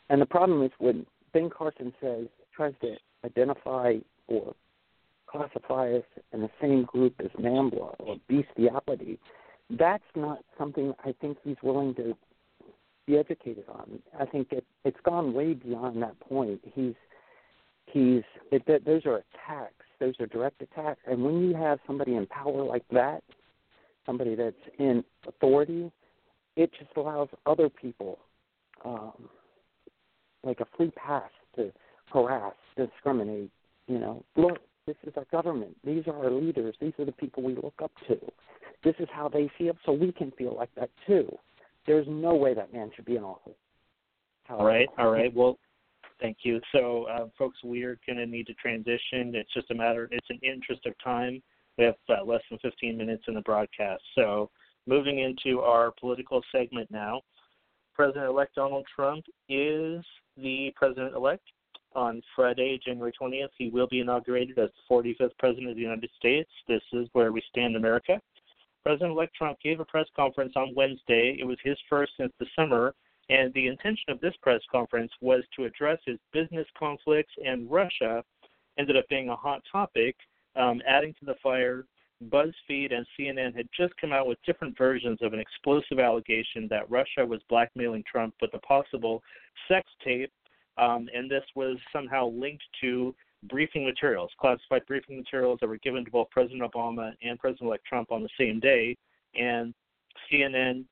And 0.09 0.23
the 0.23 0.27
problem 0.27 0.63
is 0.63 0.71
when 0.79 1.05
Ben 1.35 1.51
Carson 1.51 1.93
says 2.01 2.29
tries 2.57 2.73
to 2.81 2.97
identify 3.27 3.97
or 4.29 4.55
classify 5.27 5.97
us 5.97 6.05
in 6.33 6.41
the 6.41 6.51
same 6.63 6.85
group 6.85 7.15
as 7.21 7.31
NAMBLA 7.39 7.97
or 7.99 8.17
bestiality, 8.27 9.19
that's 9.70 10.05
not 10.14 10.40
something 10.59 10.92
I 11.05 11.14
think 11.20 11.38
he's 11.42 11.57
willing 11.62 11.94
to 11.96 12.16
be 13.07 13.16
educated 13.18 13.64
on. 13.68 13.98
I 14.18 14.24
think 14.27 14.48
it, 14.53 14.64
it's 14.85 14.98
gone 15.05 15.33
way 15.33 15.55
beyond 15.55 16.03
that 16.03 16.18
point. 16.20 16.61
He's 16.74 16.94
he's 17.87 18.22
it, 18.50 18.64
that 18.66 18.85
those 18.85 19.05
are 19.07 19.16
attacks. 19.16 19.74
Those 20.00 20.14
are 20.20 20.27
direct 20.27 20.62
attacks. 20.62 21.00
And 21.07 21.22
when 21.22 21.40
you 21.48 21.55
have 21.55 21.79
somebody 21.87 22.14
in 22.14 22.27
power 22.27 22.64
like 22.64 22.85
that, 22.92 23.22
somebody 24.07 24.35
that's 24.35 24.57
in 24.79 25.05
authority, 25.27 25.90
it 26.57 26.70
just 26.79 26.90
allows 26.96 27.29
other 27.46 27.68
people 27.68 28.18
um, 28.85 29.29
like 30.42 30.61
a 30.61 30.66
free 30.77 30.90
pass 30.90 31.31
to 31.57 31.72
harass, 32.12 32.55
discriminate. 32.77 33.50
You 33.87 33.98
know, 33.98 34.25
look, 34.37 34.58
this 34.87 34.96
is 35.06 35.12
our 35.17 35.27
government. 35.31 35.77
These 35.85 36.06
are 36.06 36.25
our 36.25 36.31
leaders. 36.31 36.75
These 36.81 36.92
are 36.98 37.04
the 37.04 37.12
people 37.12 37.42
we 37.42 37.54
look 37.54 37.75
up 37.83 37.92
to. 38.08 38.19
This 38.85 38.95
is 38.99 39.09
how 39.13 39.29
they 39.29 39.51
feel, 39.57 39.75
so 39.87 39.93
we 39.93 40.13
can 40.13 40.31
feel 40.33 40.55
like 40.55 40.75
that 40.77 40.91
too. 41.07 41.27
There's 41.87 42.07
no 42.09 42.35
way 42.35 42.55
that 42.55 42.73
man 42.73 42.91
should 42.95 43.05
be 43.07 43.17
in 43.17 43.23
office. 43.23 43.55
All 44.51 44.65
right, 44.65 44.89
all 44.99 45.11
right. 45.11 45.35
Well, 45.35 45.59
thank 46.21 46.39
you. 46.43 46.61
So, 46.73 47.05
uh, 47.05 47.27
folks, 47.39 47.57
we 47.65 47.83
are 47.83 47.99
going 48.07 48.19
to 48.19 48.27
need 48.27 48.47
to 48.47 48.55
transition. 48.55 49.35
It's 49.35 49.53
just 49.55 49.71
a 49.71 49.75
matter. 49.75 50.09
It's 50.13 50.29
an 50.29 50.39
interest 50.43 50.85
of 50.87 50.93
time. 51.03 51.43
We 51.79 51.85
have 51.85 51.95
uh, 52.09 52.25
less 52.25 52.43
than 52.51 52.59
15 52.61 52.97
minutes 52.97 53.25
in 53.27 53.35
the 53.35 53.41
broadcast. 53.41 54.03
So, 54.15 54.51
moving 54.87 55.21
into 55.21 55.61
our 55.61 55.93
political 55.99 56.43
segment 56.53 56.91
now. 56.91 57.23
President-elect 57.95 58.55
Donald 58.55 58.85
Trump 58.95 59.25
is 59.49 60.05
the 60.37 60.73
president-elect. 60.77 61.43
On 61.95 62.21
Friday, 62.35 62.81
January 62.85 63.13
20th, 63.21 63.51
he 63.57 63.71
will 63.71 63.87
be 63.87 64.01
inaugurated 64.01 64.59
as 64.59 64.69
the 64.89 64.95
45th 64.95 65.31
president 65.39 65.71
of 65.71 65.77
the 65.77 65.83
United 65.83 66.11
States. 66.19 66.51
This 66.67 66.83
is 66.93 67.07
where 67.13 67.31
we 67.31 67.41
stand, 67.49 67.77
America. 67.77 68.21
President-elect 68.85 69.35
Trump 69.35 69.59
gave 69.61 69.81
a 69.81 69.85
press 69.85 70.07
conference 70.15 70.53
on 70.57 70.75
Wednesday. 70.75 71.37
It 71.41 71.45
was 71.45 71.59
his 71.65 71.79
first 71.89 72.13
since 72.19 72.33
the 72.39 72.47
summer, 72.55 72.95
and 73.31 73.53
the 73.55 73.67
intention 73.67 74.11
of 74.11 74.21
this 74.21 74.35
press 74.43 74.61
conference 74.71 75.11
was 75.21 75.43
to 75.57 75.65
address 75.65 75.99
his 76.05 76.19
business 76.33 76.67
conflicts, 76.79 77.33
and 77.45 77.71
Russia 77.71 78.23
ended 78.79 78.97
up 78.97 79.09
being 79.09 79.31
a 79.31 79.37
hot 79.37 79.63
topic, 79.71 80.17
um, 80.57 80.83
adding 80.87 81.15
to 81.19 81.25
the 81.25 81.35
fire 81.43 81.87
BuzzFeed 82.29 82.95
and 82.95 83.07
CNN 83.19 83.55
had 83.57 83.69
just 83.77 83.97
come 84.01 84.13
out 84.13 84.27
with 84.27 84.39
different 84.47 84.77
versions 84.77 85.19
of 85.23 85.33
an 85.33 85.41
explosive 85.41 85.99
allegation 85.99 86.69
that 86.69 86.89
Russia 86.91 87.25
was 87.27 87.41
blackmailing 87.49 88.05
Trump 88.11 88.35
with 88.41 88.53
a 88.55 88.59
possible 88.59 89.23
sex 89.69 89.89
tape, 90.05 90.33
um, 90.79 91.09
and 91.15 91.31
this 91.31 91.45
was 91.55 91.77
somehow 91.93 92.29
linked 92.29 92.65
to 92.81 93.15
briefing 93.49 93.85
materials, 93.85 94.31
classified 94.40 94.87
briefing 94.87 95.19
materials 95.19 95.59
that 95.61 95.69
were 95.69 95.79
given 95.79 96.05
to 96.05 96.11
both 96.11 96.31
President 96.31 96.63
Obama 96.63 97.13
and 97.23 97.38
President-elect 97.38 97.85
Trump 97.85 98.11
on 98.11 98.23
the 98.23 98.29
same 98.38 98.61
day. 98.61 98.97
And 99.35 99.75
CNN 100.31 100.85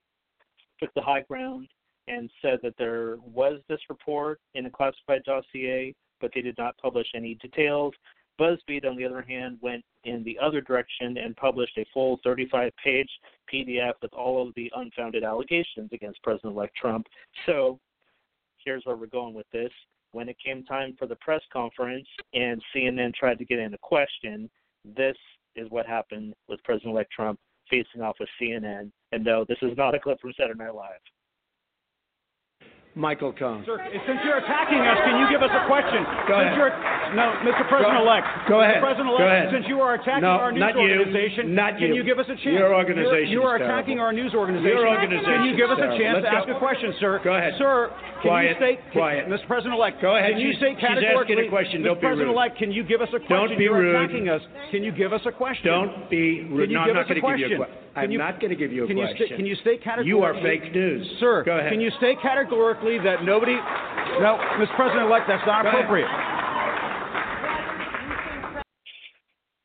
took 0.81 0.93
the 0.95 1.03
high 1.03 1.23
ground 1.23 1.69
and 2.09 2.31
said 2.41 2.59
that 2.63 2.75
there 2.79 3.17
was 3.33 3.61
this 3.69 3.81
report 3.89 4.41
in 4.55 4.67
a 4.67 4.71
classified 4.71 5.23
dossier, 5.25 5.95
but 6.21 6.31
they 6.35 6.41
did 6.41 6.59
not 6.59 6.77
publish 6.79 7.07
any 7.15 7.35
details. 7.37 7.95
BuzzFeed, 8.41 8.87
on 8.87 8.97
the 8.97 9.05
other 9.05 9.23
hand, 9.23 9.59
went 9.61 9.85
in 10.05 10.25
the 10.25 10.39
other 10.43 10.61
direction 10.61 11.17
and 11.19 11.37
published 11.37 11.77
a 11.79 11.87
full 11.93 12.19
35 12.25 12.73
page 12.83 13.09
PDF 13.53 13.93
with 14.03 14.13
all 14.15 14.47
of 14.47 14.55
the 14.55 14.71
unfounded 14.75 15.23
allegations 15.23 15.91
against 15.93 16.23
President 16.23 16.55
elect 16.55 16.75
Trump. 16.75 17.07
So 17.47 17.79
here's 18.65 18.85
where 18.85 18.97
we're 18.97 19.07
going 19.07 19.35
with 19.35 19.47
this. 19.53 19.71
When 20.13 20.29
it 20.29 20.37
came 20.45 20.65
time 20.65 20.95
for 20.99 21.07
the 21.07 21.17
press 21.17 21.41
conference 21.53 22.07
and 22.35 22.63
CNN 22.75 23.15
tried 23.15 23.39
to 23.39 23.45
get 23.45 23.59
in 23.59 23.75
a 23.75 23.79
question, 23.79 24.51
this 24.85 25.17
is 25.57 25.71
what 25.71 25.87
happened 25.87 26.35
with 26.49 26.63
President 26.65 26.93
elect 26.93 27.11
Trump 27.13 27.39
facing 27.71 28.03
off 28.03 28.17
with 28.21 28.29
CNN. 28.41 28.91
And 29.13 29.25
no, 29.25 29.45
this 29.49 29.59
is 29.63 29.77
not 29.77 29.95
a 29.95 29.99
clip 29.99 30.21
from 30.21 30.33
Saturday 30.39 30.59
Night 30.59 30.75
Live. 30.75 31.01
Michael 32.95 33.33
Cohen. 33.33 33.65
Sir, 33.65 33.81
since 34.05 34.21
you're 34.21 34.37
attacking 34.37 34.85
us, 34.85 35.01
can 35.01 35.17
you 35.17 35.27
give 35.33 35.41
us 35.41 35.49
a 35.49 35.65
question? 35.65 36.05
Go 36.29 36.37
since 36.45 36.53
ahead. 36.53 36.61
You're, 36.61 36.73
no, 37.17 37.25
Mr. 37.41 37.65
President-elect. 37.65 38.53
Go 38.53 38.61
ahead. 38.61 38.85
Mr. 38.85 38.85
President-elect, 38.85 39.25
Go 39.25 39.33
ahead. 39.33 39.49
since 39.49 39.65
you 39.65 39.81
are 39.81 39.95
attacking 39.97 40.29
No, 40.29 40.37
our 40.37 40.53
news 40.53 40.61
not 40.61 40.77
you. 40.77 40.93
organization, 40.93 41.57
Not 41.57 41.81
can 41.81 41.89
you. 41.97 42.01
you 42.01 42.05
give 42.05 42.21
us 42.21 42.29
a 42.29 42.37
chance? 42.37 42.53
Your 42.53 42.77
organization 42.77 43.33
You're, 43.33 43.49
you 43.49 43.49
are 43.49 43.57
attacking 43.57 43.97
terrible. 43.97 44.05
our 44.05 44.13
news 44.13 44.33
organization. 44.37 44.77
Your 44.77 44.85
organization 44.93 45.25
Can 45.25 45.45
you 45.49 45.57
give 45.57 45.73
us 45.73 45.81
a 45.81 45.89
chance 45.97 46.21
Let's 46.21 46.29
to 46.29 46.37
ask 46.37 46.47
go. 46.53 46.57
a 46.57 46.59
question, 46.61 46.93
sir? 47.01 47.17
Go 47.25 47.33
ahead. 47.33 47.57
Sir, 47.57 47.97
can 48.21 48.29
Quiet. 48.29 48.49
you 48.53 48.57
state... 48.61 48.79
Quiet. 48.93 49.25
Mr. 49.33 49.47
President-elect. 49.49 49.97
Go 50.05 50.13
ahead. 50.21 50.37
Can 50.37 50.41
you 50.45 50.53
She's- 50.53 50.61
state 50.61 50.77
she's 50.77 51.01
asking 51.17 51.41
a 51.41 51.49
question. 51.49 51.81
Mr. 51.81 51.97
Don't 51.97 51.97
rude. 51.97 52.05
President-elect, 52.13 52.53
can 52.61 52.71
you 52.77 52.85
give 52.85 53.01
us 53.01 53.09
a 53.17 53.25
question? 53.25 53.57
Don't 53.57 53.57
be 53.57 53.65
You're 53.73 53.81
rude. 53.81 53.97
attacking 53.97 54.29
us. 54.29 54.45
Can 54.69 54.85
you 54.85 54.93
give 54.93 55.17
us 55.17 55.25
a 55.25 55.33
question? 55.33 55.65
Don't 55.65 56.13
be 56.13 56.45
rude. 56.45 56.69
You 56.69 56.77
no, 56.77 56.85
I'm 56.85 56.93
not 56.93 57.09
going 57.09 57.21
to 57.21 57.25
give 57.25 57.41
you 57.41 57.57
a 57.57 57.65
question? 57.65 57.79
I'm 57.95 58.11
you- 58.11 58.19
not 58.19 58.41
going 58.41 58.51
to 58.51 58.57
give 58.57 58.73
you 58.73 58.85
a 58.85 58.87
question. 58.89 59.37
can 59.37 59.45
you 59.47 59.57
state 59.65 59.81
categorically... 59.85 60.09
You 60.09 60.23
are 60.25 60.35
fake 60.41 60.73
news. 60.73 61.05
Sir, 61.21 61.43
Go 61.45 61.57
ahead. 61.59 61.73
can 61.73 61.81
you 61.81 61.91
state 61.99 62.17
categorically 62.23 62.82
that 62.83 63.25
nobody... 63.25 63.55
No, 64.21 64.39
Mr. 64.59 64.77
President-elect, 64.77 65.27
that's 65.29 65.47
not 65.47 65.67
appropriate. 65.67 66.09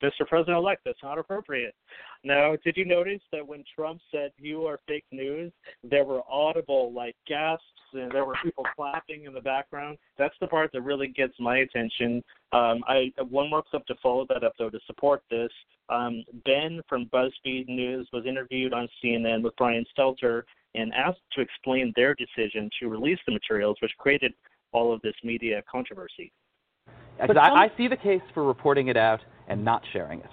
Mr. 0.04 0.28
President 0.28 0.58
elect, 0.58 0.82
that's 0.86 1.02
not 1.02 1.18
appropriate. 1.18 1.74
Now, 2.24 2.56
did 2.64 2.78
you 2.78 2.86
notice 2.86 3.22
that 3.32 3.46
when 3.46 3.64
Trump 3.76 4.00
said 4.12 4.32
you 4.38 4.66
are 4.66 4.80
fake 4.88 5.06
news, 5.12 5.52
there 5.84 6.04
were 6.04 6.22
audible 6.30 6.94
like 6.94 7.16
gasps 7.28 7.64
and 7.94 8.12
there 8.12 8.26
were 8.26 8.36
people 8.44 8.66
clapping 8.76 9.26
in 9.26 9.34
the 9.34 9.42
background? 9.42 9.98
That's 10.18 10.36
the 10.40 10.48
part 10.48 10.72
that 10.74 10.82
really 10.82 11.08
gets 11.08 11.34
my 11.40 11.60
attention. 11.60 12.24
Um, 12.52 12.84
I 12.88 13.12
one 13.30 13.50
more 13.50 13.64
clip 13.70 13.86
to 13.88 13.96
follow 14.02 14.26
that 14.30 14.44
up 14.44 14.54
though 14.58 14.70
to 14.70 14.80
support 14.88 15.24
this. 15.30 15.52
Um, 15.90 16.24
ben 16.46 16.82
from 16.88 17.06
BuzzFeed 17.08 17.68
News 17.68 18.08
was 18.12 18.26
interviewed 18.26 18.74
on 18.74 18.88
CNN 19.04 19.42
with 19.44 19.56
Brian 19.58 19.86
Stelter 19.98 20.44
and 20.76 20.94
asked 20.94 21.22
to 21.34 21.42
explain 21.42 21.94
their 21.96 22.16
decision 22.16 22.70
to 22.80 22.88
release 22.88 23.20
the 23.26 23.34
materials, 23.34 23.78
which 23.82 23.92
created 23.98 24.34
all 24.74 24.94
of 24.94 25.02
this 25.02 25.16
media 25.24 25.64
controversy. 25.70 26.32
Because 27.20 27.38
I, 27.38 27.50
I 27.50 27.72
see 27.78 27.88
the 27.88 27.98
case 27.98 28.22
for 28.34 28.44
reporting 28.44 28.90
it 28.90 28.98
out 28.98 29.22
and 29.48 29.64
not 29.64 29.82
sharing 29.92 30.20
it. 30.20 30.30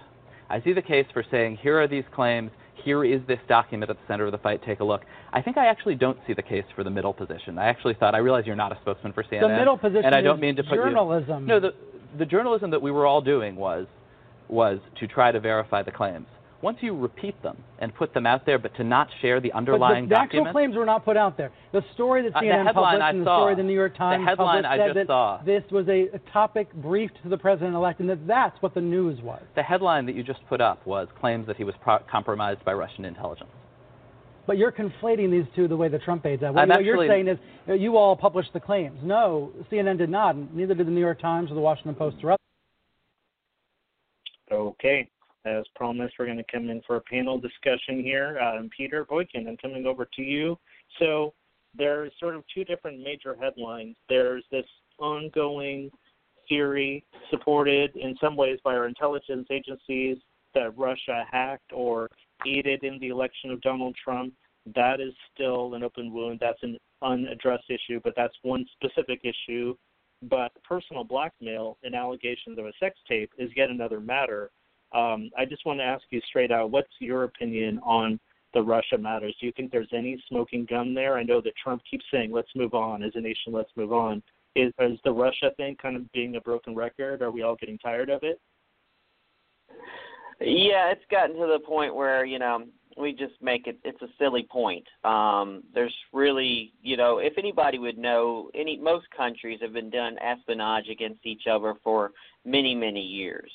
I 0.50 0.60
see 0.62 0.72
the 0.72 0.82
case 0.82 1.06
for 1.12 1.24
saying, 1.30 1.58
here 1.62 1.80
are 1.80 1.88
these 1.88 2.04
claims, 2.14 2.50
here 2.84 3.04
is 3.04 3.20
this 3.26 3.38
document 3.48 3.90
at 3.90 3.96
the 3.96 4.02
center 4.06 4.26
of 4.26 4.32
the 4.32 4.38
fight, 4.38 4.62
take 4.64 4.80
a 4.80 4.84
look. 4.84 5.02
I 5.32 5.40
think 5.40 5.56
I 5.56 5.66
actually 5.66 5.94
don't 5.94 6.18
see 6.26 6.34
the 6.34 6.42
case 6.42 6.64
for 6.76 6.84
the 6.84 6.90
middle 6.90 7.12
position. 7.12 7.58
I 7.58 7.66
actually 7.66 7.94
thought, 7.94 8.14
I 8.14 8.18
realize 8.18 8.44
you're 8.46 8.56
not 8.56 8.72
a 8.72 8.78
spokesman 8.82 9.12
for 9.12 9.22
CNN. 9.24 9.40
The 9.40 9.48
middle 9.48 9.78
position 9.78 10.04
and 10.04 10.14
I 10.14 10.20
don't 10.20 10.38
is 10.38 10.42
mean 10.42 10.56
to 10.56 10.62
put 10.62 10.74
journalism. 10.74 11.42
You, 11.42 11.48
no, 11.48 11.60
the, 11.60 11.74
the 12.18 12.26
journalism 12.26 12.70
that 12.70 12.82
we 12.82 12.90
were 12.90 13.06
all 13.06 13.20
doing 13.20 13.56
was, 13.56 13.86
was 14.48 14.78
to 15.00 15.06
try 15.06 15.32
to 15.32 15.40
verify 15.40 15.82
the 15.82 15.90
claims. 15.90 16.26
Once 16.62 16.78
you 16.80 16.96
repeat 16.96 17.40
them 17.42 17.56
and 17.80 17.94
put 17.94 18.14
them 18.14 18.26
out 18.26 18.46
there, 18.46 18.58
but 18.58 18.74
to 18.76 18.82
not 18.82 19.08
share 19.20 19.38
the 19.40 19.52
underlying 19.52 20.04
but 20.06 20.08
the, 20.08 20.14
the 20.14 20.20
actual 20.20 20.52
claims 20.52 20.74
were 20.76 20.86
not 20.86 21.04
put 21.04 21.16
out 21.16 21.36
there. 21.36 21.52
The 21.72 21.82
story 21.92 22.22
that 22.22 22.34
Uh, 22.34 22.40
the 22.40 22.46
CNN 22.46 22.64
headline 22.66 22.74
published 22.74 23.02
I 23.02 23.10
and 23.10 23.20
the 23.20 23.24
saw- 23.24 23.38
story 23.40 23.54
the 23.54 23.62
New 23.62 23.74
York 23.74 23.92
the 23.92 23.98
Times 23.98 24.24
headline 24.26 24.62
published 24.62 24.66
I 24.66 24.76
said 24.78 24.86
just 24.86 24.94
that 24.94 25.06
saw. 25.08 25.40
this 25.44 25.62
was 25.70 25.86
a, 25.88 26.08
a 26.14 26.18
topic 26.32 26.72
briefed 26.74 27.22
to 27.22 27.28
the 27.28 27.36
president-elect, 27.36 28.00
and 28.00 28.08
that 28.08 28.26
that's 28.26 28.60
what 28.62 28.72
the 28.74 28.80
news 28.80 29.20
was. 29.20 29.42
the 29.56 29.62
headline 29.62 30.06
that 30.06 30.14
you 30.14 30.22
just 30.22 30.40
put 30.48 30.60
up 30.60 30.86
was 30.86 31.06
claims 31.20 31.46
that 31.48 31.56
he 31.56 31.64
was 31.64 31.74
pro- 31.82 31.98
compromised 32.10 32.64
by 32.64 32.72
Russian 32.72 33.04
intelligence. 33.04 33.50
But 34.46 34.58
you're 34.58 34.72
conflating 34.72 35.30
these 35.30 35.46
two 35.56 35.68
the 35.68 35.76
way 35.76 35.88
the 35.88 35.98
Trump 35.98 36.24
aides 36.26 36.42
have. 36.42 36.54
What, 36.54 36.62
I'm 36.62 36.68
what 36.68 36.84
you're 36.84 37.08
saying 37.08 37.28
is 37.28 37.38
uh, 37.68 37.72
you 37.72 37.96
all 37.96 38.14
published 38.14 38.52
the 38.52 38.60
claims. 38.60 38.98
No, 39.02 39.52
CNN 39.70 39.98
did 39.98 40.10
not, 40.10 40.34
and 40.34 40.54
neither 40.54 40.74
did 40.74 40.86
the 40.86 40.90
New 40.90 41.00
York 41.00 41.20
Times 41.20 41.50
or 41.50 41.54
the 41.54 41.60
Washington 41.60 41.94
Post 41.94 42.16
or 42.22 42.32
others. 42.32 42.38
Okay. 44.52 45.08
As 45.44 45.64
promised, 45.74 46.14
we're 46.18 46.24
going 46.24 46.38
to 46.38 46.44
come 46.50 46.70
in 46.70 46.80
for 46.86 46.96
a 46.96 47.00
panel 47.02 47.38
discussion 47.38 48.02
here. 48.02 48.38
Um, 48.38 48.70
Peter 48.74 49.04
Boykin, 49.04 49.46
I'm 49.46 49.58
coming 49.58 49.86
over 49.86 50.08
to 50.16 50.22
you. 50.22 50.58
So 50.98 51.34
there's 51.76 52.12
sort 52.18 52.34
of 52.34 52.44
two 52.52 52.64
different 52.64 53.02
major 53.02 53.36
headlines. 53.38 53.96
There's 54.08 54.44
this 54.50 54.64
ongoing 54.98 55.90
theory, 56.48 57.04
supported 57.30 57.94
in 57.96 58.16
some 58.20 58.36
ways 58.36 58.58
by 58.64 58.74
our 58.74 58.86
intelligence 58.86 59.48
agencies, 59.50 60.18
that 60.54 60.76
Russia 60.78 61.24
hacked 61.30 61.72
or 61.72 62.08
aided 62.46 62.84
in 62.84 62.98
the 63.00 63.08
election 63.08 63.50
of 63.50 63.60
Donald 63.60 63.96
Trump. 64.02 64.32
That 64.74 65.00
is 65.00 65.12
still 65.34 65.74
an 65.74 65.82
open 65.82 66.12
wound. 66.12 66.38
That's 66.40 66.62
an 66.62 66.78
unaddressed 67.02 67.68
issue, 67.68 68.00
but 68.02 68.14
that's 68.16 68.34
one 68.42 68.64
specific 68.72 69.20
issue. 69.24 69.74
But 70.22 70.52
personal 70.62 71.04
blackmail 71.04 71.76
and 71.82 71.94
allegations 71.94 72.58
of 72.58 72.64
a 72.64 72.72
sex 72.80 72.98
tape 73.06 73.30
is 73.36 73.50
yet 73.56 73.68
another 73.68 74.00
matter. 74.00 74.50
Um, 74.94 75.30
I 75.36 75.44
just 75.44 75.66
want 75.66 75.80
to 75.80 75.84
ask 75.84 76.04
you 76.10 76.20
straight 76.28 76.52
out, 76.52 76.70
what's 76.70 76.92
your 77.00 77.24
opinion 77.24 77.80
on 77.82 78.20
the 78.54 78.62
Russia 78.62 78.96
matters? 78.96 79.34
Do 79.40 79.46
you 79.46 79.52
think 79.56 79.72
there's 79.72 79.92
any 79.92 80.22
smoking 80.28 80.66
gun 80.70 80.94
there? 80.94 81.18
I 81.18 81.24
know 81.24 81.40
that 81.40 81.56
Trump 81.56 81.82
keeps 81.90 82.04
saying, 82.12 82.30
"Let's 82.30 82.54
move 82.54 82.74
on," 82.74 83.02
as 83.02 83.12
a 83.16 83.20
nation, 83.20 83.52
let's 83.52 83.72
move 83.76 83.92
on. 83.92 84.22
Is, 84.54 84.72
is 84.78 84.98
the 85.04 85.12
Russia 85.12 85.50
thing 85.56 85.76
kind 85.82 85.96
of 85.96 86.10
being 86.12 86.36
a 86.36 86.40
broken 86.40 86.76
record? 86.76 87.22
Are 87.22 87.32
we 87.32 87.42
all 87.42 87.56
getting 87.56 87.78
tired 87.78 88.08
of 88.08 88.22
it? 88.22 88.40
Yeah, 90.40 90.92
it's 90.92 91.04
gotten 91.10 91.36
to 91.36 91.46
the 91.46 91.58
point 91.66 91.94
where 91.94 92.24
you 92.24 92.38
know 92.38 92.64
we 92.96 93.12
just 93.12 93.34
make 93.42 93.66
it. 93.66 93.78
It's 93.84 94.00
a 94.02 94.08
silly 94.18 94.46
point. 94.48 94.86
Um, 95.02 95.64
there's 95.74 95.94
really, 96.12 96.72
you 96.82 96.96
know, 96.96 97.18
if 97.18 97.34
anybody 97.38 97.78
would 97.78 97.98
know, 97.98 98.50
any 98.54 98.76
most 98.76 99.06
countries 99.16 99.58
have 99.62 99.72
been 99.72 99.90
done 99.90 100.16
espionage 100.18 100.88
against 100.88 101.26
each 101.26 101.46
other 101.50 101.74
for 101.82 102.12
many, 102.44 102.74
many 102.74 103.00
years. 103.00 103.50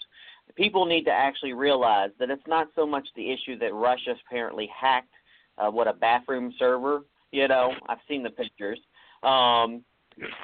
People 0.55 0.85
need 0.85 1.05
to 1.05 1.11
actually 1.11 1.53
realize 1.53 2.09
that 2.19 2.29
it's 2.29 2.47
not 2.47 2.67
so 2.75 2.85
much 2.85 3.07
the 3.15 3.31
issue 3.31 3.57
that 3.59 3.73
Russia 3.73 4.15
apparently 4.25 4.69
hacked 4.75 5.13
uh, 5.59 5.69
what 5.69 5.87
a 5.87 5.93
bathroom 5.93 6.53
server. 6.57 7.01
You 7.31 7.47
know, 7.47 7.73
I've 7.87 7.99
seen 8.07 8.23
the 8.23 8.29
pictures. 8.29 8.79
Um, 9.23 9.83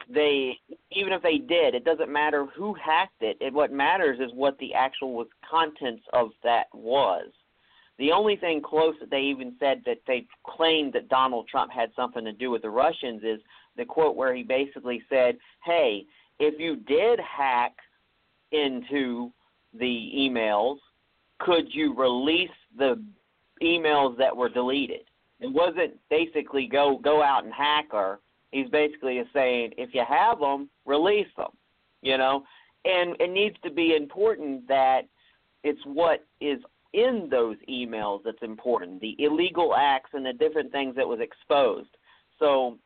they 0.09 0.57
even 0.91 1.11
if 1.11 1.21
they 1.21 1.37
did, 1.37 1.75
it 1.75 1.83
doesn't 1.83 2.11
matter 2.11 2.45
who 2.55 2.73
hacked 2.73 3.21
it. 3.21 3.37
it. 3.41 3.53
What 3.53 3.71
matters 3.71 4.19
is 4.19 4.31
what 4.33 4.57
the 4.59 4.73
actual 4.73 5.25
contents 5.49 6.03
of 6.13 6.29
that 6.43 6.67
was. 6.73 7.27
The 7.97 8.11
only 8.11 8.35
thing 8.35 8.61
close 8.61 8.93
that 8.99 9.09
they 9.09 9.21
even 9.21 9.55
said 9.59 9.81
that 9.85 9.99
they 10.05 10.27
claimed 10.45 10.93
that 10.93 11.09
Donald 11.09 11.47
Trump 11.47 11.71
had 11.71 11.91
something 11.95 12.25
to 12.25 12.33
do 12.33 12.51
with 12.51 12.61
the 12.61 12.69
Russians 12.69 13.23
is 13.23 13.39
the 13.77 13.85
quote 13.85 14.15
where 14.15 14.33
he 14.35 14.43
basically 14.43 15.01
said, 15.09 15.37
"Hey, 15.63 16.05
if 16.39 16.59
you 16.59 16.75
did 16.75 17.19
hack 17.19 17.73
into 18.51 19.31
the 19.79 20.11
emails, 20.15 20.77
could 21.39 21.73
you 21.73 21.93
release 21.93 22.49
the 22.77 23.01
emails 23.61 24.17
that 24.17 24.35
were 24.35 24.49
deleted?" 24.49 25.01
It 25.39 25.51
wasn't 25.51 25.93
basically 26.09 26.67
go 26.67 26.97
go 26.97 27.21
out 27.21 27.43
and 27.43 27.53
hack 27.53 27.91
her. 27.91 28.19
He's 28.51 28.69
basically 28.69 29.21
saying, 29.33 29.73
if 29.77 29.93
you 29.93 30.03
have 30.07 30.39
them, 30.39 30.69
release 30.85 31.27
them. 31.35 31.51
You 32.01 32.17
know, 32.17 32.43
and 32.85 33.15
it 33.19 33.31
needs 33.31 33.55
to 33.63 33.71
be 33.71 33.95
important 33.95 34.67
that 34.67 35.01
it's 35.63 35.81
what 35.85 36.25
is 36.39 36.59
in 36.93 37.27
those 37.29 37.57
emails 37.69 38.21
that's 38.23 38.41
important, 38.41 39.01
the 39.01 39.15
illegal 39.19 39.75
acts 39.75 40.11
and 40.13 40.25
the 40.25 40.33
different 40.33 40.71
things 40.71 40.95
that 40.95 41.07
was 41.07 41.19
exposed. 41.19 41.89
So 42.39 42.77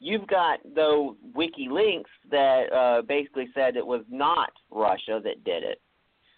you've 0.00 0.26
got 0.26 0.58
though 0.74 1.16
WikiLeaks 1.36 2.04
that 2.30 2.72
uh, 2.72 3.02
basically 3.02 3.48
said 3.54 3.76
it 3.76 3.86
was 3.86 4.02
not 4.10 4.50
Russia 4.70 5.20
that 5.22 5.44
did 5.44 5.62
it, 5.62 5.80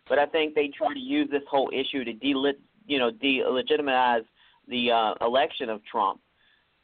but 0.09 0.19
I 0.19 0.27
think 0.27 0.55
they 0.55 0.69
try 0.69 0.93
to 0.95 1.01
use 1.01 1.29
this 1.31 1.43
whole 1.51 1.71
issue 1.73 2.05
to 2.05 2.13
delit, 2.13 2.59
you 2.87 2.99
know, 2.99 3.11
delegitimize 3.11 4.25
the 4.69 4.91
uh, 4.91 5.15
election 5.25 5.69
of 5.69 5.85
Trump, 5.85 6.21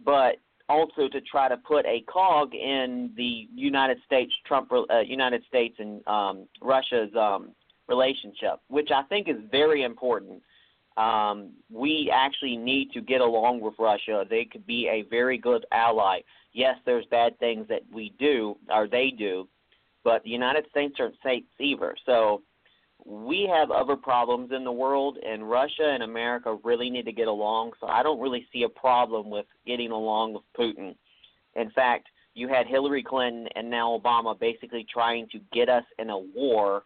but 0.04 0.36
also 0.68 1.08
to 1.08 1.20
try 1.20 1.48
to 1.48 1.56
put 1.56 1.84
a 1.86 2.00
cog 2.02 2.54
in 2.54 3.10
the 3.16 3.48
United 3.54 3.98
States 4.06 4.32
Trump 4.46 4.70
uh, 4.72 5.00
United 5.00 5.42
States 5.48 5.76
and 5.78 6.06
um, 6.06 6.46
Russia's 6.60 7.14
um, 7.16 7.50
relationship, 7.88 8.60
which 8.68 8.90
I 8.90 9.02
think 9.02 9.28
is 9.28 9.36
very 9.50 9.82
important 9.82 10.42
Um, 10.96 11.52
we 11.70 12.10
actually 12.12 12.56
need 12.56 12.92
to 12.92 13.00
get 13.00 13.20
along 13.20 13.60
with 13.60 13.74
Russia. 13.78 14.24
They 14.28 14.44
could 14.44 14.66
be 14.66 14.88
a 14.88 15.02
very 15.08 15.38
good 15.38 15.64
ally. 15.72 16.20
Yes, 16.52 16.76
there's 16.84 17.06
bad 17.06 17.38
things 17.38 17.66
that 17.68 17.82
we 17.92 18.12
do 18.18 18.56
or 18.68 18.86
they 18.86 19.10
do, 19.10 19.48
but 20.04 20.22
the 20.22 20.30
United 20.30 20.66
States 20.70 20.94
aren't 21.00 21.16
safe 21.22 21.44
either. 21.58 21.94
So 22.04 22.42
we 23.05 23.50
have 23.53 23.70
other 23.70 23.96
problems 23.96 24.53
in 24.53 24.64
the 24.64 24.72
world, 24.72 25.18
and 25.26 25.48
Russia 25.48 25.90
and 25.92 26.03
America 26.03 26.59
really 26.62 26.90
need 26.90 27.05
to 27.07 27.12
get 27.12 27.28
along. 27.28 27.72
So 27.80 27.86
I 27.86 28.03
don't 28.03 28.20
really 28.20 28.46
see 28.53 28.62
a 28.62 28.68
problem 28.68 29.30
with 29.30 29.46
getting 29.66 29.90
along 29.90 30.34
with 30.34 30.42
Putin. 30.59 30.94
In 31.57 31.70
fact, 31.70 32.09
you 32.34 32.48
had 32.48 32.66
Hillary 32.66 33.03
Clinton 33.03 33.46
and 33.57 33.68
now 33.68 33.98
Obama 33.98 34.38
basically 34.38 34.86
trying 34.92 35.28
to 35.32 35.40
get 35.53 35.68
us 35.68 35.84
in 35.98 36.11
a 36.11 36.18
war 36.18 36.84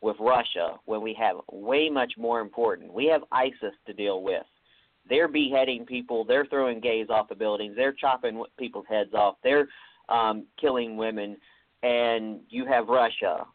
with 0.00 0.16
Russia 0.20 0.78
when 0.86 1.02
we 1.02 1.14
have 1.14 1.36
way 1.52 1.88
much 1.88 2.12
more 2.16 2.40
important. 2.40 2.92
We 2.92 3.06
have 3.06 3.22
ISIS 3.30 3.74
to 3.86 3.92
deal 3.92 4.22
with. 4.22 4.44
They're 5.08 5.28
beheading 5.28 5.86
people. 5.86 6.24
They're 6.24 6.46
throwing 6.46 6.80
gays 6.80 7.06
off 7.10 7.28
the 7.28 7.34
buildings. 7.34 7.74
They're 7.76 7.92
chopping 7.92 8.42
people's 8.58 8.86
heads 8.88 9.14
off. 9.14 9.36
They're 9.42 9.68
um, 10.08 10.46
killing 10.60 10.96
women. 10.96 11.36
And 11.82 12.40
you 12.48 12.66
have 12.66 12.88
Russia. 12.88 13.46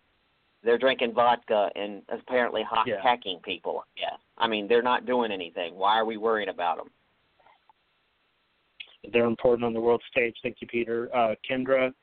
They're 0.64 0.78
drinking 0.78 1.14
vodka 1.14 1.70
and 1.76 2.04
apparently 2.10 2.64
ha- 2.64 2.86
Yeah. 2.88 3.02
hacking 3.02 3.40
people. 3.42 3.86
Yeah. 3.98 4.16
I 4.38 4.48
mean, 4.48 4.68
they're 4.68 4.82
not 4.82 5.06
doing 5.06 5.32
anything. 5.32 5.76
Why 5.76 5.98
are 5.98 6.06
we 6.06 6.18
worrying 6.18 6.50
about 6.50 6.78
them? 6.78 6.90
They're 9.12 9.26
important 9.26 9.66
on 9.66 9.74
the 9.74 9.82
world 9.82 10.02
stage. 10.10 10.36
Thank 10.42 10.62
you, 10.62 10.68
Peter. 10.68 11.14
Uh, 11.14 11.36
Kendra, 11.48 11.94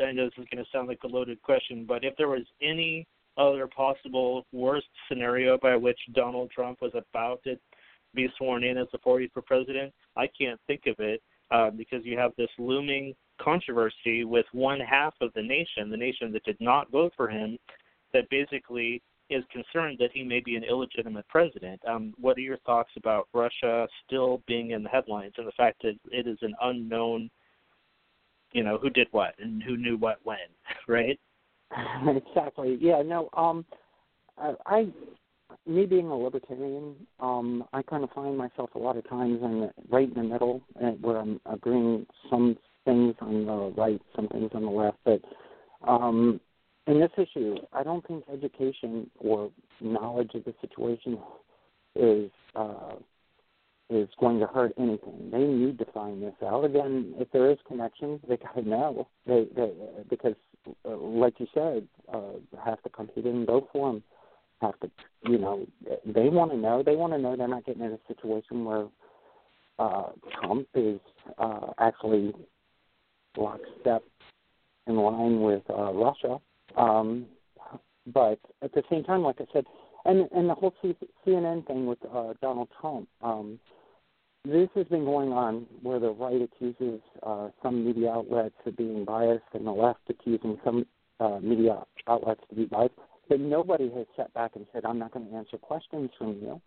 I 0.00 0.12
know 0.12 0.26
this 0.26 0.38
is 0.38 0.46
going 0.52 0.62
to 0.62 0.70
sound 0.70 0.88
like 0.88 1.02
a 1.04 1.06
loaded 1.06 1.40
question, 1.42 1.84
but 1.86 2.04
if 2.04 2.14
there 2.16 2.28
was 2.28 2.44
any 2.60 3.06
other 3.38 3.66
possible 3.66 4.46
worst 4.52 4.88
scenario 5.08 5.56
by 5.56 5.76
which 5.76 5.98
Donald 6.12 6.50
Trump 6.50 6.82
was 6.82 6.92
about 6.94 7.42
to 7.44 7.58
be 8.14 8.28
sworn 8.36 8.62
in 8.62 8.76
as 8.76 8.88
the 8.92 8.98
40th 8.98 9.32
for 9.32 9.40
president, 9.40 9.92
I 10.16 10.26
can't 10.26 10.60
think 10.66 10.82
of 10.86 10.96
it 10.98 11.22
uh, 11.50 11.70
because 11.70 12.04
you 12.04 12.18
have 12.18 12.32
this 12.36 12.50
looming 12.58 13.14
controversy 13.40 14.24
with 14.24 14.44
one 14.52 14.80
half 14.80 15.14
of 15.22 15.32
the 15.34 15.42
nation, 15.42 15.90
the 15.90 15.96
nation 15.96 16.30
that 16.32 16.44
did 16.44 16.60
not 16.60 16.90
vote 16.90 17.14
for 17.16 17.28
him, 17.28 17.58
that 18.12 18.28
basically 18.30 19.02
is 19.30 19.44
concerned 19.50 19.96
that 19.98 20.10
he 20.12 20.22
may 20.22 20.40
be 20.40 20.56
an 20.56 20.64
illegitimate 20.64 21.26
president. 21.28 21.80
Um, 21.88 22.14
what 22.20 22.36
are 22.36 22.40
your 22.40 22.58
thoughts 22.58 22.90
about 22.96 23.28
Russia 23.32 23.88
still 24.06 24.42
being 24.46 24.72
in 24.72 24.82
the 24.82 24.88
headlines 24.88 25.34
and 25.38 25.46
the 25.46 25.52
fact 25.52 25.82
that 25.82 25.98
it 26.10 26.26
is 26.26 26.38
an 26.42 26.54
unknown, 26.62 27.30
you 28.52 28.62
know, 28.62 28.78
who 28.78 28.90
did 28.90 29.08
what 29.10 29.34
and 29.38 29.62
who 29.62 29.76
knew 29.76 29.96
what 29.96 30.18
when, 30.24 30.38
right? 30.88 31.18
exactly. 32.08 32.78
Yeah. 32.80 33.02
No. 33.02 33.30
Um, 33.34 33.64
I, 34.36 34.54
I, 34.66 34.86
me 35.66 35.86
being 35.86 36.08
a 36.08 36.16
libertarian, 36.16 36.94
um, 37.20 37.64
I 37.72 37.82
kind 37.82 38.04
of 38.04 38.10
find 38.10 38.36
myself 38.36 38.70
a 38.74 38.78
lot 38.78 38.96
of 38.96 39.08
times 39.08 39.40
in 39.42 39.60
the, 39.60 39.70
right 39.90 40.08
in 40.08 40.14
the 40.14 40.22
middle, 40.22 40.62
uh, 40.82 40.90
where 41.00 41.16
I'm 41.16 41.40
agreeing 41.46 42.06
some 42.30 42.56
things 42.84 43.14
on 43.20 43.46
the 43.46 43.72
right, 43.76 44.00
some 44.16 44.28
things 44.28 44.50
on 44.54 44.62
the 44.62 44.70
left. 44.70 44.98
But 45.04 45.20
um, 45.86 46.40
in 46.86 47.00
this 47.00 47.10
issue, 47.16 47.56
I 47.72 47.82
don't 47.82 48.06
think 48.06 48.24
education 48.32 49.10
or 49.18 49.50
knowledge 49.80 50.30
of 50.34 50.44
the 50.44 50.54
situation 50.60 51.18
is 51.94 52.30
uh, 52.56 52.94
is 53.90 54.08
going 54.18 54.40
to 54.40 54.46
hurt 54.46 54.72
anything. 54.78 55.30
They 55.30 55.44
need 55.44 55.78
to 55.78 55.84
find 55.92 56.22
this 56.22 56.34
out. 56.42 56.64
Again, 56.64 57.14
if 57.18 57.30
there 57.30 57.50
is 57.50 57.58
connection, 57.66 58.20
they 58.26 58.38
got 58.38 58.54
to 58.54 58.66
know. 58.66 59.06
They, 59.26 59.46
they 59.54 59.70
because, 60.08 60.34
uh, 60.88 60.96
like 60.96 61.38
you 61.38 61.46
said, 61.52 61.86
uh, 62.12 62.38
half 62.64 62.82
the 62.82 62.88
country 62.88 63.22
didn't 63.22 63.46
for 63.72 63.90
him. 63.90 64.02
Half 64.60 64.74
the, 64.80 64.90
you 65.28 65.38
know, 65.38 65.66
they 66.06 66.28
want 66.28 66.52
to 66.52 66.56
know. 66.56 66.82
They 66.82 66.96
want 66.96 67.12
to 67.12 67.18
know 67.18 67.36
they're 67.36 67.48
not 67.48 67.66
getting 67.66 67.82
in 67.82 67.92
a 67.92 67.98
situation 68.08 68.64
where 68.64 68.86
uh, 69.78 70.10
Trump 70.40 70.68
is 70.74 71.00
uh, 71.38 71.72
actually 71.78 72.32
lockstep 73.36 74.04
in 74.86 74.96
line 74.96 75.42
with 75.42 75.62
uh, 75.68 75.92
Russia. 75.92 76.40
Um, 76.76 77.26
but 78.06 78.40
at 78.62 78.72
the 78.74 78.82
same 78.90 79.04
time, 79.04 79.22
like 79.22 79.40
I 79.40 79.46
said, 79.52 79.64
and 80.04 80.28
and 80.32 80.50
the 80.50 80.54
whole 80.54 80.74
CNN 81.26 81.66
thing 81.66 81.86
with 81.86 81.98
uh, 82.12 82.34
Donald 82.40 82.68
Trump, 82.80 83.08
um, 83.22 83.58
this 84.44 84.68
has 84.74 84.86
been 84.86 85.04
going 85.04 85.32
on 85.32 85.66
where 85.82 86.00
the 86.00 86.10
right 86.10 86.42
accuses 86.42 87.00
uh, 87.22 87.48
some 87.62 87.84
media 87.84 88.10
outlets 88.10 88.56
of 88.66 88.76
being 88.76 89.04
biased, 89.04 89.44
and 89.52 89.66
the 89.66 89.70
left 89.70 90.00
accusing 90.08 90.58
some 90.64 90.84
uh, 91.20 91.38
media 91.40 91.84
outlets 92.08 92.40
to 92.48 92.56
be 92.56 92.64
biased. 92.64 92.94
But 93.28 93.38
nobody 93.40 93.90
has 93.94 94.06
sat 94.16 94.34
back 94.34 94.52
and 94.56 94.66
said, 94.72 94.84
"I'm 94.84 94.98
not 94.98 95.12
going 95.12 95.28
to 95.28 95.36
answer 95.36 95.58
questions 95.58 96.10
from 96.18 96.38
you." 96.42 96.60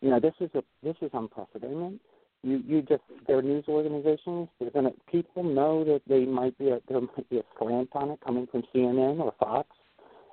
You 0.00 0.10
know, 0.10 0.20
this 0.20 0.34
is 0.40 0.50
a 0.54 0.62
this 0.82 0.96
is 1.02 1.10
unprecedented. 1.12 2.00
You 2.42 2.62
you 2.66 2.82
just 2.82 3.02
they're 3.26 3.42
news 3.42 3.64
organizations. 3.68 4.48
They're 4.60 4.70
gonna 4.70 4.92
people 5.10 5.42
know 5.42 5.84
that 5.84 6.02
they 6.06 6.24
might 6.24 6.56
be 6.58 6.68
a 6.68 6.80
there 6.88 7.00
might 7.00 7.28
be 7.28 7.38
a 7.38 7.42
slant 7.58 7.90
on 7.94 8.10
it 8.10 8.20
coming 8.24 8.46
from 8.50 8.62
CNN 8.74 9.18
or 9.18 9.34
Fox. 9.40 9.68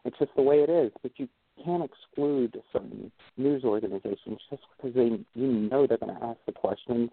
It's 0.04 0.18
just 0.20 0.32
the 0.36 0.44
way 0.44 0.58
it 0.58 0.70
is. 0.70 0.92
But 1.02 1.14
you 1.18 1.28
can't 1.64 1.84
exclude 1.84 2.62
certain 2.72 3.12
news 3.38 3.64
organizations 3.64 4.40
just 4.50 4.62
because 4.78 4.94
they 4.96 5.20
you 5.34 5.48
know 5.48 5.88
they're 5.88 5.98
going 5.98 6.16
to 6.16 6.24
ask 6.24 6.40
the 6.46 6.52
questions. 6.52 7.10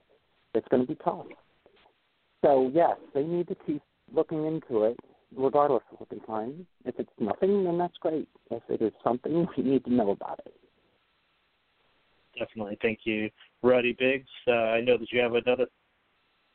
It's 0.55 0.69
going 0.69 0.83
to 0.83 0.89
be 0.89 0.99
tough. 1.03 1.27
So 2.45 2.71
yes, 2.75 2.97
they 3.15 3.23
need 3.23 3.49
to 3.49 3.57
keep 3.67 3.83
looking 4.15 4.45
into 4.47 4.85
it, 4.85 4.99
regardless 5.35 5.83
of 5.93 6.01
what 6.01 6.11
they 6.11 6.19
find. 6.27 6.67
If 6.85 6.97
it's 6.99 7.11
nothing, 7.19 7.65
then 7.65 7.79
that's 7.79 7.97
great. 7.99 8.29
If 8.51 8.63
it 8.69 8.83
is 8.83 8.93
something, 9.03 9.47
we 9.57 9.63
need 9.63 9.85
to 9.85 9.93
know 9.93 10.11
about 10.11 10.41
it. 10.45 10.55
Definitely. 12.39 12.79
Thank 12.81 13.01
you, 13.05 13.31
Roddy 13.63 13.93
Biggs. 13.99 14.29
Uh, 14.49 14.53
I 14.53 14.81
know 14.81 14.97
that 14.99 15.13
you 15.13 15.21
have 15.21 15.35
another 15.35 15.67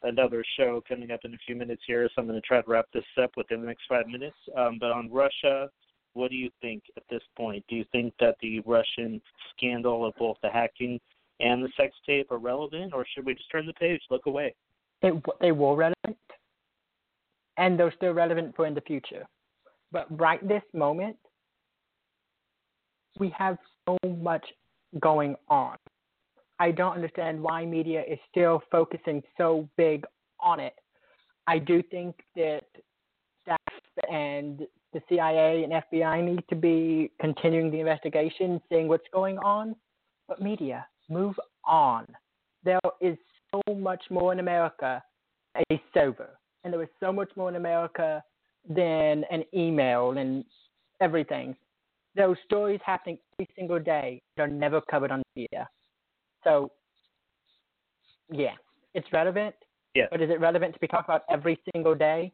another 0.04 0.44
show 0.58 0.82
coming 0.88 1.12
up 1.12 1.22
in 1.24 1.34
a 1.34 1.38
few 1.46 1.56
minutes 1.56 1.82
here, 1.88 2.08
so 2.08 2.22
I'm 2.22 2.28
going 2.28 2.40
to 2.40 2.48
try 2.48 2.62
to 2.62 2.70
wrap 2.70 2.86
this 2.94 3.04
up 3.22 3.32
within 3.36 3.62
the 3.62 3.68
next 3.68 3.84
five 3.90 4.08
minutes. 4.08 4.36
Um, 4.56 4.78
but 4.80 4.92
on 4.92 5.12
Russia, 5.12 5.70
what 6.14 6.30
do 6.30 6.38
you 6.38 6.50
think 6.62 6.84
at 6.98 7.04
this 7.10 7.22
point? 7.36 7.64
Do 7.68 7.76
you 7.76 7.86
think 7.92 8.14
that 8.20 8.36
the 8.42 8.60
Russian 8.62 9.22
scandal 9.56 10.06
of 10.06 10.14
both 10.18 10.38
the 10.42 10.50
hacking 10.50 11.00
and 11.40 11.64
the 11.64 11.70
sex 11.78 11.96
tape 12.06 12.32
are 12.32 12.38
relevant, 12.38 12.94
or 12.94 13.06
should 13.14 13.26
we 13.26 13.36
just 13.36 13.52
turn 13.52 13.66
the 13.66 13.74
page, 13.74 14.02
look 14.10 14.26
away? 14.26 14.56
They 15.02 15.12
they 15.40 15.52
were 15.52 15.76
relevant, 15.76 16.18
and 17.58 17.80
they're 17.80 17.94
still 17.96 18.14
relevant 18.14 18.56
for 18.56 18.66
in 18.66 18.74
the 18.74 18.82
future. 18.82 19.26
But 19.92 20.08
right 20.20 20.46
this 20.48 20.64
moment, 20.74 21.18
we 23.20 23.30
have 23.38 23.58
so 23.88 23.98
much 24.20 24.46
going 25.00 25.36
on. 25.50 25.78
I 26.60 26.72
don't 26.72 26.93
understand 26.93 27.41
why 27.41 27.66
media 27.66 28.04
is 28.08 28.20
still 28.30 28.62
focusing 28.72 29.22
so 29.38 29.68
big 29.78 30.06
on 30.39 30.60
it. 30.60 30.74
I 31.45 31.60
do 31.60 31.84
think 31.84 32.16
that 32.36 32.64
staff 33.43 33.58
and 34.12 34.66
the 34.93 35.02
CIA 35.08 35.64
and 35.64 35.74
FBI 35.74 36.24
need 36.24 36.43
to 36.50 36.56
be 36.56 37.12
continuing 37.22 37.72
the 37.72 37.80
investigation, 37.80 38.62
seeing 38.70 38.88
what's 38.88 39.08
going 39.14 39.38
on. 39.39 39.76
But 40.28 40.41
media, 40.41 40.86
move 41.10 41.36
on. 41.66 42.06
There 42.64 42.80
is 43.00 43.18
so 43.52 43.76
much 43.76 44.04
more 44.10 44.34
in 44.34 44.39
America 44.39 45.02
a 45.72 45.82
server, 45.93 46.38
and 46.64 46.74
there 46.74 46.84
is 46.84 46.89
so 47.00 47.12
much 47.12 47.30
more 47.36 47.50
in 47.50 47.56
America 47.56 48.24
than 48.68 49.24
an 49.32 49.43
email 49.54 50.12
and 50.18 50.43
everything. 51.02 51.56
There 52.18 52.28
are 52.28 52.38
stories 52.45 52.80
happening 52.84 53.20
every 53.36 53.47
single 53.55 53.80
day 53.80 54.24
that 54.36 54.43
are 54.43 54.47
never 54.47 54.82
covered 54.82 55.11
on 55.11 55.20
the 55.20 55.41
media. 55.41 55.70
So, 56.43 56.72
yeah, 58.32 58.55
it's 58.95 59.07
relevant. 59.13 59.53
Yeah. 59.93 60.05
But 60.09 60.24
is 60.24 60.32
it 60.32 60.39
relevant 60.39 60.74
to 60.74 60.80
be 60.80 60.88
talked 60.88 61.07
about 61.07 61.22
every 61.30 61.59
single 61.72 61.93
day? 61.93 62.34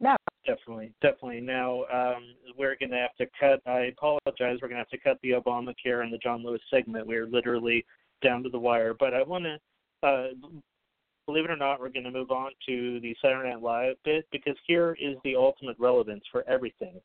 No. 0.00 0.16
Definitely, 0.44 0.92
definitely. 1.00 1.40
Now 1.40 1.84
um, 1.92 2.24
we're 2.58 2.74
going 2.80 2.90
to 2.90 2.96
have 2.96 3.14
to 3.18 3.26
cut. 3.38 3.60
I 3.70 3.92
apologize. 3.96 4.58
We're 4.60 4.68
going 4.68 4.72
to 4.72 4.78
have 4.78 4.88
to 4.88 4.98
cut 4.98 5.18
the 5.22 5.30
Obamacare 5.30 6.02
and 6.02 6.12
the 6.12 6.18
John 6.18 6.44
Lewis 6.44 6.60
segment. 6.68 7.06
We're 7.06 7.26
literally 7.26 7.86
down 8.22 8.42
to 8.42 8.48
the 8.48 8.58
wire. 8.58 8.94
But 8.98 9.14
I 9.14 9.22
want 9.22 9.44
to, 9.44 10.08
uh, 10.08 10.28
believe 11.26 11.44
it 11.44 11.52
or 11.52 11.56
not, 11.56 11.78
we're 11.78 11.90
going 11.90 12.04
to 12.04 12.10
move 12.10 12.32
on 12.32 12.50
to 12.66 12.98
the 13.00 13.14
Saturday 13.22 13.50
Night 13.50 13.62
Live 13.62 13.94
bit 14.04 14.26
because 14.32 14.56
here 14.66 14.96
is 15.00 15.16
the 15.22 15.36
ultimate 15.36 15.76
relevance 15.78 16.24
for 16.32 16.42
everything. 16.48 17.00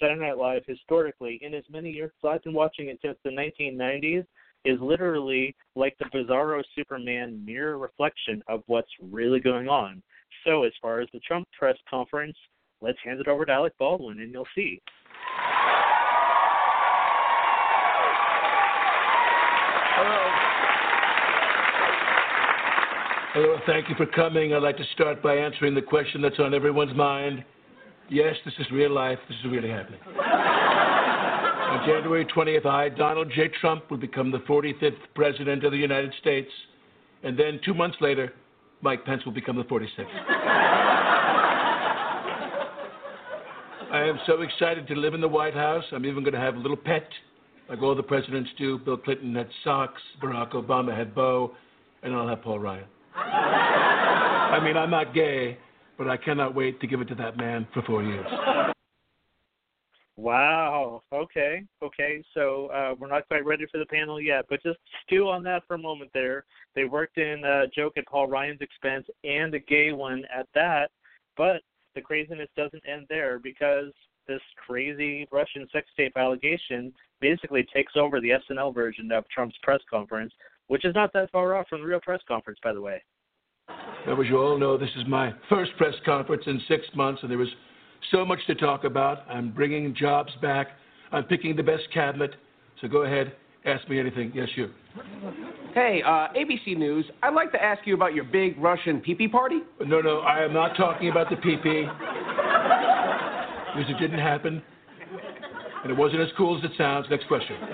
Saturday 0.00 0.20
Night 0.20 0.38
Live, 0.38 0.62
historically, 0.66 1.38
in 1.42 1.52
as 1.54 1.64
many 1.70 1.90
years 1.90 2.10
as 2.24 2.28
I've 2.28 2.42
been 2.42 2.54
watching 2.54 2.88
it 2.88 2.98
since 3.02 3.18
the 3.22 3.30
1990s, 3.30 4.24
is 4.64 4.78
literally 4.80 5.54
like 5.74 5.96
the 5.98 6.06
bizarro 6.06 6.62
Superman 6.74 7.44
mirror 7.44 7.78
reflection 7.78 8.42
of 8.48 8.62
what's 8.66 8.90
really 9.00 9.40
going 9.40 9.68
on. 9.68 10.02
So, 10.44 10.64
as 10.64 10.72
far 10.80 11.00
as 11.00 11.08
the 11.12 11.20
Trump 11.20 11.46
press 11.56 11.76
conference, 11.88 12.36
let's 12.80 12.98
hand 13.04 13.20
it 13.20 13.28
over 13.28 13.44
to 13.44 13.52
Alec 13.52 13.74
Baldwin 13.78 14.20
and 14.20 14.32
you'll 14.32 14.46
see. 14.54 14.80
Hello, 23.32 23.58
thank 23.64 23.88
you 23.88 23.94
for 23.94 24.06
coming. 24.06 24.54
I'd 24.54 24.62
like 24.62 24.76
to 24.78 24.84
start 24.94 25.22
by 25.22 25.36
answering 25.36 25.74
the 25.74 25.82
question 25.82 26.20
that's 26.20 26.38
on 26.38 26.52
everyone's 26.52 26.96
mind. 26.96 27.44
Yes, 28.10 28.34
this 28.44 28.54
is 28.58 28.66
real 28.72 28.90
life. 28.90 29.18
This 29.28 29.38
is 29.44 29.52
really 29.52 29.70
happening. 29.70 30.00
On 30.18 31.86
January 31.86 32.26
20th, 32.26 32.66
I, 32.66 32.88
Donald 32.88 33.30
J. 33.32 33.48
Trump, 33.60 33.88
will 33.88 33.98
become 33.98 34.32
the 34.32 34.40
45th 34.40 34.98
President 35.14 35.64
of 35.64 35.70
the 35.70 35.78
United 35.78 36.12
States. 36.20 36.50
And 37.22 37.38
then 37.38 37.60
two 37.64 37.72
months 37.72 37.96
later, 38.00 38.32
Mike 38.82 39.04
Pence 39.04 39.24
will 39.24 39.32
become 39.32 39.56
the 39.56 39.62
46th. 39.62 40.06
I 43.92 44.02
am 44.08 44.18
so 44.26 44.40
excited 44.42 44.88
to 44.88 44.96
live 44.96 45.14
in 45.14 45.20
the 45.20 45.28
White 45.28 45.54
House. 45.54 45.84
I'm 45.92 46.04
even 46.04 46.24
going 46.24 46.34
to 46.34 46.40
have 46.40 46.56
a 46.56 46.58
little 46.58 46.76
pet, 46.76 47.08
like 47.68 47.80
all 47.80 47.94
the 47.94 48.02
presidents 48.02 48.50
do. 48.58 48.78
Bill 48.78 48.96
Clinton 48.96 49.36
had 49.36 49.48
socks, 49.62 50.02
Barack 50.20 50.52
Obama 50.54 50.96
had 50.96 51.14
Bo, 51.14 51.52
and 52.02 52.12
I'll 52.12 52.26
have 52.26 52.42
Paul 52.42 52.58
Ryan. 52.58 52.86
I 53.14 54.58
mean, 54.64 54.76
I'm 54.76 54.90
not 54.90 55.14
gay, 55.14 55.58
but 56.00 56.08
I 56.08 56.16
cannot 56.16 56.54
wait 56.54 56.80
to 56.80 56.86
give 56.86 57.02
it 57.02 57.08
to 57.08 57.14
that 57.16 57.36
man 57.36 57.68
for 57.74 57.82
four 57.82 58.02
years. 58.02 58.26
Wow. 60.16 61.02
Okay. 61.12 61.62
Okay. 61.82 62.24
So 62.32 62.68
uh, 62.68 62.94
we're 62.98 63.10
not 63.10 63.28
quite 63.28 63.44
ready 63.44 63.66
for 63.70 63.76
the 63.76 63.84
panel 63.84 64.18
yet, 64.18 64.46
but 64.48 64.62
just 64.62 64.78
stew 65.04 65.28
on 65.28 65.42
that 65.42 65.62
for 65.68 65.74
a 65.74 65.78
moment. 65.78 66.10
There, 66.14 66.46
they 66.74 66.84
worked 66.84 67.18
in 67.18 67.44
a 67.44 67.66
joke 67.76 67.98
at 67.98 68.06
Paul 68.06 68.28
Ryan's 68.28 68.62
expense 68.62 69.06
and 69.24 69.54
a 69.54 69.58
gay 69.58 69.92
one 69.92 70.24
at 70.34 70.46
that. 70.54 70.90
But 71.36 71.60
the 71.94 72.00
craziness 72.00 72.48
doesn't 72.56 72.82
end 72.90 73.04
there 73.10 73.38
because 73.38 73.92
this 74.26 74.40
crazy 74.66 75.28
Russian 75.30 75.68
sex 75.70 75.86
tape 75.98 76.16
allegation 76.16 76.94
basically 77.20 77.66
takes 77.74 77.92
over 77.94 78.22
the 78.22 78.38
SNL 78.50 78.74
version 78.74 79.12
of 79.12 79.28
Trump's 79.28 79.56
press 79.62 79.80
conference, 79.90 80.32
which 80.68 80.86
is 80.86 80.94
not 80.94 81.12
that 81.12 81.30
far 81.30 81.54
off 81.56 81.68
from 81.68 81.82
the 81.82 81.86
real 81.86 82.00
press 82.00 82.20
conference, 82.26 82.58
by 82.62 82.72
the 82.72 82.80
way. 82.80 83.02
Now, 84.06 84.20
as 84.20 84.28
you 84.28 84.38
all 84.38 84.58
know, 84.58 84.78
this 84.78 84.90
is 84.96 85.04
my 85.06 85.32
first 85.48 85.72
press 85.76 85.94
conference 86.04 86.42
in 86.46 86.60
six 86.68 86.84
months, 86.94 87.22
and 87.22 87.30
there 87.30 87.38
was 87.38 87.48
so 88.10 88.24
much 88.24 88.38
to 88.46 88.54
talk 88.54 88.84
about. 88.84 89.28
I'm 89.28 89.50
bringing 89.50 89.94
jobs 89.94 90.32
back. 90.40 90.68
I'm 91.12 91.24
picking 91.24 91.54
the 91.54 91.62
best 91.62 91.82
cabinet. 91.92 92.34
So 92.80 92.88
go 92.88 93.02
ahead, 93.02 93.34
ask 93.66 93.86
me 93.88 93.98
anything. 94.00 94.32
Yes, 94.34 94.48
you. 94.56 94.70
Hey, 95.74 96.02
uh, 96.04 96.28
ABC 96.36 96.76
News, 96.76 97.04
I'd 97.22 97.34
like 97.34 97.52
to 97.52 97.62
ask 97.62 97.86
you 97.86 97.94
about 97.94 98.14
your 98.14 98.24
big 98.24 98.58
Russian 98.58 99.00
pee-pee 99.00 99.28
party. 99.28 99.60
No, 99.84 100.00
no, 100.00 100.20
I 100.20 100.42
am 100.42 100.52
not 100.52 100.76
talking 100.76 101.10
about 101.10 101.28
the 101.30 101.36
PP. 101.36 101.62
because 103.76 103.90
it 103.90 103.98
didn't 104.00 104.18
happen, 104.18 104.62
and 105.82 105.90
it 105.90 105.96
wasn't 105.96 106.20
as 106.20 106.28
cool 106.36 106.56
as 106.58 106.64
it 106.64 106.72
sounds. 106.76 107.06
Next 107.10 107.26
question. 107.28 107.56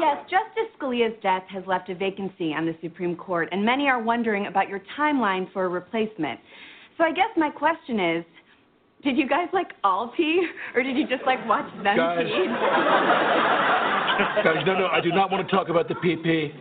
Yes, 0.00 0.18
Justice 0.28 0.72
Scalia's 0.78 1.14
death 1.22 1.44
has 1.48 1.62
left 1.66 1.88
a 1.88 1.94
vacancy 1.94 2.52
on 2.52 2.66
the 2.66 2.74
Supreme 2.82 3.16
Court, 3.16 3.48
and 3.52 3.64
many 3.64 3.88
are 3.88 4.02
wondering 4.02 4.46
about 4.46 4.68
your 4.68 4.80
timeline 4.98 5.50
for 5.52 5.64
a 5.64 5.68
replacement. 5.68 6.40
So 6.98 7.04
I 7.04 7.12
guess 7.12 7.28
my 7.36 7.48
question 7.50 8.00
is, 8.00 8.24
did 9.02 9.16
you 9.16 9.28
guys 9.28 9.48
like 9.52 9.72
all 9.84 10.12
pee, 10.16 10.46
or 10.74 10.82
did 10.82 10.96
you 10.96 11.06
just 11.06 11.24
like 11.26 11.46
watch 11.46 11.70
them 11.82 11.96
Guys. 11.96 12.26
pee? 12.26 12.46
Guys, 14.42 14.64
no, 14.66 14.78
no, 14.78 14.86
I 14.86 15.00
do 15.00 15.10
not 15.10 15.30
want 15.30 15.46
to 15.46 15.54
talk 15.54 15.68
about 15.68 15.88
the 15.88 15.94
PP. 15.94 16.52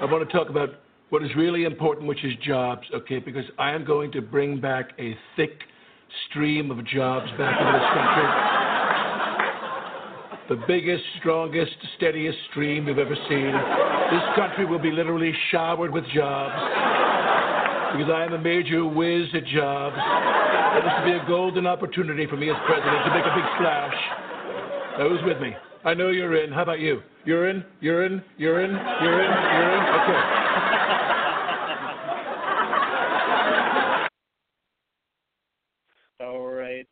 I 0.00 0.04
want 0.04 0.28
to 0.28 0.36
talk 0.36 0.48
about 0.50 0.70
what 1.08 1.22
is 1.22 1.30
really 1.36 1.64
important, 1.64 2.06
which 2.06 2.24
is 2.24 2.34
jobs, 2.44 2.86
okay? 2.94 3.18
Because 3.18 3.44
I 3.58 3.72
am 3.72 3.84
going 3.84 4.12
to 4.12 4.20
bring 4.20 4.60
back 4.60 4.90
a 4.98 5.16
thick 5.36 5.60
stream 6.28 6.70
of 6.70 6.84
jobs 6.86 7.26
back 7.38 7.60
into 7.60 7.72
this 7.72 7.88
country. 7.94 8.65
The 10.48 10.62
biggest, 10.68 11.02
strongest, 11.18 11.72
steadiest 11.96 12.38
stream 12.50 12.86
you've 12.86 13.00
ever 13.00 13.16
seen. 13.28 13.52
This 14.12 14.22
country 14.36 14.64
will 14.64 14.78
be 14.78 14.92
literally 14.92 15.34
showered 15.50 15.90
with 15.92 16.04
jobs. 16.14 16.54
Because 17.92 18.12
I 18.12 18.24
am 18.24 18.32
a 18.32 18.38
major 18.38 18.86
whiz 18.86 19.26
at 19.34 19.44
jobs. 19.46 19.96
And 19.98 20.84
this 20.86 20.92
will 20.98 21.18
be 21.18 21.24
a 21.24 21.26
golden 21.26 21.66
opportunity 21.66 22.26
for 22.26 22.36
me 22.36 22.48
as 22.50 22.56
president 22.64 23.04
to 23.06 23.10
make 23.10 23.24
a 23.24 23.34
big 23.34 23.44
splash. 23.56 23.94
Now, 24.98 25.08
who's 25.08 25.22
with 25.24 25.40
me? 25.40 25.56
I 25.84 25.94
know 25.94 26.10
you're 26.10 26.36
in. 26.42 26.52
How 26.52 26.62
about 26.62 26.78
you? 26.78 27.02
You're 27.24 27.48
in? 27.48 27.64
You're 27.80 28.06
in? 28.06 28.22
You're 28.38 28.60
in? 28.62 28.70
You're 28.70 29.22
in? 29.22 29.30
You're 29.30 29.72
in? 29.74 29.82
Okay. 29.98 30.20
All 36.20 36.46
right. 36.46 36.86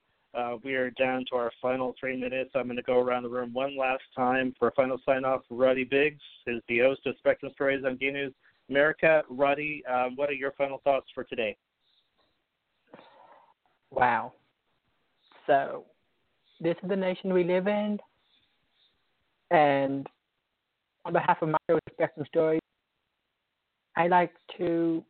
Uh, 0.54 0.58
we 0.62 0.74
are 0.74 0.90
down 0.90 1.24
to 1.30 1.36
our 1.36 1.50
final 1.60 1.94
three 1.98 2.16
minutes. 2.16 2.50
I'm 2.54 2.64
going 2.64 2.76
to 2.76 2.82
go 2.82 3.00
around 3.00 3.22
the 3.22 3.28
room 3.28 3.52
one 3.52 3.76
last 3.76 4.02
time 4.14 4.54
for 4.58 4.68
a 4.68 4.72
final 4.72 4.98
sign 5.04 5.24
off. 5.24 5.42
Roddy 5.50 5.84
Biggs 5.84 6.22
is 6.46 6.62
the 6.68 6.80
host 6.80 7.00
of 7.06 7.14
Spectrum 7.18 7.52
Stories 7.54 7.84
on 7.84 7.96
Gay 7.96 8.10
News 8.10 8.32
America. 8.68 9.22
Roddy, 9.28 9.82
um, 9.86 10.16
what 10.16 10.28
are 10.28 10.34
your 10.34 10.52
final 10.52 10.80
thoughts 10.84 11.06
for 11.14 11.24
today? 11.24 11.56
Wow. 13.90 14.32
So, 15.46 15.84
this 16.60 16.76
is 16.82 16.88
the 16.88 16.96
nation 16.96 17.32
we 17.32 17.44
live 17.44 17.66
in, 17.66 17.98
and 19.50 20.06
on 21.04 21.12
behalf 21.12 21.38
of 21.42 21.50
my 21.50 21.78
Spectrum 21.92 22.26
Stories, 22.28 22.62
I 23.96 24.08
like 24.08 24.32
to 24.58 25.04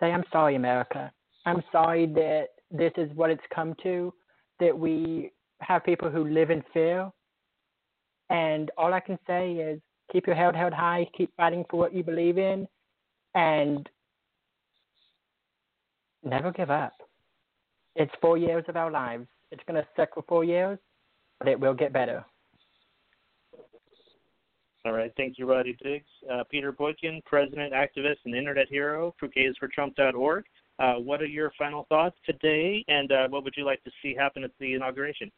say 0.00 0.06
I'm 0.12 0.24
sorry, 0.32 0.56
America. 0.56 1.12
I'm 1.44 1.62
sorry 1.70 2.06
that 2.06 2.48
this 2.70 2.92
is 2.96 3.10
what 3.14 3.30
it's 3.30 3.42
come 3.54 3.74
to, 3.82 4.12
that 4.60 4.78
we 4.78 5.32
have 5.60 5.84
people 5.84 6.10
who 6.10 6.24
live 6.24 6.50
in 6.50 6.62
fear. 6.72 7.10
And 8.30 8.70
all 8.76 8.94
I 8.94 9.00
can 9.00 9.18
say 9.26 9.52
is 9.52 9.80
keep 10.12 10.26
your 10.26 10.36
head 10.36 10.54
held 10.54 10.72
high, 10.72 11.08
keep 11.16 11.32
fighting 11.36 11.64
for 11.68 11.78
what 11.78 11.94
you 11.94 12.02
believe 12.02 12.38
in, 12.38 12.68
and 13.34 13.88
never 16.24 16.52
give 16.52 16.70
up. 16.70 16.92
It's 17.96 18.12
four 18.20 18.38
years 18.38 18.64
of 18.68 18.76
our 18.76 18.90
lives. 18.90 19.26
It's 19.50 19.62
going 19.66 19.82
to 19.82 19.88
suck 19.96 20.14
for 20.14 20.24
four 20.28 20.44
years, 20.44 20.78
but 21.38 21.48
it 21.48 21.58
will 21.58 21.74
get 21.74 21.92
better. 21.92 22.24
All 24.84 24.92
right. 24.92 25.12
Thank 25.16 25.38
you, 25.38 25.50
Roddy 25.50 25.76
Biggs. 25.82 26.06
Uh, 26.32 26.42
Peter 26.50 26.72
Boykin, 26.72 27.20
president, 27.26 27.74
activist, 27.74 28.16
and 28.24 28.34
internet 28.34 28.68
hero 28.68 29.14
for 29.18 29.28
gaysfortrump.org. 29.28 30.44
Uh, 30.80 30.94
what 30.94 31.20
are 31.20 31.26
your 31.26 31.52
final 31.58 31.84
thoughts 31.90 32.16
today, 32.24 32.82
and 32.88 33.12
uh, 33.12 33.28
what 33.28 33.44
would 33.44 33.52
you 33.56 33.66
like 33.66 33.84
to 33.84 33.90
see 34.02 34.14
happen 34.14 34.42
at 34.42 34.50
the 34.58 34.72
inauguration? 34.72 35.30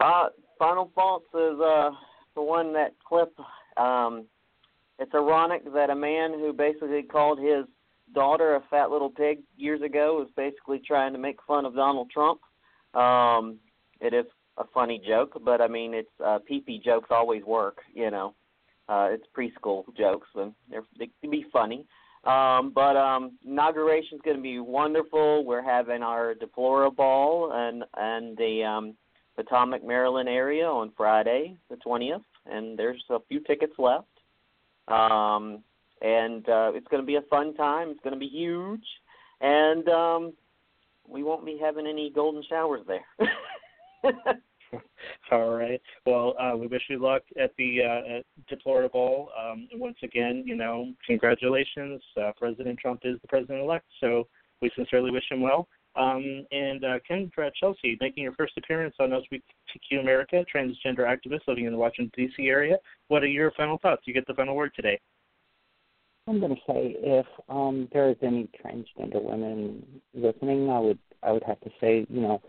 Uh, 0.00 0.26
final 0.58 0.90
thoughts 0.94 1.24
is 1.34 1.58
uh, 1.60 1.90
for 2.34 2.46
one 2.46 2.74
that 2.74 2.92
clip. 3.08 3.32
Um, 3.78 4.26
it's 4.98 5.14
ironic 5.14 5.62
that 5.72 5.88
a 5.88 5.94
man 5.94 6.32
who 6.32 6.52
basically 6.52 7.02
called 7.02 7.38
his 7.38 7.64
daughter 8.14 8.56
a 8.56 8.62
fat 8.68 8.90
little 8.90 9.08
pig 9.08 9.38
years 9.56 9.80
ago 9.80 10.22
is 10.22 10.30
basically 10.36 10.82
trying 10.86 11.14
to 11.14 11.18
make 11.18 11.38
fun 11.46 11.64
of 11.64 11.74
Donald 11.74 12.10
Trump. 12.10 12.40
Um, 12.94 13.58
it 14.02 14.12
is 14.12 14.26
a 14.58 14.64
funny 14.74 15.00
joke, 15.06 15.40
but 15.42 15.62
I 15.62 15.68
mean, 15.68 15.94
it's 15.94 16.10
uh, 16.22 16.38
pee-pee 16.46 16.82
jokes 16.84 17.08
always 17.10 17.42
work. 17.44 17.78
You 17.94 18.10
know, 18.10 18.34
uh, 18.90 19.08
it's 19.10 19.24
preschool 19.34 19.84
jokes, 19.96 20.28
and 20.34 20.52
they're, 20.68 20.84
they 20.98 21.08
can 21.22 21.30
be 21.30 21.46
funny. 21.50 21.86
Um, 22.24 22.70
but 22.72 22.96
um, 22.96 23.32
inauguration's 23.44 24.20
going 24.22 24.36
to 24.36 24.42
be 24.42 24.60
wonderful. 24.60 25.44
We're 25.44 25.62
having 25.62 26.02
our 26.02 26.34
DeploraBall 26.34 27.52
and 27.52 27.84
and 27.96 28.36
the 28.36 28.64
um, 28.64 28.94
Potomac, 29.34 29.84
Maryland 29.84 30.28
area 30.28 30.66
on 30.66 30.92
Friday, 30.96 31.56
the 31.68 31.76
20th, 31.76 32.22
and 32.46 32.78
there's 32.78 33.02
a 33.10 33.18
few 33.28 33.40
tickets 33.40 33.72
left. 33.78 34.06
Um, 34.88 35.64
and 36.00 36.48
uh, 36.48 36.72
it's 36.74 36.86
going 36.88 37.02
to 37.02 37.06
be 37.06 37.16
a 37.16 37.22
fun 37.22 37.54
time. 37.54 37.90
It's 37.90 38.00
going 38.00 38.14
to 38.14 38.20
be 38.20 38.28
huge, 38.28 38.84
and 39.40 39.88
um, 39.88 40.32
we 41.08 41.22
won't 41.22 41.46
be 41.46 41.58
having 41.60 41.86
any 41.86 42.10
golden 42.10 42.42
showers 42.48 42.82
there. 42.86 43.04
All 45.30 45.50
right. 45.50 45.80
Well, 46.06 46.34
uh, 46.40 46.56
we 46.56 46.66
wish 46.66 46.82
you 46.88 46.98
luck 46.98 47.22
at 47.40 47.52
the 47.58 47.78
uh, 47.82 48.54
DeploraBall. 48.54 49.26
Um, 49.38 49.68
once 49.74 49.96
again, 50.02 50.42
you 50.46 50.56
know, 50.56 50.92
congratulations. 51.06 52.02
Uh, 52.20 52.32
president 52.38 52.78
Trump 52.78 53.00
is 53.04 53.20
the 53.22 53.28
president 53.28 53.60
elect, 53.60 53.86
so 54.00 54.26
we 54.60 54.70
sincerely 54.76 55.10
wish 55.10 55.24
him 55.30 55.40
well. 55.40 55.68
Um, 55.94 56.46
and 56.50 56.84
uh, 56.84 56.98
Kendra 57.08 57.50
Chelsea, 57.58 57.98
making 58.00 58.22
your 58.22 58.32
first 58.32 58.54
appearance 58.56 58.94
on 58.98 59.10
LGBTQ 59.10 60.00
America, 60.00 60.42
transgender 60.54 61.00
activist 61.00 61.40
living 61.46 61.66
in 61.66 61.72
the 61.72 61.78
Washington 61.78 62.10
D.C. 62.16 62.48
area. 62.48 62.76
What 63.08 63.22
are 63.22 63.26
your 63.26 63.50
final 63.52 63.78
thoughts? 63.78 64.02
You 64.06 64.14
get 64.14 64.26
the 64.26 64.34
final 64.34 64.56
word 64.56 64.72
today. 64.74 64.98
I'm 66.28 66.40
going 66.40 66.54
to 66.54 66.60
say 66.66 66.96
if 66.98 67.26
um, 67.48 67.88
there 67.92 68.08
is 68.08 68.16
any 68.22 68.48
transgender 68.64 69.22
women 69.22 69.84
listening, 70.14 70.70
I 70.70 70.78
would 70.78 70.98
I 71.22 71.32
would 71.32 71.42
have 71.42 71.60
to 71.60 71.70
say 71.80 72.06
you 72.08 72.20
know 72.20 72.40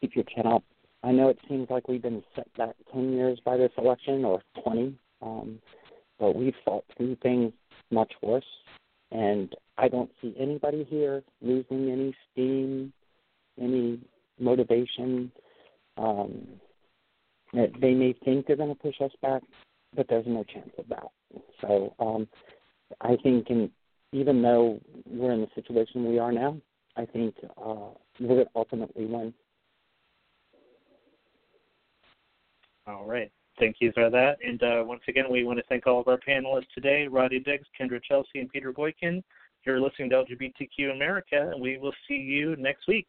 keep 0.00 0.14
your 0.14 0.24
chin 0.34 0.46
up. 0.46 0.62
I 1.02 1.12
know 1.12 1.28
it 1.28 1.38
seems 1.48 1.70
like 1.70 1.88
we've 1.88 2.02
been 2.02 2.22
set 2.34 2.52
back 2.56 2.74
ten 2.92 3.12
years 3.12 3.38
by 3.44 3.56
this 3.56 3.70
election 3.78 4.24
or 4.24 4.42
twenty, 4.62 4.98
um, 5.22 5.60
but 6.18 6.34
we've 6.34 6.54
fought 6.64 6.84
through 6.96 7.16
things 7.22 7.52
much 7.90 8.12
worse, 8.22 8.44
and 9.12 9.54
I 9.76 9.88
don't 9.88 10.10
see 10.20 10.34
anybody 10.38 10.84
here 10.84 11.22
losing 11.40 11.90
any 11.90 12.14
steam, 12.32 12.92
any 13.60 14.00
motivation. 14.40 15.30
Um, 15.96 16.46
they 17.52 17.94
may 17.94 18.14
think 18.24 18.46
they're 18.46 18.56
going 18.56 18.74
to 18.74 18.82
push 18.82 19.00
us 19.00 19.12
back, 19.22 19.42
but 19.96 20.06
there's 20.08 20.26
no 20.26 20.44
chance 20.44 20.70
of 20.78 20.88
that. 20.88 21.08
So 21.60 21.94
um, 21.98 22.28
I 23.00 23.16
think, 23.22 23.50
in, 23.50 23.70
even 24.12 24.42
though 24.42 24.80
we're 25.06 25.32
in 25.32 25.40
the 25.40 25.48
situation 25.54 26.08
we 26.08 26.18
are 26.18 26.32
now, 26.32 26.56
I 26.96 27.06
think 27.06 27.34
uh, 27.56 27.90
we'll 28.20 28.44
ultimately 28.54 29.06
win. 29.06 29.32
All 32.88 33.04
right. 33.04 33.30
Thank 33.58 33.76
you 33.80 33.92
for 33.92 34.08
that. 34.08 34.38
And 34.42 34.62
uh, 34.62 34.82
once 34.86 35.02
again, 35.08 35.26
we 35.30 35.44
want 35.44 35.58
to 35.58 35.64
thank 35.68 35.86
all 35.86 36.00
of 36.00 36.08
our 36.08 36.18
panelists 36.18 36.68
today 36.74 37.06
Roddy 37.06 37.38
Biggs, 37.38 37.66
Kendra 37.78 38.00
Chelsea, 38.02 38.38
and 38.38 38.48
Peter 38.50 38.72
Boykin. 38.72 39.22
You're 39.66 39.80
listening 39.80 40.10
to 40.10 40.24
LGBTQ 40.24 40.92
America, 40.92 41.50
and 41.52 41.60
we 41.60 41.76
will 41.76 41.92
see 42.06 42.14
you 42.14 42.56
next 42.56 42.86
week. 42.88 43.08